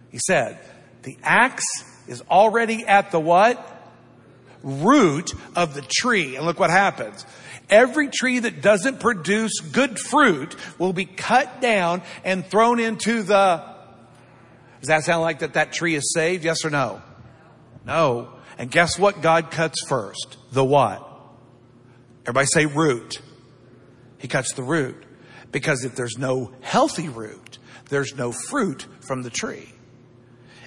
He 0.09 0.19
said, 0.19 0.59
the 1.03 1.17
axe 1.23 1.65
is 2.07 2.21
already 2.29 2.85
at 2.85 3.11
the 3.11 3.19
what? 3.19 3.73
Root 4.63 5.33
of 5.55 5.73
the 5.73 5.81
tree. 5.81 6.35
And 6.35 6.45
look 6.45 6.59
what 6.59 6.69
happens. 6.69 7.25
Every 7.69 8.07
tree 8.07 8.39
that 8.39 8.61
doesn't 8.61 8.99
produce 8.99 9.59
good 9.59 9.99
fruit 9.99 10.55
will 10.77 10.93
be 10.93 11.05
cut 11.05 11.61
down 11.61 12.01
and 12.23 12.45
thrown 12.45 12.79
into 12.79 13.23
the, 13.23 13.63
does 14.79 14.87
that 14.87 15.03
sound 15.03 15.21
like 15.21 15.39
that 15.39 15.53
that 15.53 15.73
tree 15.73 15.95
is 15.95 16.13
saved? 16.13 16.45
Yes 16.45 16.63
or 16.63 16.69
no? 16.69 17.01
No. 17.85 18.29
And 18.57 18.71
guess 18.71 18.97
what 18.97 19.21
God 19.21 19.51
cuts 19.51 19.85
first? 19.87 20.37
The 20.51 20.63
what? 20.63 21.03
Everybody 22.23 22.47
say 22.47 22.65
root. 22.65 23.21
He 24.17 24.27
cuts 24.27 24.53
the 24.53 24.63
root. 24.63 25.03
Because 25.51 25.86
if 25.86 25.95
there's 25.95 26.17
no 26.17 26.51
healthy 26.62 27.10
root, 27.10 27.58
there's 27.89 28.15
no 28.15 28.32
fruit 28.32 28.86
from 29.08 29.23
the 29.23 29.30
tree. 29.30 29.69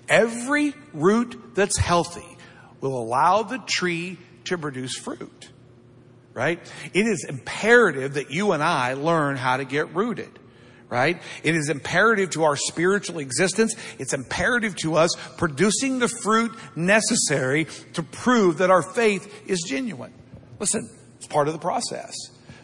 Every 0.08 0.74
root 0.92 1.54
that's 1.54 1.76
healthy 1.76 2.36
will 2.80 2.98
allow 2.98 3.42
the 3.42 3.58
tree 3.58 4.18
to 4.44 4.58
produce 4.58 4.96
fruit. 4.96 5.50
Right? 6.32 6.60
It 6.94 7.06
is 7.06 7.26
imperative 7.28 8.14
that 8.14 8.30
you 8.30 8.52
and 8.52 8.62
I 8.62 8.94
learn 8.94 9.36
how 9.36 9.58
to 9.58 9.64
get 9.64 9.94
rooted. 9.94 10.30
Right? 10.88 11.22
It 11.44 11.54
is 11.54 11.68
imperative 11.68 12.30
to 12.30 12.44
our 12.44 12.56
spiritual 12.56 13.20
existence. 13.20 13.76
It's 13.98 14.12
imperative 14.12 14.74
to 14.76 14.96
us 14.96 15.10
producing 15.36 16.00
the 16.00 16.08
fruit 16.08 16.52
necessary 16.74 17.66
to 17.92 18.02
prove 18.02 18.58
that 18.58 18.70
our 18.70 18.82
faith 18.82 19.32
is 19.46 19.62
genuine. 19.68 20.12
Listen, 20.58 20.88
it's 21.16 21.28
part 21.28 21.46
of 21.46 21.54
the 21.54 21.60
process. 21.60 22.14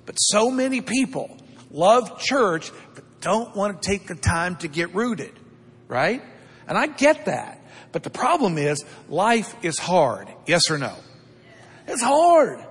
But 0.07 0.15
so 0.15 0.51
many 0.51 0.81
people 0.81 1.37
love 1.71 2.21
church, 2.21 2.71
but 2.95 3.05
don't 3.21 3.55
want 3.55 3.83
to 3.83 3.89
take 3.89 4.07
the 4.07 4.15
time 4.15 4.57
to 4.57 4.69
get 4.69 4.95
rooted, 4.95 5.33
right? 5.89 6.23
And 6.69 6.79
I 6.79 6.87
get 6.87 7.27
that. 7.27 7.61
But 7.93 8.03
the 8.03 8.11
problem 8.11 8.59
is 8.59 8.85
life 9.09 9.55
is 9.63 9.79
hard. 9.79 10.29
Yes 10.47 10.71
or 10.71 10.79
no? 10.79 10.95
It's 11.87 12.03
hard. 12.03 12.65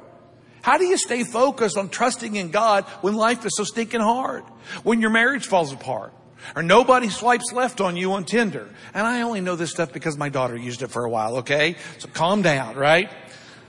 How 0.62 0.78
do 0.78 0.86
you 0.86 0.98
stay 0.98 1.24
focused 1.24 1.78
on 1.78 1.90
trusting 1.90 2.36
in 2.36 2.50
God 2.50 2.86
when 3.02 3.16
life 3.16 3.46
is 3.46 3.56
so 3.56 3.64
stinking 3.64 4.02
hard? 4.02 4.44
When 4.84 5.00
your 5.00 5.12
marriage 5.12 5.46
falls 5.46 5.72
apart? 5.72 6.14
Or 6.56 6.64
nobody 6.64 7.10
swipes 7.10 7.52
left 7.54 7.82
on 7.82 7.96
you 7.96 8.14
on 8.14 8.24
Tinder. 8.24 8.70
And 8.94 9.06
I 9.06 9.22
only 9.22 9.42
know 9.42 9.56
this 9.56 9.72
stuff 9.72 9.94
because 9.94 10.18
my 10.18 10.30
daughter 10.30 10.56
used 10.56 10.82
it 10.82 10.88
for 10.88 11.06
a 11.06 11.10
while, 11.10 11.38
okay? 11.38 11.76
So 12.00 12.08
calm 12.08 12.42
down, 12.42 12.76
right? 12.76 13.10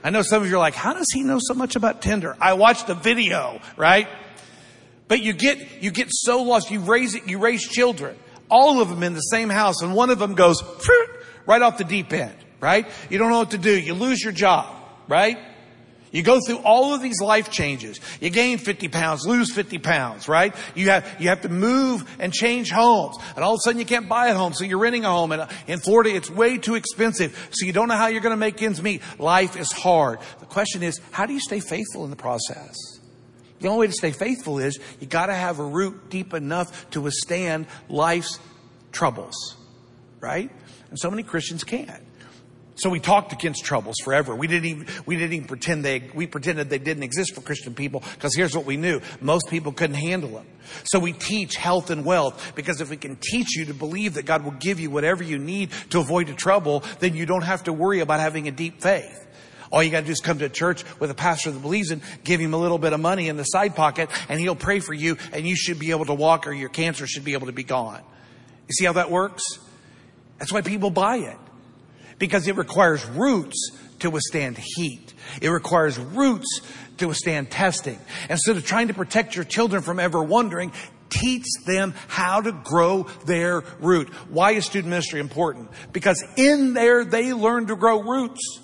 I 0.03 0.09
know 0.09 0.21
some 0.21 0.43
of 0.43 0.49
you 0.49 0.55
are 0.55 0.59
like, 0.59 0.75
how 0.75 0.93
does 0.93 1.07
he 1.13 1.23
know 1.23 1.39
so 1.41 1.53
much 1.53 1.75
about 1.75 2.01
Tinder? 2.01 2.35
I 2.39 2.53
watched 2.53 2.89
a 2.89 2.93
video, 2.93 3.59
right? 3.75 4.07
But 5.07 5.21
you 5.21 5.33
get, 5.33 5.81
you 5.81 5.91
get 5.91 6.07
so 6.11 6.43
lost. 6.43 6.71
You 6.71 6.81
raise 6.81 7.15
it, 7.15 7.27
you 7.27 7.39
raise 7.39 7.67
children, 7.67 8.17
all 8.49 8.81
of 8.81 8.89
them 8.89 9.03
in 9.03 9.13
the 9.13 9.21
same 9.21 9.49
house, 9.49 9.81
and 9.81 9.93
one 9.93 10.09
of 10.09 10.19
them 10.19 10.35
goes 10.35 10.61
right 11.45 11.61
off 11.61 11.77
the 11.77 11.83
deep 11.83 12.13
end, 12.13 12.35
right? 12.59 12.87
You 13.09 13.17
don't 13.17 13.29
know 13.29 13.39
what 13.39 13.51
to 13.51 13.57
do. 13.57 13.77
You 13.77 13.93
lose 13.93 14.23
your 14.23 14.33
job, 14.33 14.75
right? 15.07 15.37
You 16.11 16.23
go 16.23 16.39
through 16.39 16.59
all 16.59 16.93
of 16.93 17.01
these 17.01 17.21
life 17.21 17.51
changes. 17.51 17.99
You 18.21 18.29
gain 18.29 18.57
50 18.57 18.87
pounds, 18.87 19.25
lose 19.25 19.51
50 19.53 19.77
pounds, 19.79 20.27
right? 20.27 20.55
You 20.73 20.89
have, 20.89 21.05
you 21.19 21.29
have 21.29 21.41
to 21.41 21.49
move 21.49 22.09
and 22.19 22.33
change 22.33 22.71
homes. 22.71 23.17
And 23.35 23.43
all 23.43 23.53
of 23.53 23.57
a 23.57 23.61
sudden 23.61 23.79
you 23.79 23.85
can't 23.85 24.07
buy 24.07 24.27
a 24.27 24.33
home, 24.33 24.53
so 24.53 24.63
you're 24.63 24.79
renting 24.79 25.03
a 25.03 25.09
home. 25.09 25.33
And 25.33 25.49
in 25.67 25.79
Florida, 25.79 26.15
it's 26.15 26.29
way 26.29 26.57
too 26.57 26.75
expensive. 26.75 27.49
So 27.51 27.65
you 27.65 27.73
don't 27.73 27.89
know 27.89 27.97
how 27.97 28.07
you're 28.07 28.21
going 28.21 28.31
to 28.31 28.37
make 28.37 28.61
ends 28.61 28.81
meet. 28.81 29.01
Life 29.19 29.57
is 29.57 29.71
hard. 29.71 30.19
The 30.39 30.45
question 30.45 30.81
is, 30.81 31.01
how 31.11 31.25
do 31.25 31.33
you 31.33 31.41
stay 31.41 31.59
faithful 31.59 32.05
in 32.05 32.09
the 32.09 32.15
process? 32.15 32.75
The 33.59 33.67
only 33.67 33.81
way 33.81 33.87
to 33.87 33.93
stay 33.93 34.11
faithful 34.11 34.59
is 34.59 34.79
you 34.99 35.07
got 35.07 35.25
to 35.25 35.33
have 35.33 35.59
a 35.59 35.65
root 35.65 36.09
deep 36.09 36.33
enough 36.33 36.89
to 36.91 37.01
withstand 37.01 37.65
life's 37.89 38.39
troubles, 38.91 39.57
right? 40.19 40.51
And 40.89 40.97
so 40.97 41.09
many 41.09 41.23
Christians 41.23 41.63
can't. 41.63 42.06
So 42.77 42.91
we 42.91 42.99
talked 42.99 43.33
against 43.33 43.65
troubles 43.65 43.95
forever. 44.03 44.35
We 44.35 44.45
didn't 44.45 44.65
even, 44.65 44.87
we 45.07 45.15
didn't 45.15 45.33
even 45.33 45.47
pretend 45.47 45.83
they, 45.83 46.09
we 46.13 46.27
pretended 46.27 46.69
they 46.69 46.77
didn't 46.77 47.01
exist 47.01 47.33
for 47.33 47.41
Christian 47.41 47.73
people 47.73 48.03
because 48.13 48.35
here's 48.35 48.55
what 48.55 48.65
we 48.65 48.77
knew. 48.77 49.01
Most 49.19 49.49
people 49.49 49.71
couldn't 49.71 49.95
handle 49.95 50.29
them. 50.29 50.45
So 50.83 50.99
we 50.99 51.11
teach 51.13 51.55
health 51.55 51.89
and 51.89 52.05
wealth 52.05 52.53
because 52.55 52.79
if 52.79 52.91
we 52.91 52.97
can 52.97 53.15
teach 53.15 53.57
you 53.57 53.65
to 53.65 53.73
believe 53.73 54.13
that 54.13 54.27
God 54.27 54.43
will 54.43 54.51
give 54.51 54.79
you 54.79 54.91
whatever 54.91 55.23
you 55.23 55.39
need 55.39 55.71
to 55.89 55.99
avoid 55.99 56.29
a 56.29 56.35
trouble, 56.35 56.83
then 56.99 57.15
you 57.15 57.25
don't 57.25 57.43
have 57.43 57.63
to 57.63 57.73
worry 57.73 58.01
about 58.01 58.19
having 58.19 58.47
a 58.47 58.51
deep 58.51 58.79
faith. 58.79 59.25
All 59.71 59.81
you 59.81 59.89
gotta 59.89 60.05
do 60.05 60.11
is 60.11 60.21
come 60.21 60.37
to 60.37 60.45
a 60.45 60.49
church 60.49 60.83
with 60.99 61.09
a 61.09 61.15
pastor 61.15 61.49
that 61.49 61.59
believes 61.59 61.89
in, 61.89 62.01
give 62.23 62.39
him 62.39 62.53
a 62.53 62.57
little 62.57 62.77
bit 62.77 62.93
of 62.93 62.99
money 62.99 63.27
in 63.27 63.37
the 63.37 63.43
side 63.43 63.75
pocket, 63.75 64.09
and 64.29 64.39
he'll 64.39 64.55
pray 64.55 64.79
for 64.79 64.93
you, 64.93 65.17
and 65.33 65.47
you 65.47 65.55
should 65.55 65.79
be 65.79 65.89
able 65.91 66.05
to 66.05 66.13
walk 66.13 66.45
or 66.45 66.53
your 66.53 66.69
cancer 66.69 67.07
should 67.07 67.25
be 67.25 67.33
able 67.33 67.47
to 67.47 67.53
be 67.53 67.63
gone. 67.63 68.01
You 68.67 68.73
see 68.73 68.85
how 68.85 68.93
that 68.93 69.09
works? 69.09 69.43
That's 70.37 70.53
why 70.53 70.61
people 70.61 70.91
buy 70.91 71.17
it 71.17 71.37
because 72.19 72.47
it 72.47 72.55
requires 72.55 73.05
roots 73.05 73.71
to 73.99 74.09
withstand 74.09 74.57
heat. 74.57 75.13
It 75.41 75.49
requires 75.49 75.97
roots 75.97 76.61
to 76.97 77.07
withstand 77.07 77.51
testing. 77.51 77.99
Instead 78.29 78.57
of 78.57 78.65
trying 78.65 78.87
to 78.87 78.93
protect 78.93 79.35
your 79.35 79.45
children 79.45 79.81
from 79.81 79.99
ever 79.99 80.21
wondering, 80.23 80.71
teach 81.09 81.45
them 81.65 81.93
how 82.07 82.41
to 82.41 82.51
grow 82.51 83.03
their 83.25 83.63
root. 83.79 84.09
Why 84.29 84.51
is 84.51 84.65
student 84.65 84.89
ministry 84.89 85.19
important? 85.19 85.69
Because 85.93 86.23
in 86.35 86.73
there 86.73 87.05
they 87.05 87.33
learn 87.33 87.67
to 87.67 87.75
grow 87.75 88.01
roots. 88.01 88.61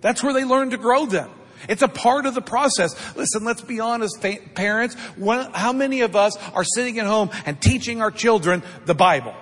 That's 0.00 0.22
where 0.22 0.32
they 0.32 0.44
learn 0.44 0.70
to 0.70 0.76
grow 0.76 1.06
them. 1.06 1.30
It's 1.68 1.82
a 1.82 1.88
part 1.88 2.26
of 2.26 2.34
the 2.34 2.42
process. 2.42 2.90
Listen, 3.16 3.44
let's 3.44 3.62
be 3.62 3.78
honest, 3.78 4.20
parents. 4.54 4.96
How 5.52 5.72
many 5.72 6.00
of 6.00 6.16
us 6.16 6.36
are 6.54 6.64
sitting 6.64 6.98
at 6.98 7.06
home 7.06 7.30
and 7.46 7.60
teaching 7.60 8.02
our 8.02 8.10
children 8.10 8.64
the 8.84 8.94
Bible? 8.94 9.34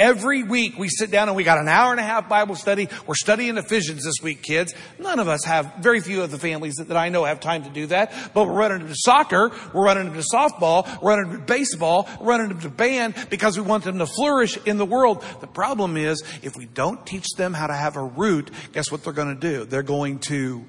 Every 0.00 0.42
week 0.42 0.78
we 0.78 0.88
sit 0.88 1.10
down 1.10 1.28
and 1.28 1.36
we 1.36 1.44
got 1.44 1.58
an 1.58 1.68
hour 1.68 1.90
and 1.90 2.00
a 2.00 2.02
half 2.02 2.26
Bible 2.26 2.54
study. 2.54 2.88
We're 3.06 3.14
studying 3.14 3.58
Ephesians 3.58 4.02
this 4.02 4.14
week, 4.22 4.42
kids. 4.42 4.74
None 4.98 5.18
of 5.18 5.28
us 5.28 5.44
have, 5.44 5.74
very 5.80 6.00
few 6.00 6.22
of 6.22 6.30
the 6.30 6.38
families 6.38 6.76
that, 6.76 6.88
that 6.88 6.96
I 6.96 7.10
know 7.10 7.26
have 7.26 7.38
time 7.38 7.64
to 7.64 7.68
do 7.68 7.86
that. 7.88 8.10
But 8.32 8.46
we're 8.46 8.54
running 8.54 8.80
into 8.80 8.94
soccer, 8.96 9.52
we're 9.74 9.84
running 9.84 10.06
into 10.06 10.24
softball, 10.34 11.02
we're 11.02 11.10
running 11.10 11.32
into 11.32 11.44
baseball, 11.44 12.08
we're 12.18 12.28
running 12.28 12.50
into 12.50 12.70
band 12.70 13.14
because 13.28 13.58
we 13.58 13.62
want 13.62 13.84
them 13.84 13.98
to 13.98 14.06
flourish 14.06 14.56
in 14.64 14.78
the 14.78 14.86
world. 14.86 15.22
The 15.42 15.46
problem 15.46 15.98
is 15.98 16.24
if 16.40 16.56
we 16.56 16.64
don't 16.64 17.04
teach 17.04 17.26
them 17.36 17.52
how 17.52 17.66
to 17.66 17.74
have 17.74 17.96
a 17.96 18.02
root, 18.02 18.50
guess 18.72 18.90
what 18.90 19.04
they're 19.04 19.12
going 19.12 19.38
to 19.38 19.40
do? 19.40 19.66
They're 19.66 19.82
going 19.82 20.20
to 20.30 20.64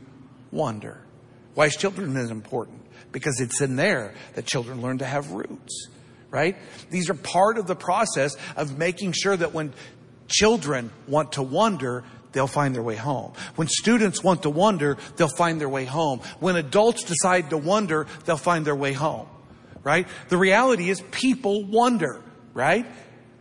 wander. 0.52 1.00
Why 1.54 1.68
is 1.68 1.78
children 1.78 2.18
is 2.18 2.32
important? 2.32 2.82
Because 3.14 3.40
it's 3.40 3.62
in 3.62 3.78
there 3.78 4.14
that 4.34 4.46
children 4.46 4.82
learn 4.82 4.98
to 4.98 5.06
have 5.06 5.32
roots 5.32 5.88
right? 6.32 6.58
These 6.90 7.10
are 7.10 7.14
part 7.14 7.58
of 7.58 7.68
the 7.68 7.76
process 7.76 8.36
of 8.56 8.78
making 8.78 9.12
sure 9.12 9.36
that 9.38 9.54
when 9.54 9.74
children 10.28 10.92
want 11.08 11.34
to 11.34 11.44
wonder, 11.44 12.04
they'll 12.32 12.48
find 12.48 12.74
their 12.74 12.82
way 12.82 12.96
home. 12.96 13.34
When 13.56 13.68
students 13.68 14.24
want 14.24 14.44
to 14.44 14.50
wonder, 14.50 14.98
they'll 15.18 15.28
find 15.28 15.60
their 15.60 15.70
way 15.70 15.86
home. 15.86 16.22
When 16.40 16.56
adults 16.56 17.04
decide 17.04 17.50
to 17.50 17.58
wonder, 17.58 18.08
they'll 18.26 18.38
find 18.38 18.66
their 18.66 18.76
way 18.76 18.94
home, 18.94 19.28
right? 19.84 20.08
The 20.30 20.38
reality 20.38 20.90
is 20.90 21.02
people 21.12 21.66
wonder, 21.66 22.22
right? 22.54 22.86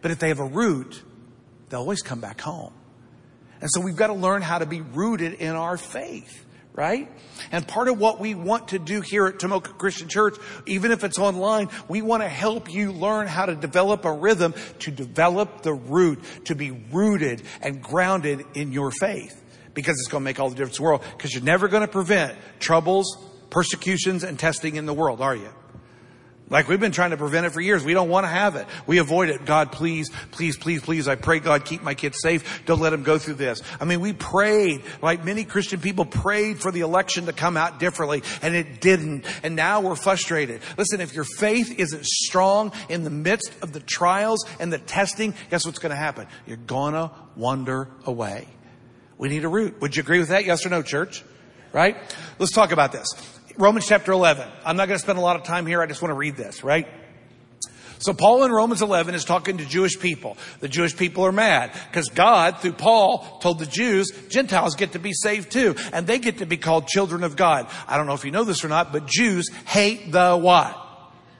But 0.02 0.10
if 0.10 0.18
they 0.18 0.28
have 0.28 0.40
a 0.40 0.44
root, 0.44 1.00
they'll 1.68 1.80
always 1.80 2.02
come 2.02 2.20
back 2.20 2.40
home. 2.40 2.72
And 3.60 3.70
so 3.70 3.80
we've 3.80 3.96
got 3.96 4.08
to 4.08 4.14
learn 4.14 4.42
how 4.42 4.58
to 4.58 4.66
be 4.66 4.80
rooted 4.80 5.34
in 5.34 5.54
our 5.54 5.76
faith 5.76 6.46
right? 6.80 7.12
And 7.52 7.68
part 7.68 7.88
of 7.88 7.98
what 7.98 8.20
we 8.20 8.34
want 8.34 8.68
to 8.68 8.78
do 8.78 9.02
here 9.02 9.26
at 9.26 9.34
Tomoka 9.34 9.76
Christian 9.76 10.08
Church, 10.08 10.38
even 10.64 10.92
if 10.92 11.04
it's 11.04 11.18
online, 11.18 11.68
we 11.88 12.00
want 12.00 12.22
to 12.22 12.28
help 12.28 12.72
you 12.72 12.90
learn 12.90 13.26
how 13.26 13.44
to 13.44 13.54
develop 13.54 14.06
a 14.06 14.12
rhythm 14.12 14.54
to 14.78 14.90
develop 14.90 15.60
the 15.60 15.74
root, 15.74 16.20
to 16.46 16.54
be 16.54 16.70
rooted 16.70 17.42
and 17.60 17.82
grounded 17.82 18.46
in 18.54 18.72
your 18.72 18.90
faith. 18.90 19.44
Because 19.74 19.96
it's 20.00 20.08
going 20.08 20.22
to 20.22 20.24
make 20.24 20.40
all 20.40 20.48
the 20.48 20.56
difference 20.56 20.78
in 20.78 20.82
the 20.82 20.88
world. 20.88 21.04
Because 21.18 21.34
you're 21.34 21.42
never 21.42 21.68
going 21.68 21.82
to 21.82 21.92
prevent 21.92 22.38
troubles, 22.60 23.14
persecutions, 23.50 24.24
and 24.24 24.38
testing 24.38 24.76
in 24.76 24.86
the 24.86 24.94
world, 24.94 25.20
are 25.20 25.36
you? 25.36 25.50
Like 26.50 26.68
we've 26.68 26.80
been 26.80 26.92
trying 26.92 27.10
to 27.10 27.16
prevent 27.16 27.46
it 27.46 27.50
for 27.50 27.60
years. 27.60 27.84
We 27.84 27.94
don't 27.94 28.08
want 28.08 28.24
to 28.24 28.28
have 28.28 28.56
it. 28.56 28.66
We 28.86 28.98
avoid 28.98 29.28
it. 29.28 29.44
God, 29.44 29.70
please, 29.70 30.10
please, 30.32 30.56
please, 30.56 30.82
please. 30.82 31.06
I 31.06 31.14
pray 31.14 31.38
God 31.38 31.64
keep 31.64 31.82
my 31.82 31.94
kids 31.94 32.18
safe. 32.20 32.62
Don't 32.66 32.80
let 32.80 32.90
them 32.90 33.04
go 33.04 33.18
through 33.18 33.34
this. 33.34 33.62
I 33.80 33.84
mean, 33.84 34.00
we 34.00 34.12
prayed, 34.12 34.82
like 35.00 35.24
many 35.24 35.44
Christian 35.44 35.80
people 35.80 36.04
prayed 36.04 36.60
for 36.60 36.72
the 36.72 36.80
election 36.80 37.26
to 37.26 37.32
come 37.32 37.56
out 37.56 37.78
differently 37.78 38.24
and 38.42 38.56
it 38.56 38.80
didn't. 38.80 39.26
And 39.44 39.54
now 39.54 39.80
we're 39.80 39.94
frustrated. 39.94 40.60
Listen, 40.76 41.00
if 41.00 41.14
your 41.14 41.24
faith 41.24 41.78
isn't 41.78 42.04
strong 42.04 42.72
in 42.88 43.04
the 43.04 43.10
midst 43.10 43.52
of 43.62 43.72
the 43.72 43.80
trials 43.80 44.44
and 44.58 44.72
the 44.72 44.78
testing, 44.78 45.34
guess 45.50 45.64
what's 45.64 45.78
going 45.78 45.90
to 45.90 45.96
happen? 45.96 46.26
You're 46.46 46.56
gonna 46.56 47.12
wander 47.36 47.88
away. 48.04 48.48
We 49.18 49.28
need 49.28 49.44
a 49.44 49.48
root. 49.48 49.80
Would 49.80 49.96
you 49.96 50.02
agree 50.02 50.18
with 50.18 50.28
that? 50.28 50.44
Yes 50.44 50.66
or 50.66 50.70
no, 50.70 50.82
church? 50.82 51.22
Right? 51.72 51.96
Let's 52.38 52.52
talk 52.52 52.72
about 52.72 52.90
this. 52.90 53.06
Romans 53.56 53.86
chapter 53.86 54.12
11. 54.12 54.46
I'm 54.64 54.76
not 54.76 54.86
going 54.86 54.98
to 54.98 55.02
spend 55.02 55.18
a 55.18 55.22
lot 55.22 55.36
of 55.36 55.42
time 55.44 55.66
here. 55.66 55.82
I 55.82 55.86
just 55.86 56.02
want 56.02 56.10
to 56.10 56.16
read 56.16 56.36
this, 56.36 56.64
right? 56.64 56.86
So 57.98 58.14
Paul 58.14 58.44
in 58.44 58.50
Romans 58.50 58.80
11 58.80 59.14
is 59.14 59.24
talking 59.24 59.58
to 59.58 59.66
Jewish 59.66 59.98
people. 60.00 60.38
The 60.60 60.68
Jewish 60.68 60.96
people 60.96 61.26
are 61.26 61.32
mad 61.32 61.72
because 61.90 62.08
God, 62.08 62.58
through 62.60 62.72
Paul, 62.72 63.38
told 63.42 63.58
the 63.58 63.66
Jews, 63.66 64.10
Gentiles 64.30 64.74
get 64.74 64.92
to 64.92 64.98
be 64.98 65.12
saved 65.12 65.52
too, 65.52 65.74
and 65.92 66.06
they 66.06 66.18
get 66.18 66.38
to 66.38 66.46
be 66.46 66.56
called 66.56 66.86
children 66.86 67.24
of 67.24 67.36
God. 67.36 67.68
I 67.86 67.98
don't 67.98 68.06
know 68.06 68.14
if 68.14 68.24
you 68.24 68.30
know 68.30 68.44
this 68.44 68.64
or 68.64 68.68
not, 68.68 68.92
but 68.92 69.06
Jews 69.06 69.50
hate 69.66 70.10
the 70.10 70.36
what? 70.36 70.76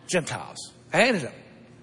Gentiles. 0.06 0.72
They 0.92 1.06
hated 1.06 1.22
them 1.22 1.32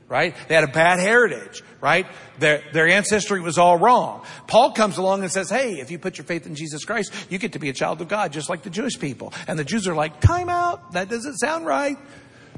right? 0.10 0.36
They 0.48 0.56
had 0.56 0.64
a 0.64 0.72
bad 0.72 1.00
heritage, 1.00 1.64
right? 1.82 2.08
Their, 2.40 2.64
their 2.74 2.88
ancestry 2.88 3.40
was 3.42 3.58
all 3.58 3.78
wrong. 3.78 4.26
Paul 4.48 4.72
comes 4.72 4.98
along 4.98 5.24
and 5.24 5.32
says, 5.32 5.50
hey, 5.50 5.80
if 5.80 5.92
you 5.92 6.00
put 6.00 6.18
your 6.18 6.26
faith 6.26 6.46
in 6.46 6.56
Jesus 6.56 6.86
Christ, 6.86 7.14
you 7.30 7.38
get 7.38 7.54
to 7.54 7.60
be 7.60 7.70
a 7.70 7.74
child 7.74 8.02
of 8.02 8.08
God, 8.08 8.34
just 8.34 8.50
like 8.50 8.64
the 8.64 8.70
Jewish 8.70 9.00
people. 9.00 9.34
And 9.48 9.58
the 9.58 9.64
Jews 9.64 9.88
are 9.88 9.96
like, 9.96 10.20
time 10.20 10.50
out. 10.50 10.94
That 10.94 11.10
doesn't 11.10 11.38
sound 11.38 11.66
right. 11.66 11.98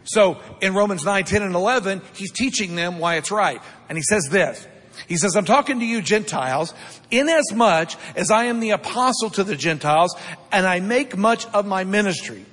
So 0.06 0.40
in 0.62 0.74
Romans 0.74 1.04
9, 1.04 1.24
10, 1.24 1.42
and 1.44 1.56
11, 1.56 2.02
he's 2.14 2.32
teaching 2.32 2.76
them 2.76 3.00
why 3.00 3.18
it's 3.18 3.32
right. 3.32 3.62
And 3.90 3.98
he 3.98 4.04
says 4.04 4.28
this. 4.30 4.66
He 5.08 5.18
says, 5.18 5.36
I'm 5.36 5.46
talking 5.46 5.80
to 5.80 5.86
you 5.86 6.02
Gentiles, 6.02 6.74
inasmuch 7.10 7.92
as 8.16 8.32
I 8.32 8.46
am 8.46 8.60
the 8.60 8.72
apostle 8.72 9.30
to 9.32 9.44
the 9.44 9.56
Gentiles, 9.56 10.16
and 10.52 10.66
I 10.66 10.80
make 10.80 11.18
much 11.18 11.46
of 11.48 11.66
my 11.66 11.84
ministry. 11.84 12.46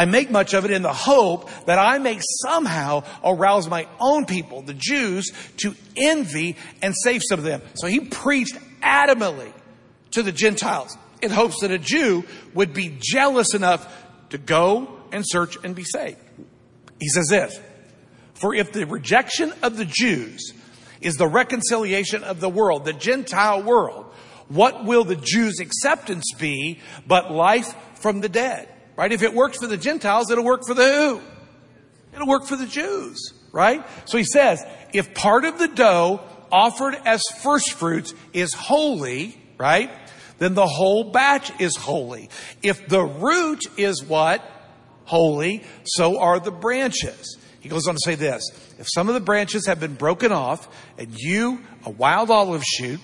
I 0.00 0.06
make 0.06 0.30
much 0.30 0.54
of 0.54 0.64
it 0.64 0.70
in 0.70 0.80
the 0.80 0.94
hope 0.94 1.50
that 1.66 1.78
I 1.78 1.98
may 1.98 2.20
somehow 2.42 3.02
arouse 3.22 3.68
my 3.68 3.86
own 4.00 4.24
people, 4.24 4.62
the 4.62 4.72
Jews, 4.72 5.30
to 5.58 5.74
envy 5.94 6.56
and 6.80 6.94
save 6.96 7.20
some 7.22 7.38
of 7.38 7.44
them. 7.44 7.60
So 7.74 7.86
he 7.86 8.00
preached 8.00 8.56
adamantly 8.80 9.52
to 10.12 10.22
the 10.22 10.32
Gentiles 10.32 10.96
in 11.20 11.30
hopes 11.30 11.60
that 11.60 11.70
a 11.70 11.76
Jew 11.76 12.24
would 12.54 12.72
be 12.72 12.96
jealous 12.98 13.52
enough 13.52 13.94
to 14.30 14.38
go 14.38 14.88
and 15.12 15.22
search 15.26 15.58
and 15.62 15.74
be 15.74 15.84
saved. 15.84 16.16
He 16.98 17.08
says 17.10 17.26
this, 17.28 17.60
for 18.32 18.54
if 18.54 18.72
the 18.72 18.86
rejection 18.86 19.52
of 19.62 19.76
the 19.76 19.84
Jews 19.84 20.54
is 21.02 21.16
the 21.16 21.28
reconciliation 21.28 22.24
of 22.24 22.40
the 22.40 22.48
world, 22.48 22.86
the 22.86 22.94
Gentile 22.94 23.62
world, 23.62 24.06
what 24.48 24.86
will 24.86 25.04
the 25.04 25.16
Jews' 25.16 25.60
acceptance 25.60 26.24
be 26.38 26.80
but 27.06 27.30
life 27.30 27.74
from 27.96 28.22
the 28.22 28.30
dead? 28.30 28.66
Right? 28.96 29.12
If 29.12 29.22
it 29.22 29.34
works 29.34 29.58
for 29.58 29.66
the 29.66 29.76
Gentiles, 29.76 30.30
it'll 30.30 30.44
work 30.44 30.62
for 30.66 30.74
the 30.74 30.84
who? 30.84 31.20
It'll 32.14 32.26
work 32.26 32.46
for 32.46 32.56
the 32.56 32.66
Jews, 32.66 33.32
right? 33.52 33.84
So 34.06 34.18
he 34.18 34.24
says, 34.24 34.64
if 34.92 35.14
part 35.14 35.44
of 35.44 35.58
the 35.58 35.68
dough 35.68 36.20
offered 36.50 36.96
as 37.04 37.22
first 37.42 37.72
fruits 37.72 38.14
is 38.32 38.52
holy, 38.54 39.40
right? 39.58 39.90
Then 40.38 40.54
the 40.54 40.66
whole 40.66 41.12
batch 41.12 41.52
is 41.60 41.76
holy. 41.76 42.30
If 42.62 42.88
the 42.88 43.02
root 43.02 43.60
is 43.76 44.02
what? 44.02 44.42
Holy, 45.04 45.64
so 45.84 46.20
are 46.20 46.40
the 46.40 46.50
branches. 46.50 47.36
He 47.60 47.68
goes 47.68 47.86
on 47.86 47.94
to 47.94 48.00
say 48.04 48.14
this 48.14 48.42
If 48.78 48.86
some 48.88 49.08
of 49.08 49.14
the 49.14 49.20
branches 49.20 49.66
have 49.66 49.80
been 49.80 49.94
broken 49.94 50.32
off, 50.32 50.68
and 50.98 51.14
you, 51.14 51.60
a 51.84 51.90
wild 51.90 52.30
olive 52.30 52.64
shoot, 52.64 53.00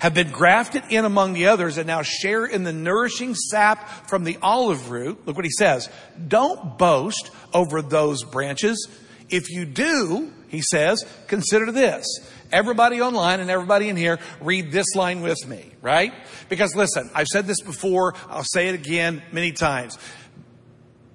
have 0.00 0.14
been 0.14 0.30
grafted 0.30 0.82
in 0.88 1.04
among 1.04 1.34
the 1.34 1.46
others 1.46 1.78
and 1.78 1.86
now 1.86 2.02
share 2.02 2.44
in 2.46 2.64
the 2.64 2.72
nourishing 2.72 3.34
sap 3.34 4.08
from 4.08 4.24
the 4.24 4.38
olive 4.42 4.90
root, 4.90 5.26
look 5.26 5.36
what 5.36 5.44
he 5.44 5.50
says. 5.50 5.88
Don't 6.26 6.78
boast 6.78 7.30
over 7.52 7.82
those 7.82 8.24
branches. 8.24 8.88
If 9.28 9.50
you 9.50 9.64
do, 9.64 10.32
he 10.48 10.62
says, 10.62 11.04
consider 11.28 11.70
this. 11.70 12.06
Everybody 12.50 13.00
online 13.00 13.40
and 13.40 13.50
everybody 13.50 13.88
in 13.88 13.96
here, 13.96 14.18
read 14.40 14.72
this 14.72 14.96
line 14.96 15.20
with 15.20 15.46
me, 15.46 15.70
right? 15.82 16.12
Because 16.48 16.74
listen, 16.74 17.10
I've 17.14 17.28
said 17.28 17.46
this 17.46 17.60
before, 17.60 18.14
I'll 18.28 18.42
say 18.42 18.68
it 18.68 18.74
again 18.74 19.22
many 19.32 19.52
times. 19.52 19.98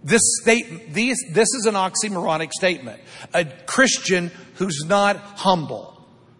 This 0.03 0.21
statement, 0.41 0.93
these, 0.93 1.17
this 1.31 1.49
is 1.55 1.65
an 1.65 1.73
oxymoronic 1.73 2.51
statement. 2.51 3.01
A 3.33 3.45
Christian 3.45 4.31
who's 4.53 4.85
not 4.85 5.17
humble 5.17 5.94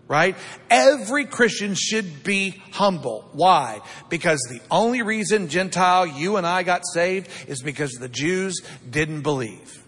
right? 0.07 0.35
Every 0.69 1.25
Christian 1.25 1.73
should 1.75 2.23
be 2.23 2.61
humble. 2.71 3.27
Why? 3.33 3.81
Because 4.09 4.39
the 4.49 4.61
only 4.69 5.01
reason 5.01 5.49
Gentile, 5.49 6.05
you 6.05 6.37
and 6.37 6.45
I 6.45 6.63
got 6.63 6.83
saved 6.85 7.29
is 7.47 7.61
because 7.61 7.91
the 7.93 8.09
Jews 8.09 8.61
didn't 8.87 9.21
believe. 9.21 9.83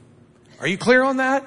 Are 0.60 0.68
you 0.68 0.78
clear 0.78 1.04
on 1.04 1.18
that? 1.18 1.46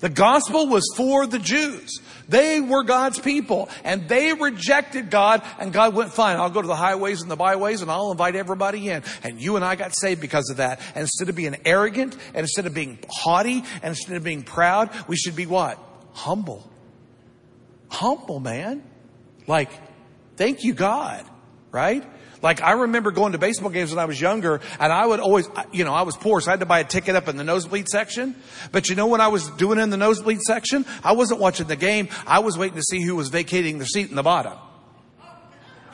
The 0.00 0.08
gospel 0.08 0.66
was 0.66 0.82
for 0.96 1.28
the 1.28 1.38
Jews. 1.38 2.00
They 2.28 2.60
were 2.60 2.82
God's 2.82 3.20
people 3.20 3.68
and 3.84 4.08
they 4.08 4.32
rejected 4.32 5.10
God 5.10 5.42
and 5.60 5.72
God 5.72 5.94
went, 5.94 6.12
fine, 6.12 6.38
I'll 6.38 6.50
go 6.50 6.60
to 6.60 6.66
the 6.66 6.74
highways 6.74 7.22
and 7.22 7.30
the 7.30 7.36
byways 7.36 7.82
and 7.82 7.90
I'll 7.90 8.10
invite 8.10 8.34
everybody 8.34 8.88
in. 8.88 9.04
And 9.22 9.40
you 9.40 9.54
and 9.54 9.64
I 9.64 9.76
got 9.76 9.94
saved 9.94 10.20
because 10.20 10.50
of 10.50 10.56
that. 10.56 10.80
And 10.96 11.02
instead 11.02 11.28
of 11.28 11.36
being 11.36 11.56
arrogant 11.64 12.16
and 12.34 12.38
instead 12.38 12.66
of 12.66 12.74
being 12.74 12.98
haughty 13.08 13.62
and 13.74 13.90
instead 13.90 14.16
of 14.16 14.24
being 14.24 14.42
proud, 14.42 14.90
we 15.06 15.14
should 15.14 15.36
be 15.36 15.46
what? 15.46 15.78
Humble 16.14 16.71
humble, 17.92 18.40
man. 18.40 18.82
Like, 19.46 19.70
thank 20.36 20.64
you, 20.64 20.74
God, 20.74 21.24
right? 21.70 22.04
Like 22.42 22.60
I 22.60 22.72
remember 22.72 23.12
going 23.12 23.32
to 23.32 23.38
baseball 23.38 23.70
games 23.70 23.90
when 23.90 24.00
I 24.00 24.06
was 24.06 24.20
younger 24.20 24.60
and 24.80 24.92
I 24.92 25.06
would 25.06 25.20
always, 25.20 25.48
you 25.70 25.84
know, 25.84 25.94
I 25.94 26.02
was 26.02 26.16
poor, 26.16 26.40
so 26.40 26.50
I 26.50 26.52
had 26.54 26.60
to 26.60 26.66
buy 26.66 26.80
a 26.80 26.84
ticket 26.84 27.14
up 27.14 27.28
in 27.28 27.36
the 27.36 27.44
nosebleed 27.44 27.88
section. 27.88 28.34
But 28.72 28.88
you 28.88 28.96
know 28.96 29.06
what 29.06 29.20
I 29.20 29.28
was 29.28 29.48
doing 29.50 29.78
in 29.78 29.90
the 29.90 29.96
nosebleed 29.96 30.40
section? 30.40 30.84
I 31.04 31.12
wasn't 31.12 31.38
watching 31.38 31.68
the 31.68 31.76
game. 31.76 32.08
I 32.26 32.40
was 32.40 32.58
waiting 32.58 32.76
to 32.76 32.82
see 32.82 33.02
who 33.02 33.14
was 33.14 33.28
vacating 33.28 33.78
their 33.78 33.86
seat 33.86 34.10
in 34.10 34.16
the 34.16 34.22
bottom. 34.24 34.58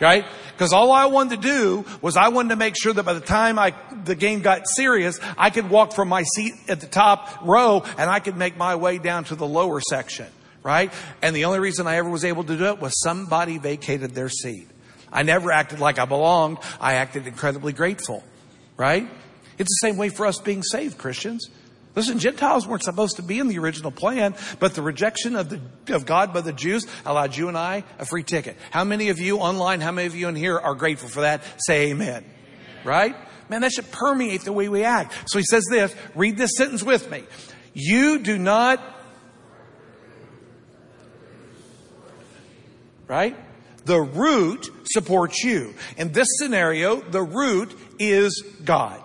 Right? 0.00 0.24
Because 0.52 0.72
all 0.72 0.92
I 0.92 1.06
wanted 1.06 1.42
to 1.42 1.48
do 1.48 1.84
was 2.00 2.16
I 2.16 2.28
wanted 2.28 2.50
to 2.50 2.56
make 2.56 2.76
sure 2.80 2.92
that 2.92 3.02
by 3.02 3.14
the 3.14 3.20
time 3.20 3.58
I, 3.58 3.74
the 4.04 4.14
game 4.14 4.42
got 4.42 4.68
serious, 4.68 5.18
I 5.36 5.50
could 5.50 5.68
walk 5.68 5.92
from 5.92 6.08
my 6.08 6.22
seat 6.22 6.54
at 6.68 6.80
the 6.80 6.86
top 6.86 7.44
row 7.44 7.82
and 7.98 8.08
I 8.08 8.20
could 8.20 8.36
make 8.36 8.56
my 8.56 8.76
way 8.76 8.98
down 8.98 9.24
to 9.24 9.34
the 9.34 9.46
lower 9.46 9.80
section 9.80 10.28
right? 10.62 10.92
And 11.22 11.34
the 11.34 11.44
only 11.44 11.58
reason 11.58 11.86
I 11.86 11.96
ever 11.96 12.08
was 12.08 12.24
able 12.24 12.44
to 12.44 12.56
do 12.56 12.64
it 12.66 12.80
was 12.80 13.00
somebody 13.00 13.58
vacated 13.58 14.14
their 14.14 14.28
seat. 14.28 14.68
I 15.12 15.22
never 15.22 15.50
acted 15.50 15.80
like 15.80 15.98
I 15.98 16.04
belonged. 16.04 16.58
I 16.80 16.94
acted 16.94 17.26
incredibly 17.26 17.72
grateful, 17.72 18.22
right? 18.76 19.08
It's 19.58 19.80
the 19.80 19.88
same 19.88 19.96
way 19.96 20.08
for 20.08 20.26
us 20.26 20.38
being 20.38 20.62
saved, 20.62 20.98
Christians. 20.98 21.48
Listen, 21.94 22.18
Gentiles 22.18 22.66
weren't 22.66 22.84
supposed 22.84 23.16
to 23.16 23.22
be 23.22 23.40
in 23.40 23.48
the 23.48 23.58
original 23.58 23.90
plan, 23.90 24.36
but 24.60 24.74
the 24.74 24.82
rejection 24.82 25.34
of 25.34 25.48
the, 25.48 25.60
of 25.94 26.06
God 26.06 26.32
by 26.32 26.42
the 26.42 26.52
Jews 26.52 26.86
allowed 27.04 27.36
you 27.36 27.48
and 27.48 27.58
I 27.58 27.82
a 27.98 28.04
free 28.04 28.22
ticket. 28.22 28.56
How 28.70 28.84
many 28.84 29.08
of 29.08 29.18
you 29.18 29.38
online, 29.38 29.80
how 29.80 29.90
many 29.90 30.06
of 30.06 30.14
you 30.14 30.28
in 30.28 30.36
here 30.36 30.58
are 30.58 30.74
grateful 30.74 31.08
for 31.08 31.22
that? 31.22 31.42
Say 31.66 31.90
amen. 31.90 32.08
amen. 32.08 32.24
Right? 32.84 33.16
Man, 33.48 33.62
that 33.62 33.72
should 33.72 33.90
permeate 33.90 34.42
the 34.42 34.52
way 34.52 34.68
we 34.68 34.84
act. 34.84 35.12
So 35.26 35.38
he 35.38 35.44
says 35.44 35.64
this, 35.70 35.94
read 36.14 36.36
this 36.36 36.52
sentence 36.56 36.84
with 36.84 37.10
me. 37.10 37.24
You 37.72 38.18
do 38.18 38.38
not 38.38 38.80
right? 43.08 43.36
The 43.86 44.00
root 44.00 44.70
supports 44.84 45.42
you. 45.42 45.74
In 45.96 46.12
this 46.12 46.28
scenario, 46.38 47.00
the 47.00 47.22
root 47.22 47.76
is 47.98 48.44
God, 48.64 49.02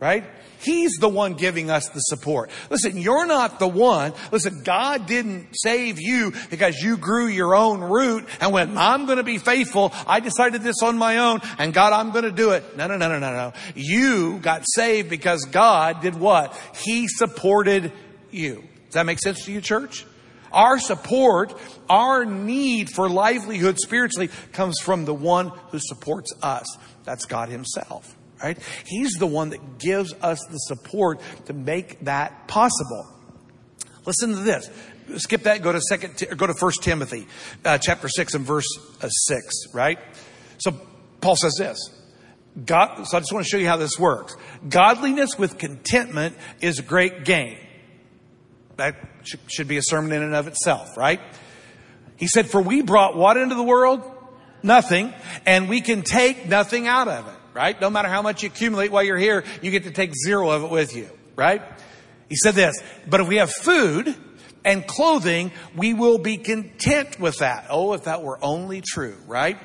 right? 0.00 0.24
He's 0.60 0.96
the 0.96 1.08
one 1.08 1.34
giving 1.34 1.70
us 1.70 1.88
the 1.88 2.00
support. 2.00 2.50
Listen, 2.68 2.96
you're 2.96 3.26
not 3.26 3.58
the 3.58 3.68
one. 3.68 4.12
Listen, 4.32 4.62
God 4.64 5.06
didn't 5.06 5.50
save 5.52 6.00
you 6.00 6.32
because 6.50 6.78
you 6.78 6.96
grew 6.96 7.26
your 7.26 7.54
own 7.54 7.80
root 7.80 8.26
and 8.40 8.52
went, 8.52 8.76
I'm 8.76 9.06
going 9.06 9.18
to 9.18 9.24
be 9.24 9.38
faithful. 9.38 9.92
I 10.06 10.20
decided 10.20 10.62
this 10.62 10.82
on 10.82 10.98
my 10.98 11.18
own 11.18 11.40
and 11.58 11.72
God, 11.72 11.92
I'm 11.92 12.10
going 12.10 12.24
to 12.24 12.32
do 12.32 12.50
it. 12.52 12.76
No, 12.76 12.88
no, 12.88 12.96
no, 12.96 13.08
no, 13.08 13.18
no, 13.20 13.32
no. 13.32 13.52
You 13.76 14.38
got 14.38 14.64
saved 14.66 15.08
because 15.08 15.44
God 15.44 16.00
did 16.00 16.16
what? 16.16 16.58
He 16.84 17.06
supported 17.06 17.92
you. 18.30 18.64
Does 18.86 18.94
that 18.94 19.06
make 19.06 19.20
sense 19.20 19.44
to 19.44 19.52
you, 19.52 19.60
church? 19.60 20.04
Our 20.52 20.78
support, 20.78 21.54
our 21.88 22.24
need 22.24 22.90
for 22.90 23.08
livelihood 23.08 23.78
spiritually 23.78 24.28
comes 24.52 24.78
from 24.82 25.04
the 25.04 25.14
one 25.14 25.48
who 25.70 25.78
supports 25.78 26.32
us. 26.42 26.66
That's 27.04 27.24
God 27.24 27.48
Himself, 27.48 28.16
right? 28.42 28.58
He's 28.86 29.12
the 29.12 29.26
one 29.26 29.50
that 29.50 29.78
gives 29.78 30.12
us 30.14 30.40
the 30.50 30.58
support 30.58 31.20
to 31.46 31.52
make 31.52 32.00
that 32.00 32.48
possible. 32.48 33.06
Listen 34.04 34.30
to 34.30 34.36
this. 34.36 34.70
Skip 35.16 35.42
that. 35.44 35.62
Go 35.62 35.72
to 35.72 35.80
second. 35.80 36.22
Go 36.36 36.46
to 36.46 36.54
First 36.54 36.82
Timothy, 36.82 37.26
uh, 37.64 37.78
chapter 37.78 38.08
six 38.08 38.34
and 38.34 38.44
verse 38.44 38.66
uh, 39.00 39.08
six. 39.08 39.66
Right. 39.72 39.98
So 40.58 40.72
Paul 41.20 41.36
says 41.36 41.54
this. 41.58 41.78
God. 42.64 43.04
So 43.04 43.16
I 43.16 43.20
just 43.20 43.32
want 43.32 43.44
to 43.44 43.48
show 43.48 43.56
you 43.56 43.68
how 43.68 43.76
this 43.76 43.98
works. 43.98 44.36
Godliness 44.68 45.38
with 45.38 45.56
contentment 45.56 46.36
is 46.60 46.80
great 46.80 47.24
gain. 47.24 47.58
That 48.76 49.17
should 49.46 49.68
be 49.68 49.76
a 49.76 49.82
sermon 49.82 50.12
in 50.12 50.22
and 50.22 50.34
of 50.34 50.46
itself, 50.46 50.96
right? 50.96 51.20
He 52.16 52.26
said, 52.26 52.50
for 52.50 52.60
we 52.60 52.82
brought 52.82 53.16
what 53.16 53.36
into 53.36 53.54
the 53.54 53.62
world? 53.62 54.02
Nothing. 54.62 55.14
And 55.46 55.68
we 55.68 55.80
can 55.80 56.02
take 56.02 56.48
nothing 56.48 56.86
out 56.86 57.08
of 57.08 57.26
it, 57.28 57.34
right? 57.54 57.80
No 57.80 57.90
matter 57.90 58.08
how 58.08 58.22
much 58.22 58.42
you 58.42 58.48
accumulate 58.48 58.90
while 58.90 59.04
you're 59.04 59.16
here, 59.16 59.44
you 59.62 59.70
get 59.70 59.84
to 59.84 59.92
take 59.92 60.12
zero 60.14 60.50
of 60.50 60.64
it 60.64 60.70
with 60.70 60.96
you, 60.96 61.08
right? 61.36 61.62
He 62.28 62.36
said 62.36 62.54
this, 62.54 62.82
but 63.08 63.20
if 63.20 63.28
we 63.28 63.36
have 63.36 63.50
food 63.50 64.14
and 64.64 64.86
clothing, 64.86 65.52
we 65.76 65.94
will 65.94 66.18
be 66.18 66.36
content 66.36 67.20
with 67.20 67.38
that. 67.38 67.66
Oh, 67.70 67.92
if 67.92 68.04
that 68.04 68.22
were 68.22 68.38
only 68.42 68.82
true, 68.82 69.16
right? 69.26 69.58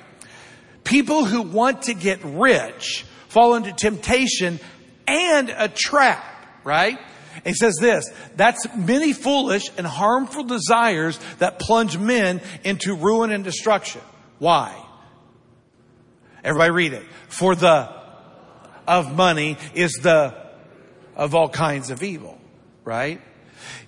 People 0.84 1.26
who 1.26 1.42
want 1.42 1.84
to 1.84 1.94
get 1.94 2.24
rich 2.24 3.06
fall 3.30 3.56
into 3.56 3.74
temptation 3.74 4.60
and 5.08 5.50
a 5.50 5.68
trap, 5.68 6.24
right? 6.64 7.00
He 7.46 7.54
says 7.54 7.76
this, 7.80 8.10
that's 8.36 8.68
many 8.76 9.14
foolish 9.14 9.70
and 9.78 9.86
harmful 9.88 10.44
desires 10.44 11.20
that 11.40 11.60
plunge 11.60 11.98
men 11.98 12.42
into 12.64 12.96
ruin 12.96 13.32
and 13.32 13.44
destruction. 13.44 14.02
Why? 14.40 14.76
Everybody 16.44 16.72
read 16.72 16.94
it. 16.94 17.04
For 17.28 17.56
the 17.56 17.90
of 18.88 19.16
money 19.16 19.58
is 19.74 19.94
the 20.02 20.36
of 21.16 21.36
all 21.36 21.50
kinds 21.50 21.90
of 21.90 22.04
evil, 22.04 22.38
right? 22.84 23.22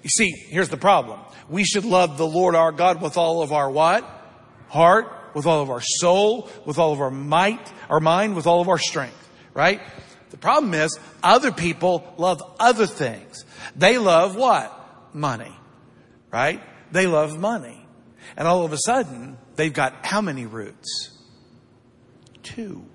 You 0.04 0.10
see, 0.10 0.32
here's 0.32 0.70
the 0.70 0.78
problem. 0.78 1.20
We 1.50 1.64
should 1.64 1.86
love 1.86 2.18
the 2.18 2.28
Lord 2.28 2.56
our 2.56 2.72
God 2.72 3.02
with 3.02 3.18
all 3.18 3.42
of 3.42 3.52
our 3.52 3.70
what? 3.70 4.04
Heart, 4.70 5.12
with 5.34 5.46
all 5.46 5.62
of 5.62 5.70
our 5.70 5.82
soul, 5.82 6.50
with 6.66 6.80
all 6.80 6.94
of 6.94 7.02
our 7.02 7.12
might, 7.12 7.72
our 7.90 8.00
mind, 8.00 8.36
with 8.36 8.48
all 8.48 8.62
of 8.62 8.70
our 8.70 8.78
strength, 8.78 9.30
right? 9.54 9.82
The 10.32 10.38
problem 10.38 10.74
is 10.74 11.00
other 11.24 11.52
people 11.52 12.14
love 12.18 12.42
other 12.60 12.88
things. 12.88 13.46
They 13.76 13.98
love 13.98 14.36
what? 14.36 14.72
Money, 15.14 15.54
right? 16.32 16.62
They 16.92 17.08
love 17.08 17.38
money. 17.40 17.86
And 18.36 18.48
all 18.48 18.66
of 18.66 18.74
a 18.74 18.78
sudden, 18.78 19.38
they've 19.56 19.74
got 19.74 20.06
how 20.06 20.22
many 20.22 20.46
roots? 20.46 21.12
Two. 22.44 22.86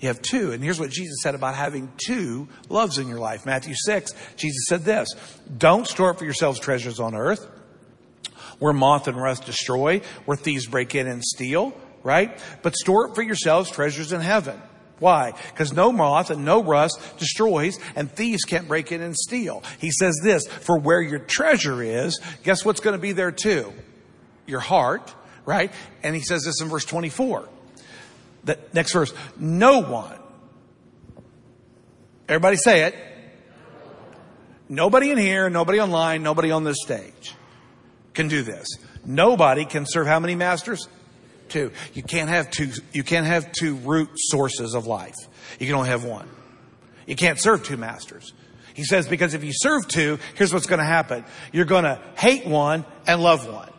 You 0.00 0.08
have 0.08 0.22
two. 0.22 0.52
And 0.52 0.64
here's 0.64 0.80
what 0.80 0.90
Jesus 0.90 1.18
said 1.22 1.34
about 1.34 1.54
having 1.54 1.92
two 2.04 2.48
loves 2.68 2.98
in 2.98 3.06
your 3.06 3.18
life. 3.18 3.44
Matthew 3.44 3.74
6, 3.76 4.14
Jesus 4.36 4.64
said 4.66 4.84
this, 4.84 5.08
don't 5.56 5.86
store 5.86 6.10
up 6.10 6.18
for 6.18 6.24
yourselves 6.24 6.58
treasures 6.58 6.98
on 6.98 7.14
earth 7.14 7.46
where 8.58 8.72
moth 8.72 9.08
and 9.08 9.16
rust 9.20 9.46
destroy, 9.46 10.00
where 10.26 10.36
thieves 10.36 10.66
break 10.66 10.94
in 10.94 11.06
and 11.06 11.24
steal, 11.24 11.72
right? 12.02 12.38
But 12.62 12.76
store 12.76 13.08
up 13.08 13.14
for 13.14 13.22
yourselves 13.22 13.70
treasures 13.70 14.12
in 14.12 14.20
heaven 14.20 14.60
why? 15.00 15.32
Because 15.48 15.72
no 15.72 15.90
moth 15.90 16.30
and 16.30 16.44
no 16.44 16.62
rust 16.62 17.00
destroys 17.18 17.78
and 17.96 18.10
thieves 18.10 18.44
can't 18.44 18.68
break 18.68 18.92
in 18.92 19.00
and 19.00 19.16
steal. 19.16 19.64
He 19.78 19.90
says 19.90 20.20
this, 20.22 20.46
for 20.46 20.78
where 20.78 21.00
your 21.00 21.18
treasure 21.18 21.82
is, 21.82 22.20
guess 22.44 22.64
what's 22.64 22.80
going 22.80 22.94
to 22.94 23.00
be 23.00 23.12
there 23.12 23.32
too? 23.32 23.72
Your 24.46 24.60
heart, 24.60 25.12
right? 25.46 25.72
And 26.02 26.14
he 26.14 26.20
says 26.20 26.44
this 26.44 26.60
in 26.60 26.68
verse 26.68 26.84
24. 26.84 27.48
The 28.44 28.58
next 28.72 28.92
verse, 28.92 29.12
no 29.38 29.80
one. 29.80 30.18
Everybody 32.28 32.56
say 32.56 32.84
it. 32.84 32.94
Nobody 34.68 35.10
in 35.10 35.18
here, 35.18 35.50
nobody 35.50 35.80
online, 35.80 36.22
nobody 36.22 36.52
on 36.52 36.62
this 36.62 36.76
stage 36.80 37.34
can 38.14 38.28
do 38.28 38.42
this. 38.42 38.68
Nobody 39.04 39.64
can 39.64 39.84
serve 39.86 40.06
how 40.06 40.20
many 40.20 40.36
masters? 40.36 40.86
Two. 41.50 41.72
You 41.92 42.02
can't 42.02 42.30
have 42.30 42.50
two, 42.50 42.70
you 42.92 43.02
can't 43.02 43.26
have 43.26 43.52
two 43.52 43.74
root 43.76 44.10
sources 44.14 44.74
of 44.74 44.86
life. 44.86 45.16
You 45.58 45.66
can 45.66 45.74
only 45.74 45.90
have 45.90 46.04
one. 46.04 46.28
You 47.06 47.16
can't 47.16 47.38
serve 47.38 47.64
two 47.64 47.76
masters. 47.76 48.32
He 48.74 48.84
says, 48.84 49.08
because 49.08 49.34
if 49.34 49.44
you 49.44 49.52
serve 49.52 49.88
two, 49.88 50.18
here's 50.36 50.54
what's 50.54 50.66
going 50.66 50.78
to 50.78 50.84
happen. 50.84 51.24
You're 51.52 51.64
going 51.64 51.84
to 51.84 52.00
hate 52.16 52.46
one 52.46 52.84
and 53.06 53.22
love 53.22 53.46
one. 53.46 53.70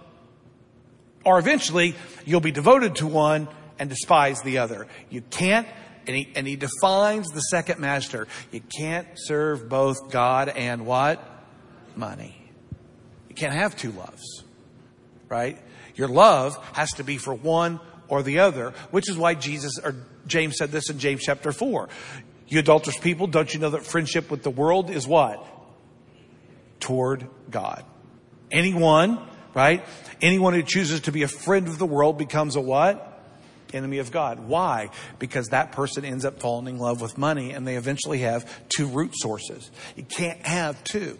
Or 1.23 1.39
eventually, 1.39 1.95
you'll 2.25 2.41
be 2.41 2.51
devoted 2.51 2.97
to 2.97 3.07
one 3.07 3.47
and 3.79 3.89
despise 3.89 4.41
the 4.41 4.59
other. 4.59 4.87
You 5.09 5.21
can't, 5.21 5.67
and 6.07 6.15
he, 6.15 6.31
and 6.35 6.47
he 6.47 6.55
defines 6.55 7.29
the 7.29 7.39
second 7.39 7.79
master. 7.79 8.27
You 8.51 8.61
can't 8.61 9.07
serve 9.15 9.69
both 9.69 10.11
God 10.11 10.49
and 10.49 10.85
what? 10.85 11.25
Money. 11.95 12.37
You 13.29 13.35
can't 13.35 13.53
have 13.53 13.75
two 13.75 13.91
loves, 13.91 14.43
right? 15.29 15.57
Your 16.01 16.09
love 16.09 16.57
has 16.73 16.93
to 16.93 17.03
be 17.03 17.17
for 17.17 17.31
one 17.31 17.79
or 18.07 18.23
the 18.23 18.39
other, 18.39 18.73
which 18.89 19.07
is 19.07 19.15
why 19.15 19.35
Jesus 19.35 19.77
or 19.77 19.95
James 20.25 20.55
said 20.57 20.71
this 20.71 20.89
in 20.89 20.97
James 20.97 21.21
chapter 21.21 21.51
4. 21.51 21.89
You 22.47 22.57
adulterous 22.57 22.97
people, 22.97 23.27
don't 23.27 23.53
you 23.53 23.59
know 23.59 23.69
that 23.69 23.85
friendship 23.85 24.31
with 24.31 24.41
the 24.41 24.49
world 24.49 24.89
is 24.89 25.05
what? 25.05 25.45
Toward 26.79 27.27
God. 27.51 27.85
Anyone, 28.49 29.19
right? 29.53 29.85
Anyone 30.23 30.55
who 30.55 30.63
chooses 30.63 31.01
to 31.01 31.11
be 31.11 31.21
a 31.21 31.27
friend 31.27 31.67
of 31.67 31.77
the 31.77 31.85
world 31.85 32.17
becomes 32.17 32.55
a 32.55 32.61
what? 32.61 33.23
Enemy 33.71 33.99
of 33.99 34.11
God. 34.11 34.39
Why? 34.39 34.89
Because 35.19 35.49
that 35.49 35.71
person 35.71 36.03
ends 36.03 36.25
up 36.25 36.39
falling 36.39 36.67
in 36.67 36.77
love 36.79 36.99
with 36.99 37.15
money 37.15 37.51
and 37.51 37.67
they 37.67 37.75
eventually 37.75 38.21
have 38.21 38.51
two 38.75 38.87
root 38.87 39.11
sources. 39.13 39.69
You 39.95 40.01
can't 40.01 40.43
have 40.47 40.83
two. 40.83 41.19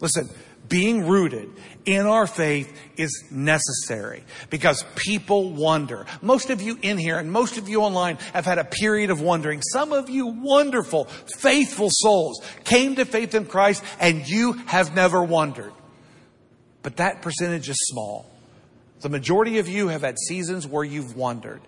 Listen, 0.00 0.28
being 0.68 1.06
rooted 1.06 1.50
in 1.84 2.06
our 2.06 2.26
faith 2.26 2.72
is 2.96 3.24
necessary 3.30 4.24
because 4.50 4.84
people 4.94 5.52
wonder. 5.52 6.06
Most 6.20 6.50
of 6.50 6.60
you 6.60 6.78
in 6.82 6.98
here 6.98 7.18
and 7.18 7.32
most 7.32 7.58
of 7.58 7.68
you 7.68 7.82
online 7.82 8.16
have 8.34 8.44
had 8.44 8.58
a 8.58 8.64
period 8.64 9.10
of 9.10 9.20
wondering. 9.20 9.62
Some 9.62 9.92
of 9.92 10.10
you 10.10 10.26
wonderful, 10.26 11.04
faithful 11.38 11.88
souls 11.90 12.42
came 12.64 12.96
to 12.96 13.04
faith 13.04 13.34
in 13.34 13.46
Christ 13.46 13.82
and 14.00 14.28
you 14.28 14.52
have 14.66 14.94
never 14.94 15.22
wondered. 15.22 15.72
But 16.82 16.96
that 16.96 17.22
percentage 17.22 17.68
is 17.68 17.78
small. 17.86 18.30
The 19.00 19.08
majority 19.08 19.58
of 19.58 19.68
you 19.68 19.88
have 19.88 20.02
had 20.02 20.18
seasons 20.18 20.66
where 20.66 20.84
you've 20.84 21.16
wondered. 21.16 21.60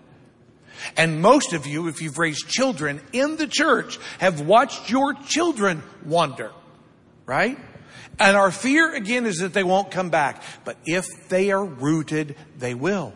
And 0.97 1.21
most 1.21 1.53
of 1.53 1.65
you, 1.65 1.87
if 1.87 2.01
you've 2.01 2.17
raised 2.17 2.47
children 2.47 3.01
in 3.13 3.37
the 3.37 3.47
church, 3.47 3.99
have 4.19 4.41
watched 4.41 4.89
your 4.89 5.13
children 5.13 5.83
wonder, 6.05 6.51
right? 7.25 7.57
And 8.19 8.37
our 8.37 8.51
fear 8.51 8.93
again 8.93 9.25
is 9.25 9.37
that 9.37 9.53
they 9.53 9.63
won't 9.63 9.91
come 9.91 10.09
back. 10.09 10.43
But 10.63 10.77
if 10.85 11.05
they 11.29 11.51
are 11.51 11.63
rooted, 11.63 12.35
they 12.57 12.73
will. 12.73 13.13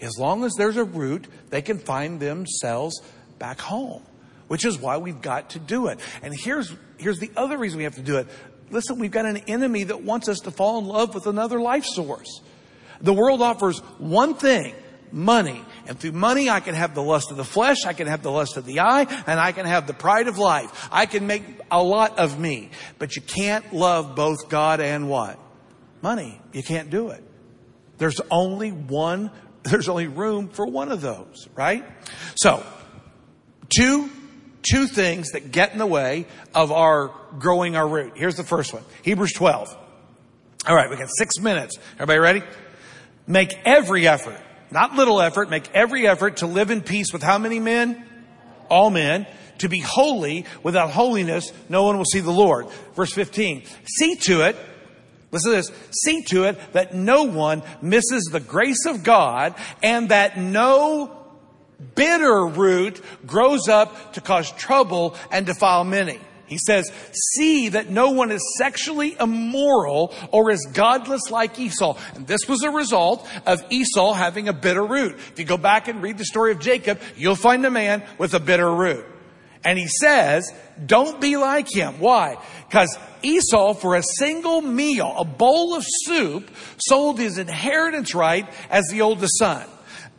As 0.00 0.18
long 0.18 0.44
as 0.44 0.54
there's 0.56 0.76
a 0.76 0.84
root, 0.84 1.26
they 1.50 1.62
can 1.62 1.78
find 1.78 2.20
themselves 2.20 3.00
back 3.38 3.60
home, 3.60 4.02
which 4.48 4.64
is 4.64 4.78
why 4.78 4.98
we've 4.98 5.20
got 5.20 5.50
to 5.50 5.58
do 5.58 5.88
it. 5.88 6.00
And 6.22 6.34
here's, 6.34 6.72
here's 6.98 7.18
the 7.18 7.30
other 7.36 7.58
reason 7.58 7.78
we 7.78 7.84
have 7.84 7.96
to 7.96 8.02
do 8.02 8.18
it. 8.18 8.28
Listen, 8.70 8.98
we've 8.98 9.10
got 9.10 9.26
an 9.26 9.38
enemy 9.48 9.84
that 9.84 10.02
wants 10.02 10.28
us 10.28 10.40
to 10.40 10.50
fall 10.50 10.78
in 10.78 10.84
love 10.84 11.14
with 11.14 11.26
another 11.26 11.60
life 11.60 11.84
source. 11.84 12.40
The 13.00 13.14
world 13.14 13.40
offers 13.42 13.78
one 13.98 14.34
thing, 14.34 14.74
money. 15.10 15.64
And 15.88 15.98
through 15.98 16.12
money, 16.12 16.50
I 16.50 16.60
can 16.60 16.74
have 16.74 16.94
the 16.94 17.02
lust 17.02 17.30
of 17.30 17.38
the 17.38 17.44
flesh, 17.44 17.86
I 17.86 17.94
can 17.94 18.06
have 18.06 18.22
the 18.22 18.30
lust 18.30 18.58
of 18.58 18.66
the 18.66 18.80
eye, 18.80 19.06
and 19.26 19.40
I 19.40 19.52
can 19.52 19.64
have 19.64 19.86
the 19.86 19.94
pride 19.94 20.28
of 20.28 20.36
life. 20.36 20.88
I 20.92 21.06
can 21.06 21.26
make 21.26 21.42
a 21.70 21.82
lot 21.82 22.18
of 22.18 22.38
me. 22.38 22.70
But 22.98 23.16
you 23.16 23.22
can't 23.22 23.72
love 23.72 24.14
both 24.14 24.50
God 24.50 24.80
and 24.80 25.08
what? 25.08 25.38
Money. 26.02 26.40
You 26.52 26.62
can't 26.62 26.90
do 26.90 27.08
it. 27.08 27.24
There's 27.96 28.20
only 28.30 28.70
one, 28.70 29.30
there's 29.62 29.88
only 29.88 30.08
room 30.08 30.48
for 30.48 30.66
one 30.66 30.92
of 30.92 31.00
those, 31.00 31.48
right? 31.54 31.84
So, 32.36 32.62
two, 33.74 34.10
two 34.70 34.86
things 34.86 35.30
that 35.30 35.50
get 35.50 35.72
in 35.72 35.78
the 35.78 35.86
way 35.86 36.26
of 36.54 36.70
our 36.70 37.10
growing 37.38 37.76
our 37.76 37.88
root. 37.88 38.12
Here's 38.14 38.36
the 38.36 38.44
first 38.44 38.74
one. 38.74 38.84
Hebrews 39.02 39.32
12. 39.32 39.74
All 40.66 40.76
right, 40.76 40.90
we 40.90 40.96
got 40.96 41.08
six 41.16 41.38
minutes. 41.40 41.78
Everybody 41.94 42.18
ready? 42.18 42.42
Make 43.26 43.58
every 43.64 44.06
effort 44.06 44.38
not 44.70 44.94
little 44.94 45.20
effort, 45.20 45.50
make 45.50 45.70
every 45.74 46.06
effort 46.06 46.38
to 46.38 46.46
live 46.46 46.70
in 46.70 46.82
peace 46.82 47.12
with 47.12 47.22
how 47.22 47.38
many 47.38 47.58
men? 47.58 48.04
All 48.68 48.90
men. 48.90 49.26
To 49.58 49.68
be 49.68 49.80
holy, 49.80 50.44
without 50.62 50.90
holiness, 50.90 51.52
no 51.68 51.82
one 51.82 51.98
will 51.98 52.04
see 52.04 52.20
the 52.20 52.30
Lord. 52.30 52.68
Verse 52.94 53.12
15. 53.12 53.64
See 53.84 54.14
to 54.16 54.42
it, 54.42 54.56
listen 55.32 55.50
to 55.50 55.56
this, 55.56 55.72
see 55.90 56.22
to 56.24 56.44
it 56.44 56.58
that 56.74 56.94
no 56.94 57.24
one 57.24 57.62
misses 57.82 58.28
the 58.30 58.40
grace 58.40 58.86
of 58.86 59.02
God 59.02 59.54
and 59.82 60.10
that 60.10 60.38
no 60.38 61.18
bitter 61.94 62.46
root 62.46 63.02
grows 63.26 63.68
up 63.68 64.12
to 64.14 64.20
cause 64.20 64.50
trouble 64.52 65.16
and 65.32 65.46
defile 65.46 65.84
many. 65.84 66.20
He 66.48 66.58
says, 66.58 66.90
see 67.34 67.68
that 67.70 67.90
no 67.90 68.10
one 68.10 68.32
is 68.32 68.42
sexually 68.56 69.16
immoral 69.20 70.14
or 70.32 70.50
is 70.50 70.66
godless 70.72 71.30
like 71.30 71.58
Esau. 71.58 71.98
And 72.14 72.26
this 72.26 72.48
was 72.48 72.62
a 72.62 72.70
result 72.70 73.28
of 73.46 73.62
Esau 73.70 74.14
having 74.14 74.48
a 74.48 74.52
bitter 74.52 74.84
root. 74.84 75.16
If 75.32 75.38
you 75.38 75.44
go 75.44 75.58
back 75.58 75.88
and 75.88 76.02
read 76.02 76.18
the 76.18 76.24
story 76.24 76.52
of 76.52 76.58
Jacob, 76.58 77.00
you'll 77.16 77.36
find 77.36 77.64
a 77.66 77.70
man 77.70 78.02
with 78.16 78.34
a 78.34 78.40
bitter 78.40 78.72
root. 78.74 79.04
And 79.64 79.78
he 79.78 79.88
says, 79.88 80.52
don't 80.84 81.20
be 81.20 81.36
like 81.36 81.68
him. 81.70 81.98
Why? 81.98 82.38
Because 82.68 82.96
Esau, 83.22 83.74
for 83.74 83.96
a 83.96 84.02
single 84.02 84.60
meal, 84.60 85.12
a 85.16 85.24
bowl 85.24 85.74
of 85.74 85.84
soup, 86.04 86.50
sold 86.78 87.18
his 87.18 87.38
inheritance 87.38 88.14
right 88.14 88.48
as 88.70 88.86
the 88.88 89.02
oldest 89.02 89.36
son. 89.38 89.66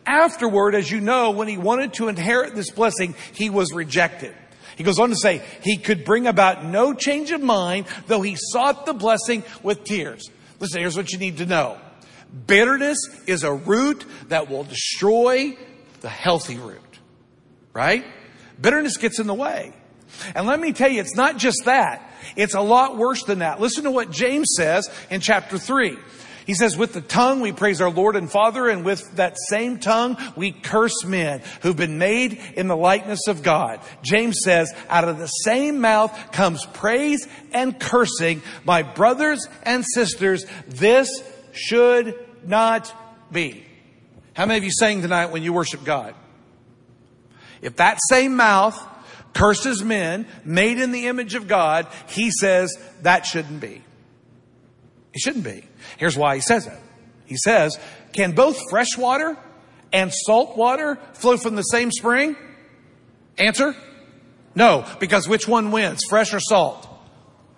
Afterward, 0.05 0.75
as 0.75 0.91
you 0.91 0.99
know, 0.99 1.31
when 1.31 1.47
he 1.47 1.57
wanted 1.57 1.93
to 1.93 2.07
inherit 2.07 2.53
this 2.55 2.71
blessing, 2.71 3.15
he 3.33 3.49
was 3.49 3.73
rejected. 3.73 4.35
He 4.79 4.85
goes 4.85 4.97
on 4.97 5.09
to 5.09 5.15
say, 5.17 5.41
he 5.61 5.75
could 5.75 6.05
bring 6.05 6.25
about 6.25 6.63
no 6.63 6.93
change 6.93 7.31
of 7.31 7.41
mind, 7.41 7.85
though 8.07 8.21
he 8.21 8.37
sought 8.39 8.85
the 8.85 8.93
blessing 8.93 9.43
with 9.61 9.83
tears. 9.83 10.31
Listen, 10.61 10.79
here's 10.79 10.95
what 10.95 11.11
you 11.11 11.19
need 11.19 11.39
to 11.39 11.45
know. 11.45 11.77
Bitterness 12.47 12.97
is 13.27 13.43
a 13.43 13.51
root 13.51 14.05
that 14.29 14.49
will 14.49 14.63
destroy 14.63 15.57
the 15.99 16.07
healthy 16.07 16.55
root. 16.55 16.79
Right? 17.73 18.05
Bitterness 18.61 18.95
gets 18.95 19.19
in 19.19 19.27
the 19.27 19.33
way. 19.33 19.73
And 20.33 20.47
let 20.47 20.61
me 20.61 20.71
tell 20.71 20.89
you, 20.89 21.01
it's 21.01 21.15
not 21.15 21.35
just 21.35 21.63
that. 21.65 22.13
It's 22.37 22.53
a 22.53 22.61
lot 22.61 22.95
worse 22.95 23.23
than 23.23 23.39
that. 23.39 23.59
Listen 23.59 23.83
to 23.83 23.91
what 23.91 24.11
James 24.11 24.47
says 24.55 24.89
in 25.09 25.19
chapter 25.19 25.57
3. 25.57 25.97
He 26.49 26.55
says, 26.55 26.75
with 26.75 26.93
the 26.93 27.01
tongue 27.01 27.41
we 27.41 27.51
praise 27.51 27.79
our 27.79 27.91
Lord 27.91 28.15
and 28.15 28.27
Father, 28.27 28.69
and 28.69 28.83
with 28.83 29.17
that 29.17 29.37
same 29.49 29.77
tongue 29.77 30.17
we 30.35 30.51
curse 30.51 31.05
men 31.05 31.43
who've 31.61 31.77
been 31.77 31.99
made 31.99 32.41
in 32.55 32.67
the 32.67 32.75
likeness 32.75 33.27
of 33.27 33.43
God. 33.43 33.79
James 34.01 34.39
says, 34.43 34.73
out 34.89 35.07
of 35.07 35.19
the 35.19 35.27
same 35.27 35.79
mouth 35.79 36.31
comes 36.31 36.65
praise 36.65 37.27
and 37.53 37.79
cursing. 37.79 38.41
My 38.65 38.81
brothers 38.81 39.47
and 39.61 39.85
sisters, 39.93 40.47
this 40.67 41.11
should 41.51 42.17
not 42.43 42.91
be. 43.31 43.63
How 44.33 44.47
many 44.47 44.57
of 44.57 44.63
you 44.63 44.71
sang 44.71 45.03
tonight 45.03 45.27
when 45.27 45.43
you 45.43 45.53
worship 45.53 45.83
God? 45.83 46.15
If 47.61 47.75
that 47.75 47.99
same 48.09 48.35
mouth 48.35 48.75
curses 49.35 49.83
men 49.83 50.25
made 50.43 50.79
in 50.79 50.93
the 50.93 51.05
image 51.05 51.35
of 51.35 51.47
God, 51.47 51.85
he 52.07 52.31
says 52.31 52.75
that 53.03 53.27
shouldn't 53.27 53.61
be. 53.61 53.83
It 55.13 55.19
shouldn't 55.19 55.43
be. 55.43 55.68
Here's 55.97 56.17
why 56.17 56.35
he 56.35 56.41
says 56.41 56.67
it. 56.67 56.77
He 57.25 57.37
says, 57.37 57.77
can 58.13 58.33
both 58.33 58.57
fresh 58.69 58.97
water 58.97 59.37
and 59.93 60.11
salt 60.13 60.57
water 60.57 60.97
flow 61.13 61.37
from 61.37 61.55
the 61.55 61.63
same 61.63 61.91
spring? 61.91 62.35
Answer? 63.37 63.75
No, 64.55 64.85
because 64.99 65.27
which 65.27 65.47
one 65.47 65.71
wins, 65.71 66.01
fresh 66.09 66.33
or 66.33 66.39
salt? 66.39 66.87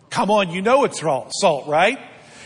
Come 0.09 0.29
on, 0.29 0.51
you 0.51 0.61
know 0.61 0.83
it's 0.83 1.01
salt, 1.01 1.67
right? 1.67 1.97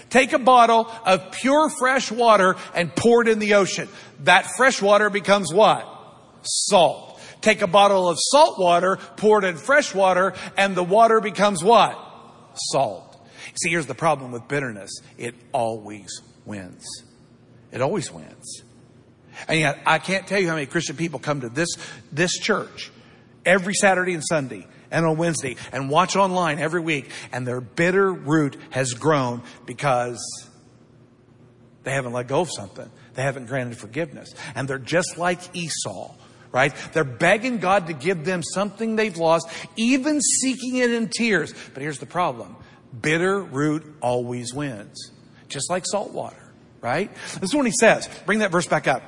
Take 0.09 0.33
a 0.33 0.39
bottle 0.39 0.89
of 1.05 1.31
pure 1.31 1.69
fresh 1.69 2.11
water 2.11 2.55
and 2.75 2.95
pour 2.95 3.23
it 3.23 3.27
in 3.27 3.39
the 3.39 3.55
ocean. 3.55 3.89
That 4.21 4.45
fresh 4.55 4.81
water 4.81 5.09
becomes 5.09 5.51
what? 5.51 5.85
Salt. 6.43 7.19
Take 7.41 7.61
a 7.61 7.67
bottle 7.67 8.07
of 8.07 8.17
salt 8.19 8.59
water, 8.59 8.97
pour 9.17 9.39
it 9.39 9.45
in 9.45 9.57
fresh 9.57 9.93
water, 9.93 10.33
and 10.57 10.75
the 10.75 10.83
water 10.83 11.21
becomes 11.21 11.63
what? 11.63 11.99
Salt. 12.71 13.14
See, 13.55 13.69
here's 13.69 13.85
the 13.85 13.95
problem 13.95 14.31
with 14.31 14.47
bitterness. 14.47 14.91
It 15.17 15.35
always 15.51 16.21
wins. 16.45 16.85
It 17.71 17.81
always 17.81 18.11
wins. 18.11 18.63
And 19.47 19.59
yet, 19.59 19.79
I 19.85 19.99
can't 19.99 20.25
tell 20.25 20.39
you 20.39 20.47
how 20.47 20.55
many 20.55 20.65
Christian 20.65 20.95
people 20.95 21.19
come 21.19 21.41
to 21.41 21.49
this, 21.49 21.69
this 22.11 22.33
church 22.33 22.91
every 23.45 23.73
Saturday 23.73 24.13
and 24.13 24.23
Sunday 24.25 24.65
and 24.91 25.05
on 25.05 25.17
Wednesday 25.17 25.57
and 25.71 25.89
watch 25.89 26.15
online 26.15 26.59
every 26.59 26.79
week 26.79 27.09
and 27.31 27.45
their 27.45 27.61
bitter 27.61 28.11
root 28.11 28.55
has 28.69 28.93
grown 28.93 29.43
because 29.65 30.19
they 31.83 31.91
haven't 31.91 32.13
let 32.13 32.27
go 32.27 32.41
of 32.41 32.49
something. 32.51 32.89
They 33.13 33.23
haven't 33.23 33.47
granted 33.47 33.77
forgiveness. 33.77 34.33
And 34.55 34.67
they're 34.67 34.79
just 34.79 35.17
like 35.17 35.55
Esau 35.55 36.13
right? 36.55 36.73
They're 36.93 37.03
begging 37.03 37.57
God 37.57 37.87
to 37.87 37.93
give 37.93 38.23
them 38.23 38.41
something 38.41 38.95
they've 38.95 39.17
lost, 39.17 39.49
even 39.75 40.21
seeking 40.21 40.77
it 40.77 40.89
in 40.89 41.09
tears. 41.09 41.53
But 41.73 41.83
here's 41.83 41.99
the 41.99 42.05
problem 42.05 42.55
bitter 43.01 43.41
root 43.41 43.83
always 44.01 44.53
wins. 44.53 45.11
Just 45.47 45.69
like 45.69 45.85
salt 45.85 46.11
water, 46.11 46.53
right? 46.81 47.13
This 47.35 47.49
is 47.49 47.55
what 47.55 47.65
he 47.65 47.71
says. 47.71 48.09
Bring 48.25 48.39
that 48.39 48.51
verse 48.51 48.67
back 48.67 48.87
up. 48.87 49.03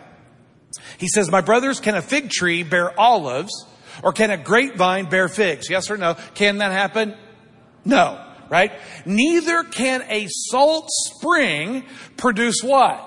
He 0.98 1.08
says, 1.08 1.32
My 1.32 1.42
brothers, 1.42 1.80
can 1.80 1.96
a 1.96 2.02
fig 2.02 2.30
tree 2.30 2.64
bear 2.64 2.98
olives 3.00 3.66
Or 4.04 4.14
can 4.14 4.30
a 4.30 4.38
grapevine 4.38 5.10
bear 5.10 5.28
figs? 5.28 5.70
Yes 5.70 5.90
or 5.90 5.98
no? 5.98 6.16
Can 6.36 6.60
that 6.60 6.72
happen? 6.72 7.16
No, 7.84 8.24
right? 8.50 8.72
Neither 9.06 9.64
can 9.64 10.04
a 10.10 10.28
salt 10.30 10.88
spring 10.90 11.84
produce 12.16 12.62
what? 12.62 13.04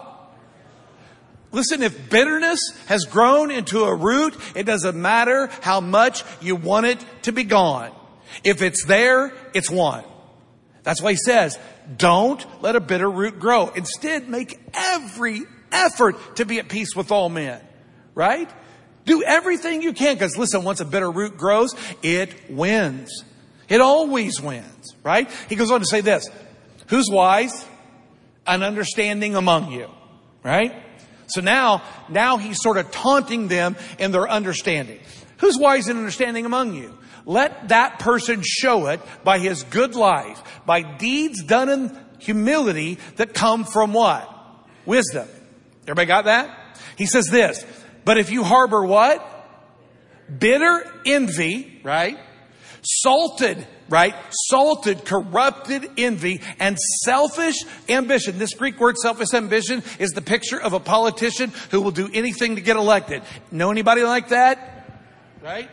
Listen, 1.52 1.82
if 1.82 2.10
bitterness 2.10 2.60
has 2.86 3.04
grown 3.04 3.50
into 3.50 3.82
a 3.82 3.94
root, 3.94 4.36
it 4.54 4.64
doesn't 4.64 5.00
matter 5.00 5.48
how 5.62 5.80
much 5.80 6.22
you 6.40 6.54
want 6.54 6.86
it 6.86 7.04
to 7.22 7.32
be 7.32 7.44
gone. 7.44 7.90
If 8.44 8.62
it's 8.62 8.84
there, 8.84 9.32
it's 9.52 9.68
one. 9.68 10.04
That's 10.82 11.02
why 11.02 11.12
he 11.12 11.16
says, 11.16 11.58
don't 11.96 12.44
let 12.62 12.76
a 12.76 12.80
bitter 12.80 13.10
root 13.10 13.38
grow. 13.38 13.68
Instead, 13.68 14.28
make 14.28 14.58
every 14.72 15.42
effort 15.70 16.36
to 16.36 16.44
be 16.44 16.58
at 16.58 16.68
peace 16.68 16.96
with 16.96 17.10
all 17.10 17.28
men. 17.28 17.60
Right? 18.14 18.50
Do 19.04 19.22
everything 19.22 19.82
you 19.82 19.92
can, 19.92 20.14
because 20.14 20.36
listen, 20.36 20.62
once 20.64 20.80
a 20.80 20.84
bitter 20.84 21.10
root 21.10 21.36
grows, 21.36 21.74
it 22.02 22.34
wins. 22.50 23.24
It 23.68 23.80
always 23.80 24.40
wins, 24.40 24.94
right? 25.02 25.30
He 25.48 25.56
goes 25.56 25.70
on 25.70 25.80
to 25.80 25.86
say 25.86 26.00
this, 26.00 26.28
who's 26.88 27.08
wise 27.08 27.64
and 28.46 28.62
understanding 28.64 29.36
among 29.36 29.72
you, 29.72 29.88
right? 30.42 30.74
So 31.28 31.40
now, 31.40 31.82
now 32.08 32.36
he's 32.36 32.60
sort 32.60 32.76
of 32.76 32.90
taunting 32.90 33.48
them 33.48 33.76
in 33.98 34.10
their 34.10 34.28
understanding. 34.28 34.98
Who's 35.38 35.56
wise 35.56 35.88
and 35.88 35.98
understanding 35.98 36.44
among 36.44 36.74
you? 36.74 36.98
Let 37.26 37.68
that 37.68 37.98
person 37.98 38.42
show 38.44 38.86
it 38.86 39.00
by 39.24 39.38
his 39.38 39.62
good 39.64 39.94
life, 39.94 40.42
by 40.66 40.82
deeds 40.82 41.42
done 41.42 41.68
in 41.68 41.98
humility 42.18 42.98
that 43.16 43.34
come 43.34 43.64
from 43.64 43.92
what? 43.92 44.28
Wisdom. 44.86 45.28
Everybody 45.82 46.06
got 46.06 46.24
that? 46.26 46.78
He 46.96 47.06
says 47.06 47.26
this, 47.26 47.64
but 48.04 48.18
if 48.18 48.30
you 48.30 48.44
harbor 48.44 48.84
what? 48.84 49.26
Bitter 50.38 50.84
envy, 51.06 51.80
right? 51.82 52.18
Salted, 52.82 53.66
right? 53.88 54.14
Salted, 54.48 55.04
corrupted 55.04 55.90
envy 55.98 56.40
and 56.58 56.78
selfish 57.04 57.56
ambition. 57.88 58.38
This 58.38 58.54
Greek 58.54 58.78
word 58.78 58.96
selfish 58.96 59.34
ambition 59.34 59.82
is 59.98 60.10
the 60.10 60.22
picture 60.22 60.60
of 60.60 60.72
a 60.72 60.80
politician 60.80 61.52
who 61.70 61.80
will 61.80 61.90
do 61.90 62.08
anything 62.12 62.56
to 62.56 62.62
get 62.62 62.76
elected. 62.76 63.22
Know 63.50 63.70
anybody 63.70 64.02
like 64.02 64.28
that? 64.28 65.02
Right? 65.42 65.68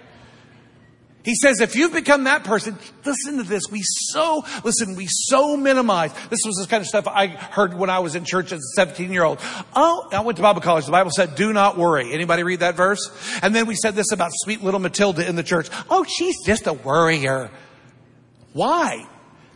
He 1.27 1.35
says, 1.35 1.59
if 1.59 1.75
you've 1.75 1.91
become 1.91 2.23
that 2.23 2.45
person, 2.45 2.77
listen 3.03 3.35
to 3.35 3.43
this. 3.43 3.63
We 3.69 3.81
so, 3.83 4.45
listen, 4.63 4.95
we 4.95 5.07
so 5.09 5.57
minimize. 5.57 6.13
This 6.29 6.39
was 6.45 6.55
the 6.55 6.67
kind 6.69 6.79
of 6.79 6.87
stuff 6.87 7.05
I 7.05 7.27
heard 7.27 7.73
when 7.73 7.89
I 7.89 7.99
was 7.99 8.15
in 8.15 8.23
church 8.23 8.53
as 8.53 8.59
a 8.59 8.75
17 8.77 9.11
year 9.11 9.25
old. 9.25 9.39
Oh, 9.75 10.07
I 10.13 10.21
went 10.21 10.37
to 10.37 10.41
Bible 10.41 10.61
college. 10.61 10.85
The 10.85 10.93
Bible 10.93 11.11
said, 11.13 11.35
do 11.35 11.51
not 11.51 11.77
worry. 11.77 12.13
Anybody 12.13 12.43
read 12.43 12.61
that 12.61 12.75
verse? 12.75 13.11
And 13.41 13.53
then 13.53 13.65
we 13.65 13.75
said 13.75 13.93
this 13.93 14.13
about 14.13 14.31
sweet 14.35 14.63
little 14.63 14.79
Matilda 14.79 15.27
in 15.27 15.35
the 15.35 15.43
church. 15.43 15.67
Oh, 15.89 16.05
she's 16.05 16.45
just 16.45 16.65
a 16.65 16.71
worrier. 16.71 17.51
Why? 18.53 19.05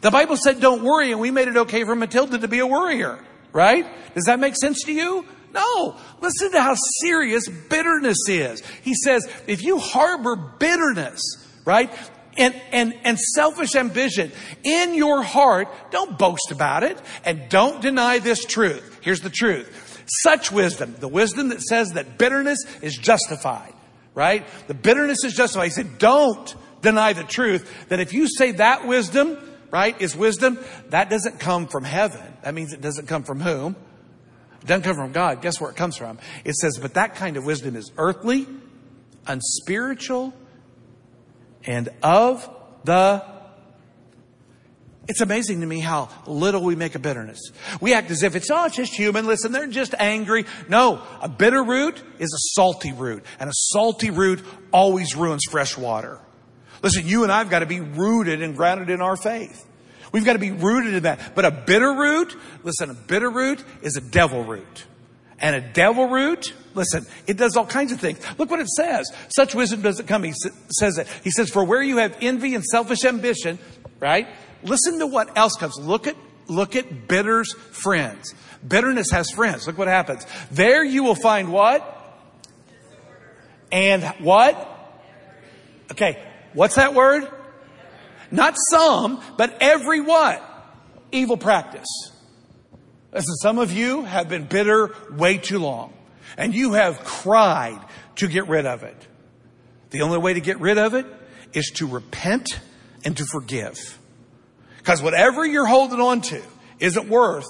The 0.01 0.11
Bible 0.11 0.35
said 0.35 0.59
don't 0.59 0.83
worry 0.83 1.13
and 1.13 1.21
we 1.21 1.31
made 1.31 1.47
it 1.47 1.55
okay 1.55 1.85
for 1.85 1.95
Matilda 1.95 2.37
to 2.39 2.49
be 2.49 2.59
a 2.59 2.67
worrier. 2.67 3.17
Right? 3.53 3.87
Does 4.13 4.25
that 4.25 4.41
make 4.41 4.57
sense 4.57 4.83
to 4.87 4.91
you? 4.91 5.25
No. 5.53 5.95
Listen 6.19 6.51
to 6.51 6.61
how 6.61 6.75
serious 6.99 7.47
bitterness 7.47 8.17
is. 8.27 8.61
He 8.81 8.93
says, 8.93 9.25
if 9.47 9.63
you 9.63 9.79
harbor 9.79 10.35
bitterness, 10.35 11.21
right? 11.65 11.91
And, 12.37 12.55
and, 12.71 12.93
and 13.03 13.19
selfish 13.19 13.75
ambition 13.75 14.31
in 14.63 14.93
your 14.93 15.21
heart, 15.21 15.67
don't 15.91 16.17
boast 16.17 16.51
about 16.51 16.83
it 16.83 16.97
and 17.25 17.49
don't 17.49 17.81
deny 17.81 18.19
this 18.19 18.45
truth. 18.45 18.99
Here's 19.01 19.21
the 19.21 19.29
truth. 19.29 20.03
Such 20.23 20.51
wisdom, 20.51 20.95
the 20.99 21.07
wisdom 21.07 21.49
that 21.49 21.61
says 21.61 21.93
that 21.93 22.17
bitterness 22.17 22.59
is 22.81 22.97
justified, 22.97 23.73
right? 24.13 24.45
The 24.67 24.73
bitterness 24.73 25.23
is 25.23 25.33
justified. 25.33 25.65
He 25.65 25.71
said, 25.71 25.97
don't 25.97 26.55
deny 26.81 27.13
the 27.13 27.23
truth 27.23 27.89
that 27.89 27.99
if 27.99 28.13
you 28.13 28.27
say 28.27 28.53
that 28.53 28.87
wisdom, 28.87 29.37
right, 29.69 29.99
is 30.01 30.15
wisdom, 30.15 30.59
that 30.89 31.09
doesn't 31.09 31.39
come 31.39 31.67
from 31.67 31.83
heaven. 31.83 32.21
That 32.43 32.53
means 32.53 32.73
it 32.73 32.81
doesn't 32.81 33.07
come 33.07 33.23
from 33.23 33.39
whom? 33.39 33.75
It 34.61 34.67
doesn't 34.67 34.83
come 34.83 34.95
from 34.95 35.11
God. 35.11 35.41
Guess 35.41 35.59
where 35.61 35.71
it 35.71 35.75
comes 35.75 35.97
from? 35.97 36.19
It 36.43 36.55
says, 36.55 36.77
but 36.81 36.95
that 36.95 37.15
kind 37.15 37.37
of 37.37 37.45
wisdom 37.45 37.75
is 37.75 37.91
earthly, 37.97 38.47
unspiritual, 39.27 40.33
and 41.65 41.89
of 42.01 42.49
the 42.83 43.23
it's 45.07 45.19
amazing 45.19 45.59
to 45.61 45.67
me 45.67 45.79
how 45.79 46.09
little 46.25 46.63
we 46.63 46.75
make 46.75 46.95
of 46.95 47.01
bitterness. 47.01 47.51
We 47.81 47.93
act 47.93 48.11
as 48.11 48.23
if 48.23 48.35
it's, 48.35 48.49
oh, 48.49 48.69
just 48.69 48.93
human. 48.93 49.25
Listen, 49.25 49.51
they're 49.51 49.67
just 49.67 49.93
angry. 49.97 50.45
No, 50.69 51.01
a 51.21 51.27
bitter 51.27 51.61
root 51.63 52.01
is 52.19 52.31
a 52.33 52.41
salty 52.55 52.93
root, 52.93 53.25
and 53.39 53.49
a 53.49 53.53
salty 53.53 54.09
root 54.09 54.41
always 54.71 55.15
ruins 55.15 55.41
fresh 55.49 55.77
water. 55.77 56.19
Listen, 56.81 57.07
you 57.07 57.23
and 57.23 57.31
I've 57.31 57.49
got 57.49 57.59
to 57.59 57.65
be 57.65 57.81
rooted 57.81 58.41
and 58.41 58.55
grounded 58.55 58.89
in 58.89 59.01
our 59.01 59.17
faith. 59.17 59.67
We've 60.11 60.25
got 60.25 60.33
to 60.33 60.39
be 60.39 60.51
rooted 60.51 60.93
in 60.93 61.03
that. 61.03 61.35
But 61.35 61.45
a 61.45 61.51
bitter 61.51 61.93
root, 61.93 62.35
listen, 62.63 62.89
a 62.89 62.93
bitter 62.93 63.29
root 63.29 63.63
is 63.81 63.97
a 63.97 64.01
devil 64.01 64.43
root. 64.43 64.85
And 65.39 65.55
a 65.55 65.61
devil 65.61 66.07
root, 66.07 66.53
listen, 66.73 67.05
it 67.27 67.37
does 67.37 67.57
all 67.57 67.65
kinds 67.65 67.91
of 67.91 67.99
things. 67.99 68.19
Look 68.37 68.49
what 68.49 68.59
it 68.59 68.69
says. 68.69 69.11
Such 69.35 69.55
wisdom 69.55 69.81
doesn't 69.81 70.07
come. 70.07 70.23
He 70.23 70.33
says 70.69 70.97
it. 70.97 71.07
He 71.23 71.31
says, 71.31 71.49
for 71.49 71.63
where 71.63 71.81
you 71.81 71.97
have 71.97 72.17
envy 72.21 72.55
and 72.55 72.63
selfish 72.63 73.05
ambition, 73.05 73.59
right? 73.99 74.27
Listen 74.63 74.99
to 74.99 75.07
what 75.07 75.37
else 75.37 75.53
comes. 75.55 75.77
Look 75.77 76.07
at, 76.07 76.15
look 76.47 76.75
at 76.75 77.07
bitter's 77.07 77.53
friends. 77.53 78.33
Bitterness 78.67 79.09
has 79.11 79.29
friends. 79.31 79.67
Look 79.67 79.77
what 79.77 79.87
happens. 79.87 80.25
There 80.51 80.83
you 80.83 81.03
will 81.03 81.15
find 81.15 81.51
what? 81.51 81.97
And 83.71 84.03
what? 84.19 84.67
Okay. 85.91 86.21
What's 86.53 86.75
that 86.75 86.93
word? 86.93 87.27
Not 88.29 88.55
some, 88.69 89.21
but 89.37 89.57
every 89.61 90.01
what? 90.01 90.43
Evil 91.11 91.37
practice. 91.37 91.87
Listen, 93.13 93.35
some 93.35 93.59
of 93.59 93.73
you 93.73 94.03
have 94.03 94.29
been 94.29 94.45
bitter 94.45 94.95
way 95.11 95.37
too 95.37 95.59
long 95.59 95.93
and 96.37 96.53
you 96.53 96.73
have 96.73 97.03
cried 97.03 97.79
to 98.17 98.27
get 98.27 98.47
rid 98.47 98.65
of 98.65 98.83
it. 98.83 99.07
The 99.91 100.01
only 100.01 100.17
way 100.17 100.33
to 100.33 100.41
get 100.41 100.59
rid 100.59 100.77
of 100.77 100.93
it 100.93 101.05
is 101.53 101.71
to 101.75 101.87
repent 101.87 102.59
and 103.03 103.15
to 103.17 103.25
forgive. 103.25 103.99
Because 104.77 105.01
whatever 105.01 105.45
you're 105.45 105.65
holding 105.65 105.99
on 105.99 106.21
to 106.21 106.41
isn't 106.79 107.09
worth 107.09 107.47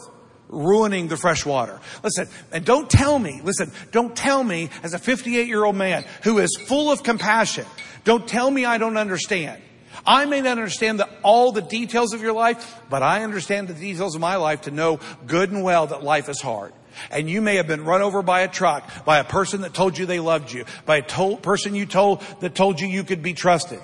ruining 0.50 1.08
the 1.08 1.18
fresh 1.18 1.46
water. 1.46 1.80
Listen, 2.04 2.28
and 2.52 2.66
don't 2.66 2.90
tell 2.90 3.18
me, 3.18 3.42
listen, 3.44 3.72
don't 3.92 4.16
tell 4.16 4.44
me 4.44 4.70
as 4.84 4.94
a 4.94 5.00
58 5.00 5.48
year 5.48 5.64
old 5.64 5.76
man 5.76 6.04
who 6.24 6.40
is 6.40 6.50
full 6.68 6.92
of 6.92 7.04
compassion, 7.04 7.66
don't 8.04 8.28
tell 8.28 8.52
me 8.52 8.66
I 8.66 8.78
don't 8.78 8.98
understand. 8.98 9.62
I 10.06 10.26
may 10.26 10.42
not 10.42 10.52
understand 10.52 11.00
the, 11.00 11.10
all 11.22 11.52
the 11.52 11.62
details 11.62 12.14
of 12.14 12.22
your 12.22 12.34
life, 12.34 12.82
but 12.90 13.04
I 13.04 13.24
understand 13.24 13.68
the 13.68 13.74
details 13.74 14.16
of 14.16 14.22
my 14.22 14.38
life 14.38 14.62
to 14.62 14.72
know 14.72 15.00
good 15.28 15.52
and 15.52 15.64
well 15.64 15.88
that 15.88 16.04
life 16.04 16.28
is 16.28 16.42
hard. 16.42 16.74
And 17.10 17.30
you 17.30 17.42
may 17.42 17.56
have 17.56 17.68
been 17.68 17.84
run 17.86 18.02
over 18.02 18.22
by 18.22 18.42
a 18.42 18.48
truck, 18.48 19.06
by 19.06 19.20
a 19.20 19.24
person 19.24 19.62
that 19.62 19.74
told 19.74 19.98
you 19.98 20.06
they 20.06 20.20
loved 20.20 20.52
you, 20.52 20.66
by 20.86 20.98
a 20.98 21.02
told, 21.02 21.42
person 21.42 21.76
you 21.76 21.86
told 21.86 22.22
that 22.40 22.56
told 22.56 22.80
you 22.80 22.88
you 22.88 23.04
could 23.04 23.22
be 23.22 23.34
trusted. 23.34 23.80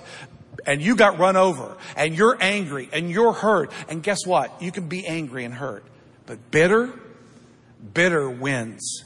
And 0.66 0.82
you 0.82 0.96
got 0.96 1.18
run 1.18 1.38
over 1.38 1.78
and 1.96 2.16
you're 2.16 2.38
angry 2.42 2.90
and 2.92 3.10
you're 3.10 3.34
hurt. 3.34 3.72
And 3.88 4.04
guess 4.04 4.26
what? 4.26 4.62
You 4.62 4.72
can 4.72 4.90
be 4.90 5.08
angry 5.08 5.46
and 5.46 5.54
hurt. 5.54 5.86
But 6.26 6.52
bitter, 6.52 6.94
bitter 7.94 8.30
wins. 8.30 9.04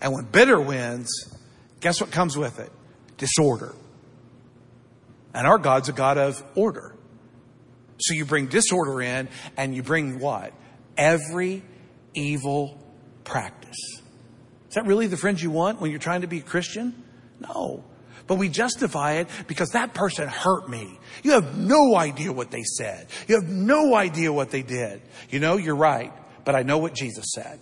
And 0.00 0.12
when 0.12 0.24
bitter 0.24 0.60
wins, 0.60 1.08
guess 1.80 2.00
what 2.00 2.10
comes 2.10 2.36
with 2.36 2.58
it? 2.58 2.72
Disorder. 3.18 3.74
And 5.32 5.46
our 5.46 5.58
God's 5.58 5.88
a 5.88 5.92
God 5.92 6.18
of 6.18 6.42
order. 6.54 6.96
So 7.98 8.14
you 8.14 8.24
bring 8.24 8.46
disorder 8.46 9.00
in 9.00 9.28
and 9.56 9.74
you 9.74 9.82
bring 9.82 10.18
what? 10.18 10.52
Every 10.96 11.62
evil 12.14 12.78
practice. 13.26 14.00
Is 14.68 14.74
that 14.74 14.86
really 14.86 15.06
the 15.06 15.18
friends 15.18 15.42
you 15.42 15.50
want 15.50 15.80
when 15.80 15.90
you're 15.90 16.00
trying 16.00 16.22
to 16.22 16.26
be 16.26 16.38
a 16.38 16.42
Christian? 16.42 16.94
No. 17.40 17.84
But 18.26 18.36
we 18.36 18.48
justify 18.48 19.14
it 19.14 19.28
because 19.46 19.70
that 19.70 19.94
person 19.94 20.26
hurt 20.28 20.68
me. 20.68 20.98
You 21.22 21.32
have 21.32 21.56
no 21.56 21.94
idea 21.94 22.32
what 22.32 22.50
they 22.50 22.62
said. 22.62 23.06
You 23.28 23.36
have 23.36 23.48
no 23.48 23.94
idea 23.94 24.32
what 24.32 24.50
they 24.50 24.62
did. 24.62 25.02
You 25.30 25.38
know, 25.38 25.58
you're 25.58 25.76
right, 25.76 26.12
but 26.44 26.56
I 26.56 26.62
know 26.62 26.78
what 26.78 26.94
Jesus 26.94 27.26
said. 27.34 27.60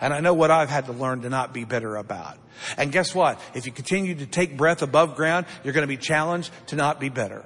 And 0.00 0.12
I 0.12 0.20
know 0.20 0.34
what 0.34 0.50
I've 0.50 0.68
had 0.68 0.86
to 0.86 0.92
learn 0.92 1.22
to 1.22 1.30
not 1.30 1.52
be 1.52 1.64
bitter 1.64 1.96
about. 1.96 2.38
And 2.76 2.92
guess 2.92 3.14
what? 3.14 3.40
If 3.54 3.66
you 3.66 3.72
continue 3.72 4.14
to 4.14 4.26
take 4.26 4.56
breath 4.56 4.82
above 4.82 5.16
ground, 5.16 5.46
you're 5.64 5.72
going 5.72 5.86
to 5.86 5.88
be 5.88 5.96
challenged 5.96 6.50
to 6.68 6.76
not 6.76 7.00
be 7.00 7.08
bitter. 7.08 7.44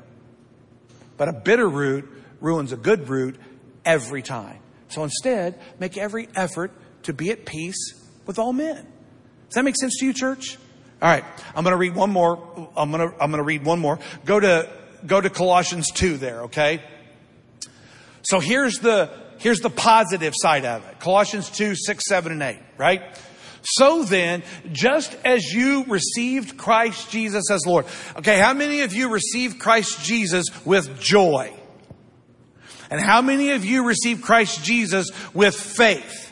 But 1.17 1.29
a 1.29 1.33
bitter 1.33 1.69
root 1.69 2.09
ruins 2.41 2.73
a 2.73 2.77
good 2.77 3.09
root 3.09 3.37
every 3.85 4.23
time. 4.23 4.59
So 4.89 5.05
instead, 5.05 5.59
make 5.79 5.97
every 5.97 6.29
effort 6.35 6.73
to 7.05 7.13
be 7.13 7.31
at 7.31 7.45
peace 7.45 7.95
with 8.27 8.39
all 8.39 8.53
men. 8.53 8.77
Does 8.77 9.55
that 9.55 9.65
make 9.65 9.77
sense 9.77 9.99
to 9.99 10.07
you, 10.07 10.13
church? 10.13 10.59
All 11.03 11.09
right. 11.09 11.25
I'm 11.55 11.65
going 11.65 11.73
to 11.73 11.79
read 11.79 11.95
one 11.95 12.11
more. 12.11 12.71
I'm 12.77 12.91
going 12.91 13.11
to, 13.11 13.15
I'm 13.23 13.31
going 13.31 13.43
to 13.43 13.47
read 13.47 13.65
one 13.65 13.81
more. 13.81 13.99
Go 14.25 14.39
to, 14.39 14.69
go 15.07 15.21
to 15.21 15.31
Colossians 15.31 15.91
2 15.93 16.19
there, 16.19 16.43
okay? 16.43 16.83
So 18.23 18.39
here's 18.39 18.79
the, 18.79 19.11
here's 19.39 19.61
the 19.61 19.71
positive 19.71 20.35
side 20.37 20.65
of 20.65 20.87
it. 20.87 21.01
Colossians 21.01 21.51
2, 21.51 21.75
6, 21.75 22.05
7, 22.07 22.33
and 22.33 22.43
8, 22.43 22.59
right? 22.77 23.03
So 23.63 24.05
then, 24.05 24.43
just 24.73 25.17
as 25.25 25.45
you 25.53 25.85
received 25.85 26.57
Christ 26.57 27.11
Jesus 27.11 27.51
as 27.51 27.67
Lord. 27.67 27.87
Okay, 28.17 28.39
how 28.39 28.55
many 28.55 28.83
of 28.83 28.95
you 28.95 29.11
received 29.11 29.59
Christ 29.59 30.05
Jesus 30.05 30.47
with 30.65 31.01
joy? 31.01 31.53
And 32.91 33.01
how 33.01 33.23
many 33.23 33.51
of 33.53 33.65
you 33.65 33.85
received 33.85 34.23
Christ 34.23 34.65
Jesus 34.65 35.11
with 35.33 35.55
faith? 35.55 36.30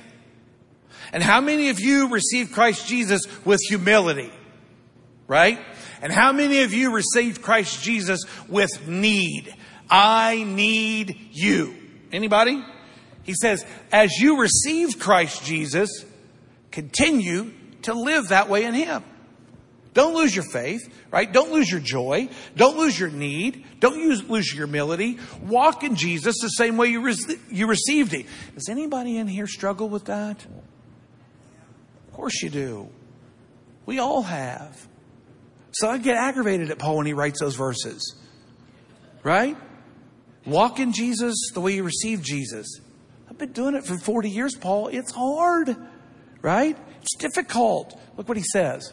And 1.13 1.23
how 1.23 1.41
many 1.41 1.71
of 1.71 1.81
you 1.81 2.09
received 2.09 2.53
Christ 2.53 2.87
Jesus 2.87 3.23
with 3.45 3.61
humility? 3.69 4.33
Right? 5.27 5.59
And 6.01 6.13
how 6.13 6.33
many 6.33 6.63
of 6.63 6.73
you 6.73 6.93
received 6.93 7.43
Christ 7.43 7.83
Jesus 7.83 8.21
with 8.49 8.87
need? 8.87 9.55
I 9.91 10.45
need 10.45 11.19
you. 11.33 11.75
Anybody? 12.13 12.65
He 13.25 13.35
says, 13.35 13.65
as 13.93 14.19
you 14.19 14.41
received 14.41 15.01
Christ 15.01 15.45
Jesus, 15.45 16.05
continue 16.71 17.53
to 17.83 17.95
live 17.95 18.29
that 18.29 18.49
way 18.49 18.65
in 18.65 18.75
Him. 18.75 19.05
Don't 19.95 20.15
lose 20.15 20.35
your 20.35 20.45
faith, 20.45 20.89
right? 21.11 21.31
Don't 21.31 21.51
lose 21.51 21.71
your 21.71 21.81
joy. 21.81 22.29
Don't 22.57 22.79
lose 22.79 22.99
your 22.99 23.11
need. 23.11 23.65
Don't 23.81 23.99
use, 23.99 24.23
lose 24.29 24.49
your 24.53 24.67
humility. 24.67 25.19
Walk 25.43 25.83
in 25.83 25.97
Jesus 25.97 26.37
the 26.41 26.49
same 26.51 26.77
way 26.77 26.89
you, 26.89 27.01
re- 27.01 27.17
you 27.51 27.67
received 27.67 28.13
Him. 28.13 28.25
Does 28.55 28.69
anybody 28.69 29.17
in 29.17 29.27
here 29.27 29.47
struggle 29.47 29.89
with 29.89 30.05
that? 30.05 30.47
Course 32.19 32.43
you 32.43 32.51
do. 32.51 32.89
We 33.87 34.01
all 34.01 34.23
have. 34.23 34.89
So 35.71 35.89
I 35.89 35.99
get 35.99 36.17
aggravated 36.17 36.69
at 36.73 36.77
Paul 36.77 36.97
when 36.97 37.07
he 37.07 37.13
writes 37.13 37.39
those 37.39 37.55
verses. 37.55 38.17
Right? 39.23 39.57
Walk 40.45 40.81
in 40.81 40.93
Jesus 40.93 41.37
the 41.55 41.61
way 41.61 41.77
you 41.77 41.85
received 41.85 42.25
Jesus. 42.25 42.81
I've 43.31 43.39
been 43.39 43.53
doing 43.53 43.77
it 43.77 43.85
for 43.87 43.97
40 43.97 44.31
years, 44.31 44.57
Paul. 44.57 44.89
It's 44.89 45.13
hard. 45.13 45.77
Right? 46.43 46.77
It's 47.03 47.17
difficult. 47.19 47.97
Look 48.17 48.27
what 48.27 48.37
he 48.37 48.43
says. 48.53 48.93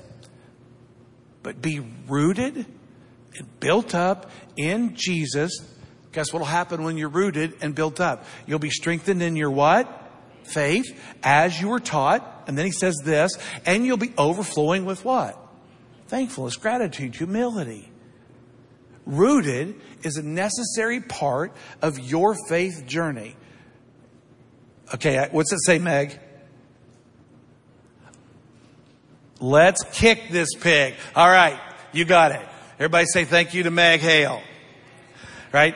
But 1.41 1.63
be 1.63 1.79
rooted 2.07 2.57
and 2.57 3.59
built 3.59 3.95
up 3.95 4.29
in 4.55 4.95
Jesus. 4.95 5.67
Guess 6.11 6.31
what'll 6.31 6.45
happen 6.45 6.83
when 6.83 6.95
you're 6.95 7.09
rooted 7.09 7.55
and 7.61 7.73
built 7.73 7.99
up? 7.99 8.23
You'll 8.45 8.59
be 8.59 8.69
strengthened 8.69 9.23
in 9.23 9.35
your 9.35 9.49
what? 9.49 10.04
Faith, 10.45 10.99
as 11.23 11.59
you 11.59 11.69
were 11.69 11.79
taught. 11.79 12.43
And 12.47 12.57
then 12.57 12.65
he 12.65 12.71
says 12.71 12.95
this, 13.03 13.37
and 13.65 13.85
you'll 13.85 13.97
be 13.97 14.13
overflowing 14.17 14.85
with 14.85 15.03
what? 15.03 15.37
Thankfulness, 16.07 16.57
gratitude, 16.57 17.15
humility. 17.15 17.91
Rooted 19.05 19.75
is 20.03 20.17
a 20.17 20.23
necessary 20.23 21.01
part 21.01 21.55
of 21.81 21.99
your 21.99 22.35
faith 22.47 22.85
journey. 22.85 23.35
Okay, 24.93 25.27
what's 25.31 25.51
it 25.51 25.59
say, 25.65 25.79
Meg? 25.79 26.19
Let's 29.39 29.83
kick 29.93 30.29
this 30.29 30.49
pig. 30.55 30.95
All 31.15 31.29
right, 31.29 31.59
you 31.91 32.05
got 32.05 32.31
it. 32.31 32.47
Everybody 32.75 33.05
say 33.05 33.25
thank 33.25 33.53
you 33.53 33.63
to 33.63 33.71
Meg 33.71 33.99
Hale. 33.99 34.41
Right? 35.51 35.75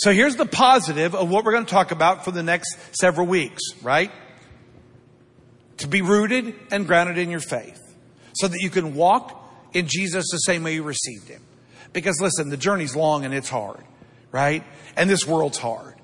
So 0.00 0.14
here's 0.14 0.36
the 0.36 0.46
positive 0.46 1.14
of 1.14 1.28
what 1.28 1.44
we're 1.44 1.52
going 1.52 1.66
to 1.66 1.70
talk 1.70 1.90
about 1.90 2.24
for 2.24 2.30
the 2.30 2.42
next 2.42 2.74
several 2.98 3.26
weeks, 3.26 3.60
right? 3.82 4.10
To 5.78 5.88
be 5.88 6.00
rooted 6.00 6.54
and 6.70 6.86
grounded 6.86 7.18
in 7.18 7.30
your 7.30 7.40
faith 7.40 7.78
so 8.32 8.48
that 8.48 8.60
you 8.60 8.70
can 8.70 8.94
walk 8.94 9.36
in 9.74 9.88
Jesus 9.88 10.24
the 10.32 10.38
same 10.38 10.62
way 10.62 10.72
you 10.72 10.84
received 10.84 11.28
him. 11.28 11.42
Because 11.92 12.18
listen, 12.18 12.48
the 12.48 12.56
journey's 12.56 12.96
long 12.96 13.26
and 13.26 13.34
it's 13.34 13.50
hard, 13.50 13.84
right? 14.32 14.64
And 14.96 15.10
this 15.10 15.26
world's 15.26 15.58
hard. 15.58 15.96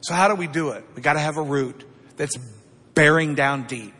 So 0.00 0.14
how 0.14 0.28
do 0.28 0.34
we 0.34 0.46
do 0.46 0.70
it? 0.70 0.84
We 0.96 1.02
got 1.02 1.12
to 1.12 1.20
have 1.20 1.36
a 1.36 1.42
root 1.42 1.84
that's 2.16 2.38
bearing 2.94 3.34
down 3.34 3.64
deep. 3.64 3.94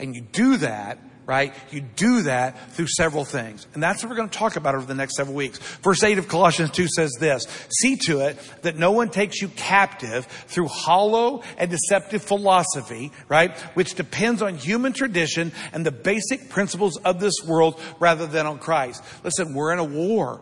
And 0.00 0.12
you 0.12 0.22
do 0.22 0.56
that 0.56 0.98
right? 1.28 1.54
You 1.70 1.82
do 1.82 2.22
that 2.22 2.72
through 2.72 2.86
several 2.88 3.22
things. 3.22 3.66
And 3.74 3.82
that's 3.82 4.02
what 4.02 4.08
we're 4.08 4.16
going 4.16 4.30
to 4.30 4.38
talk 4.38 4.56
about 4.56 4.74
over 4.74 4.86
the 4.86 4.94
next 4.94 5.14
several 5.14 5.36
weeks. 5.36 5.58
Verse 5.58 6.02
8 6.02 6.16
of 6.16 6.26
Colossians 6.26 6.70
2 6.70 6.88
says 6.88 7.12
this 7.20 7.46
See 7.70 7.96
to 8.06 8.20
it 8.20 8.38
that 8.62 8.78
no 8.78 8.92
one 8.92 9.10
takes 9.10 9.42
you 9.42 9.48
captive 9.48 10.24
through 10.24 10.68
hollow 10.68 11.42
and 11.58 11.70
deceptive 11.70 12.22
philosophy, 12.22 13.12
right? 13.28 13.54
Which 13.76 13.94
depends 13.94 14.40
on 14.40 14.54
human 14.56 14.94
tradition 14.94 15.52
and 15.74 15.84
the 15.84 15.92
basic 15.92 16.48
principles 16.48 16.96
of 16.96 17.20
this 17.20 17.34
world 17.46 17.78
rather 18.00 18.26
than 18.26 18.46
on 18.46 18.58
Christ. 18.58 19.04
Listen, 19.22 19.52
we're 19.52 19.74
in 19.74 19.78
a 19.78 19.84
war. 19.84 20.40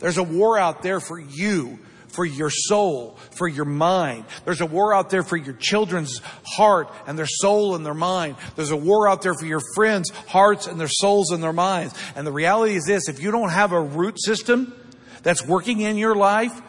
There's 0.00 0.18
a 0.18 0.22
war 0.22 0.58
out 0.58 0.82
there 0.82 1.00
for 1.00 1.18
you 1.18 1.78
for 2.16 2.24
your 2.24 2.50
soul, 2.50 3.18
for 3.36 3.46
your 3.46 3.64
mind. 3.64 4.24
There's 4.44 4.60
a 4.60 4.66
war 4.66 4.92
out 4.94 5.10
there 5.10 5.22
for 5.22 5.36
your 5.36 5.54
children's 5.54 6.20
heart 6.44 6.90
and 7.06 7.18
their 7.18 7.28
soul 7.28 7.76
and 7.76 7.86
their 7.86 7.94
mind. 7.94 8.36
There's 8.56 8.70
a 8.70 8.76
war 8.76 9.08
out 9.08 9.22
there 9.22 9.34
for 9.34 9.46
your 9.46 9.60
friends' 9.74 10.10
hearts 10.26 10.66
and 10.66 10.80
their 10.80 10.88
souls 10.88 11.30
and 11.30 11.42
their 11.42 11.52
minds. 11.52 11.94
And 12.16 12.26
the 12.26 12.32
reality 12.32 12.74
is 12.74 12.84
this, 12.86 13.08
if 13.08 13.22
you 13.22 13.30
don't 13.30 13.50
have 13.50 13.72
a 13.72 13.80
root 13.80 14.20
system 14.20 14.74
that's 15.22 15.46
working 15.46 15.80
in 15.80 15.96
your 15.96 16.16
life, 16.16 16.60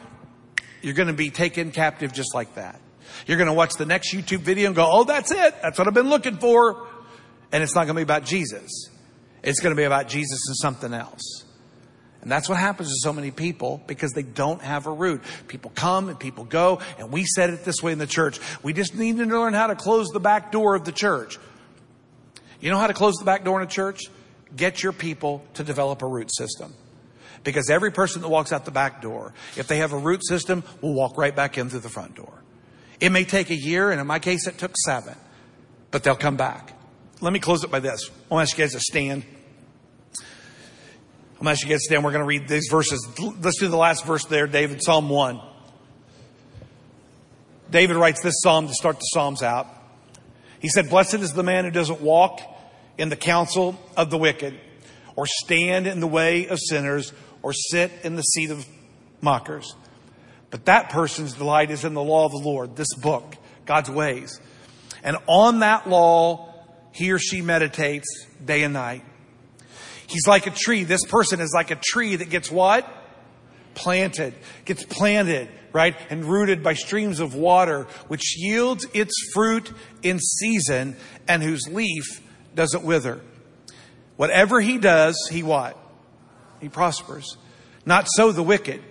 you're 0.82 0.94
going 0.94 1.08
to 1.08 1.14
be 1.14 1.32
taken 1.32 1.72
captive 1.72 2.14
just 2.14 2.36
like 2.36 2.56
that. 2.56 2.80
You're 3.26 3.38
going 3.38 3.48
to 3.48 3.54
watch 3.54 3.74
the 3.76 3.86
next 3.86 4.14
YouTube 4.14 4.40
video 4.40 4.68
and 4.68 4.76
go, 4.76 4.88
oh, 4.88 5.04
that's 5.04 5.32
it. 5.32 5.56
That's 5.62 5.78
what 5.80 5.88
I've 5.88 5.94
been 5.94 6.10
looking 6.10 6.38
for. 6.38 6.88
And 7.52 7.64
it's 7.64 7.74
not 7.74 7.86
going 7.86 7.96
to 7.96 8.00
be 8.00 8.04
about 8.04 8.26
Jesus. 8.26 8.90
It's 9.44 9.60
going 9.60 9.72
to 9.74 9.78
be 9.78 9.86
about 9.86 10.08
Jesus 10.08 10.40
and 10.48 10.58
something 10.58 10.94
else. 10.94 11.46
And 12.22 12.32
that's 12.32 12.50
what 12.50 12.58
happens 12.58 12.90
to 12.90 12.96
so 13.02 13.14
many 13.14 13.32
people 13.32 13.82
because 13.88 14.12
they 14.14 14.24
don't 14.24 14.62
have 14.62 14.88
a 14.88 14.92
root. 14.92 15.22
People 15.48 15.72
come 15.76 16.10
and 16.10 16.20
people 16.20 16.44
go, 16.44 16.80
and 16.98 17.12
we 17.12 17.26
said 17.26 17.52
it 17.52 17.64
this 17.64 17.82
way 17.84 17.92
in 17.92 18.00
the 18.00 18.08
church. 18.08 18.40
We 18.64 18.74
just 18.74 18.96
need 18.96 19.18
to 19.18 19.26
learn 19.26 19.54
how 19.54 19.68
to 19.68 19.76
close 19.76 20.08
the 20.10 20.20
back 20.20 20.52
door 20.52 20.76
of 20.76 20.84
the 20.84 20.92
church. 20.92 21.38
You 22.60 22.72
know 22.72 22.80
how 22.80 22.88
to 22.88 22.94
close 22.94 23.16
the 23.16 23.26
back 23.26 23.44
door 23.44 23.62
in 23.62 23.68
a 23.68 23.70
church? 23.70 24.02
Get 24.56 24.82
your 24.82 24.94
people 24.94 25.46
to 25.56 25.64
develop 25.64 26.02
a 26.02 26.08
root 26.08 26.34
system. 26.34 26.74
Because 27.44 27.70
every 27.70 27.92
person 27.92 28.22
that 28.24 28.30
walks 28.30 28.52
out 28.52 28.66
the 28.66 28.72
back 28.72 29.02
door, 29.02 29.34
if 29.56 29.68
they 29.68 29.78
have 29.78 29.94
a 29.94 29.98
root 29.98 30.26
system, 30.26 30.64
will 30.82 30.94
walk 30.94 31.18
right 31.18 31.36
back 31.36 31.58
in 31.58 31.70
through 31.70 31.82
the 31.82 31.90
front 31.90 32.16
door. 32.16 32.34
It 33.00 33.12
may 33.12 33.26
take 33.26 33.52
a 33.52 33.56
year, 33.56 33.92
and 33.92 34.02
in 34.02 34.08
my 34.08 34.20
case, 34.20 34.48
it 34.48 34.58
took 34.58 34.76
seven, 34.76 35.16
but 35.92 36.04
they'll 36.04 36.16
come 36.16 36.36
back. 36.36 36.74
Let 37.22 37.32
me 37.32 37.40
close 37.40 37.64
it 37.64 37.72
by 37.72 37.80
this. 37.80 38.10
I 38.10 38.34
want 38.34 38.48
to 38.48 38.52
ask 38.52 38.58
you 38.58 38.64
guys 38.64 38.74
to 38.74 38.80
stand. 38.80 39.24
I'm 41.40 41.44
going 41.44 41.56
you 41.60 41.68
to 41.68 41.80
stand. 41.80 42.04
We're 42.04 42.12
going 42.12 42.24
to 42.24 42.28
read 42.28 42.48
these 42.48 42.68
verses. 42.70 43.08
Let's 43.20 43.60
do 43.60 43.68
the 43.68 43.78
last 43.78 44.06
verse 44.06 44.26
there, 44.26 44.48
David, 44.48 44.82
Psalm 44.84 45.08
1. 45.08 45.40
David 47.70 47.96
writes 47.96 48.22
this 48.24 48.42
psalm 48.42 48.68
to 48.68 48.74
start 48.74 48.96
the 48.96 49.06
Psalms 49.14 49.44
out. 49.44 49.68
He 50.60 50.70
said, 50.70 50.90
Blessed 50.90 51.16
is 51.16 51.34
the 51.34 51.44
man 51.44 51.66
who 51.66 51.72
doesn't 51.72 52.02
walk 52.02 52.42
in 52.98 53.10
the 53.10 53.16
counsel 53.16 53.80
of 53.96 54.10
the 54.10 54.18
wicked, 54.18 54.60
or 55.16 55.28
stand 55.28 55.86
in 55.86 56.00
the 56.00 56.08
way 56.08 56.48
of 56.48 56.58
sinners, 56.60 57.14
or 57.44 57.54
sit 57.54 57.92
in 58.04 58.16
the 58.16 58.24
seat 58.24 58.50
of 58.50 58.66
mockers. 59.22 59.76
But 60.50 60.66
that 60.66 60.90
person's 60.90 61.34
delight 61.34 61.70
is 61.70 61.86
in 61.86 61.94
the 61.94 62.02
law 62.02 62.26
of 62.26 62.32
the 62.32 62.40
Lord, 62.40 62.76
this 62.76 62.96
book, 62.96 63.36
God's 63.68 63.92
ways. 63.92 64.40
And 65.04 65.18
on 65.28 65.60
that 65.60 65.88
law, 65.88 66.52
he 66.94 67.12
or 67.12 67.20
she 67.20 67.42
meditates 67.44 68.08
day 68.44 68.64
and 68.64 68.74
night. 68.74 69.04
He's 70.08 70.28
like 70.28 70.48
a 70.48 70.52
tree. 70.52 70.84
This 70.84 71.06
person 71.06 71.40
is 71.40 71.52
like 71.54 71.70
a 71.70 71.76
tree 71.76 72.16
that 72.16 72.30
gets 72.30 72.50
what? 72.50 72.88
Planted, 73.76 74.34
gets 74.66 74.84
planted, 74.84 75.50
right? 75.72 75.96
And 76.10 76.26
rooted 76.26 76.64
by 76.64 76.74
streams 76.74 77.20
of 77.20 77.36
water, 77.36 77.84
which 78.08 78.36
yields 78.38 78.88
its 78.94 79.14
fruit 79.34 79.72
in 80.02 80.20
season 80.20 80.96
and 81.28 81.44
whose 81.44 81.68
leaf 81.70 82.22
doesn't 82.56 82.84
wither. 82.84 83.22
Whatever 84.16 84.60
he 84.62 84.80
does, 84.80 85.28
he 85.32 85.44
what? 85.44 85.78
He 86.60 86.70
prospers. 86.70 87.38
Not 87.86 88.08
so 88.10 88.32
the 88.32 88.42
wicked. 88.42 88.82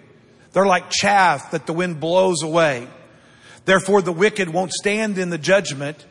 They're 0.52 0.66
like 0.66 0.88
chaff 0.90 1.50
that 1.50 1.66
the 1.66 1.72
wind 1.72 1.98
blows 1.98 2.42
away. 2.42 2.88
Therefore, 3.64 4.00
the 4.00 4.12
wicked 4.12 4.48
won't 4.48 4.72
stand 4.72 5.18
in 5.18 5.30
the 5.30 5.38
judgment, 5.38 6.06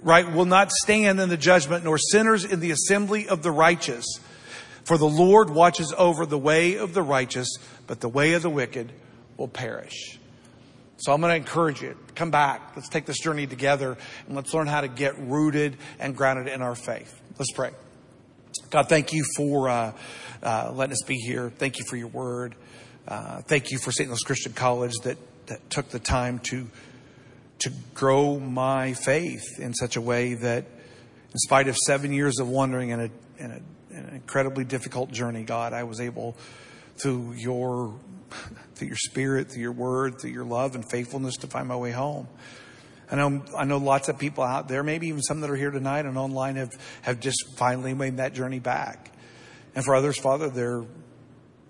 right? 0.00 0.32
Will 0.32 0.46
not 0.46 0.72
stand 0.72 1.20
in 1.20 1.28
the 1.28 1.36
judgment, 1.36 1.84
nor 1.84 1.98
sinners 1.98 2.44
in 2.44 2.60
the 2.60 2.70
assembly 2.70 3.28
of 3.28 3.42
the 3.42 3.50
righteous. 3.50 4.06
For 4.84 4.98
the 4.98 5.08
Lord 5.08 5.50
watches 5.50 5.94
over 5.96 6.26
the 6.26 6.38
way 6.38 6.76
of 6.76 6.94
the 6.94 7.02
righteous, 7.02 7.48
but 7.86 8.00
the 8.00 8.08
way 8.08 8.34
of 8.34 8.42
the 8.42 8.50
wicked 8.50 8.92
will 9.36 9.48
perish. 9.48 10.18
So 10.98 11.12
I'm 11.12 11.20
going 11.20 11.30
to 11.30 11.36
encourage 11.36 11.82
you, 11.82 11.96
come 12.14 12.30
back. 12.30 12.72
Let's 12.76 12.88
take 12.88 13.06
this 13.06 13.18
journey 13.18 13.46
together 13.46 13.96
and 14.26 14.36
let's 14.36 14.54
learn 14.54 14.66
how 14.66 14.80
to 14.80 14.88
get 14.88 15.18
rooted 15.18 15.76
and 15.98 16.16
grounded 16.16 16.52
in 16.52 16.62
our 16.62 16.74
faith. 16.74 17.20
Let's 17.38 17.52
pray. 17.52 17.70
God, 18.70 18.88
thank 18.88 19.12
you 19.12 19.24
for 19.36 19.68
uh, 19.68 19.92
uh, 20.42 20.72
letting 20.72 20.92
us 20.92 21.02
be 21.06 21.16
here. 21.16 21.50
Thank 21.50 21.78
you 21.78 21.84
for 21.88 21.96
your 21.96 22.08
word. 22.08 22.54
Uh, 23.08 23.40
thank 23.42 23.70
you 23.70 23.78
for 23.78 23.90
St. 23.90 24.08
Louis 24.08 24.22
Christian 24.22 24.52
College 24.52 24.94
that, 25.02 25.18
that 25.46 25.68
took 25.70 25.88
the 25.88 25.98
time 25.98 26.38
to 26.50 26.68
to 27.60 27.72
grow 27.94 28.38
my 28.38 28.92
faith 28.92 29.58
in 29.58 29.74
such 29.74 29.96
a 29.96 30.00
way 30.00 30.34
that, 30.34 30.64
in 31.32 31.38
spite 31.38 31.68
of 31.68 31.76
seven 31.86 32.12
years 32.12 32.38
of 32.38 32.48
wandering 32.48 32.90
in 32.90 33.00
a, 33.00 33.10
in 33.38 33.50
a 33.50 33.60
an 33.94 34.14
incredibly 34.14 34.64
difficult 34.64 35.10
journey, 35.10 35.44
God, 35.44 35.72
I 35.72 35.84
was 35.84 36.00
able 36.00 36.36
through 36.96 37.32
your 37.32 37.94
through 38.74 38.88
your 38.88 38.96
spirit, 38.96 39.50
through 39.50 39.62
your 39.62 39.72
word, 39.72 40.20
through 40.20 40.30
your 40.30 40.44
love 40.44 40.74
and 40.74 40.88
faithfulness 40.88 41.36
to 41.38 41.46
find 41.46 41.68
my 41.68 41.76
way 41.76 41.92
home. 41.92 42.26
I 43.10 43.16
know, 43.16 43.44
I 43.56 43.64
know 43.64 43.76
lots 43.76 44.08
of 44.08 44.18
people 44.18 44.42
out 44.44 44.68
there, 44.68 44.82
maybe 44.82 45.08
even 45.08 45.22
some 45.22 45.40
that 45.42 45.50
are 45.50 45.56
here 45.56 45.70
tonight 45.70 46.06
and 46.06 46.16
online 46.16 46.56
have, 46.56 46.70
have 47.02 47.20
just 47.20 47.56
finally 47.56 47.94
made 47.94 48.16
that 48.16 48.32
journey 48.34 48.60
back. 48.60 49.12
And 49.74 49.84
for 49.84 49.94
others, 49.94 50.18
Father, 50.18 50.48
they're, 50.48 50.84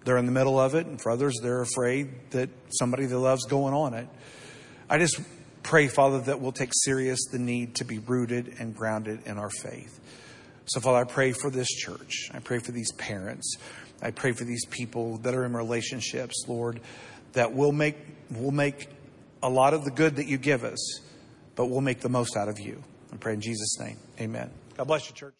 they're 0.04 0.16
in 0.16 0.26
the 0.26 0.32
middle 0.32 0.58
of 0.58 0.74
it. 0.74 0.86
And 0.86 1.00
for 1.00 1.10
others, 1.10 1.34
they're 1.42 1.62
afraid 1.62 2.30
that 2.30 2.50
somebody 2.70 3.06
they 3.06 3.16
love's 3.16 3.46
going 3.46 3.74
on 3.74 3.94
it. 3.94 4.08
I 4.88 4.98
just 4.98 5.20
pray, 5.62 5.88
Father, 5.88 6.20
that 6.20 6.40
we'll 6.40 6.52
take 6.52 6.70
serious 6.72 7.24
the 7.32 7.38
need 7.38 7.76
to 7.76 7.84
be 7.84 7.98
rooted 7.98 8.54
and 8.58 8.76
grounded 8.76 9.26
in 9.26 9.38
our 9.38 9.50
faith. 9.50 10.00
So, 10.66 10.80
Father, 10.80 10.98
I 10.98 11.04
pray 11.04 11.32
for 11.32 11.50
this 11.50 11.68
church. 11.68 12.30
I 12.32 12.38
pray 12.38 12.58
for 12.58 12.72
these 12.72 12.92
parents. 12.92 13.56
I 14.02 14.10
pray 14.10 14.32
for 14.32 14.44
these 14.44 14.64
people 14.66 15.18
that 15.18 15.34
are 15.34 15.44
in 15.44 15.54
relationships, 15.54 16.44
Lord, 16.48 16.80
that 17.32 17.52
will 17.52 17.72
make, 17.72 17.96
will 18.30 18.50
make 18.50 18.88
a 19.42 19.48
lot 19.48 19.74
of 19.74 19.84
the 19.84 19.90
good 19.90 20.16
that 20.16 20.26
you 20.26 20.38
give 20.38 20.64
us, 20.64 21.00
but 21.54 21.66
we'll 21.66 21.80
make 21.80 22.00
the 22.00 22.08
most 22.08 22.36
out 22.36 22.48
of 22.48 22.58
you. 22.58 22.82
I 23.12 23.16
pray 23.16 23.34
in 23.34 23.40
Jesus' 23.40 23.78
name. 23.78 23.98
Amen. 24.20 24.50
God 24.76 24.86
bless 24.86 25.08
you, 25.08 25.14
church. 25.14 25.34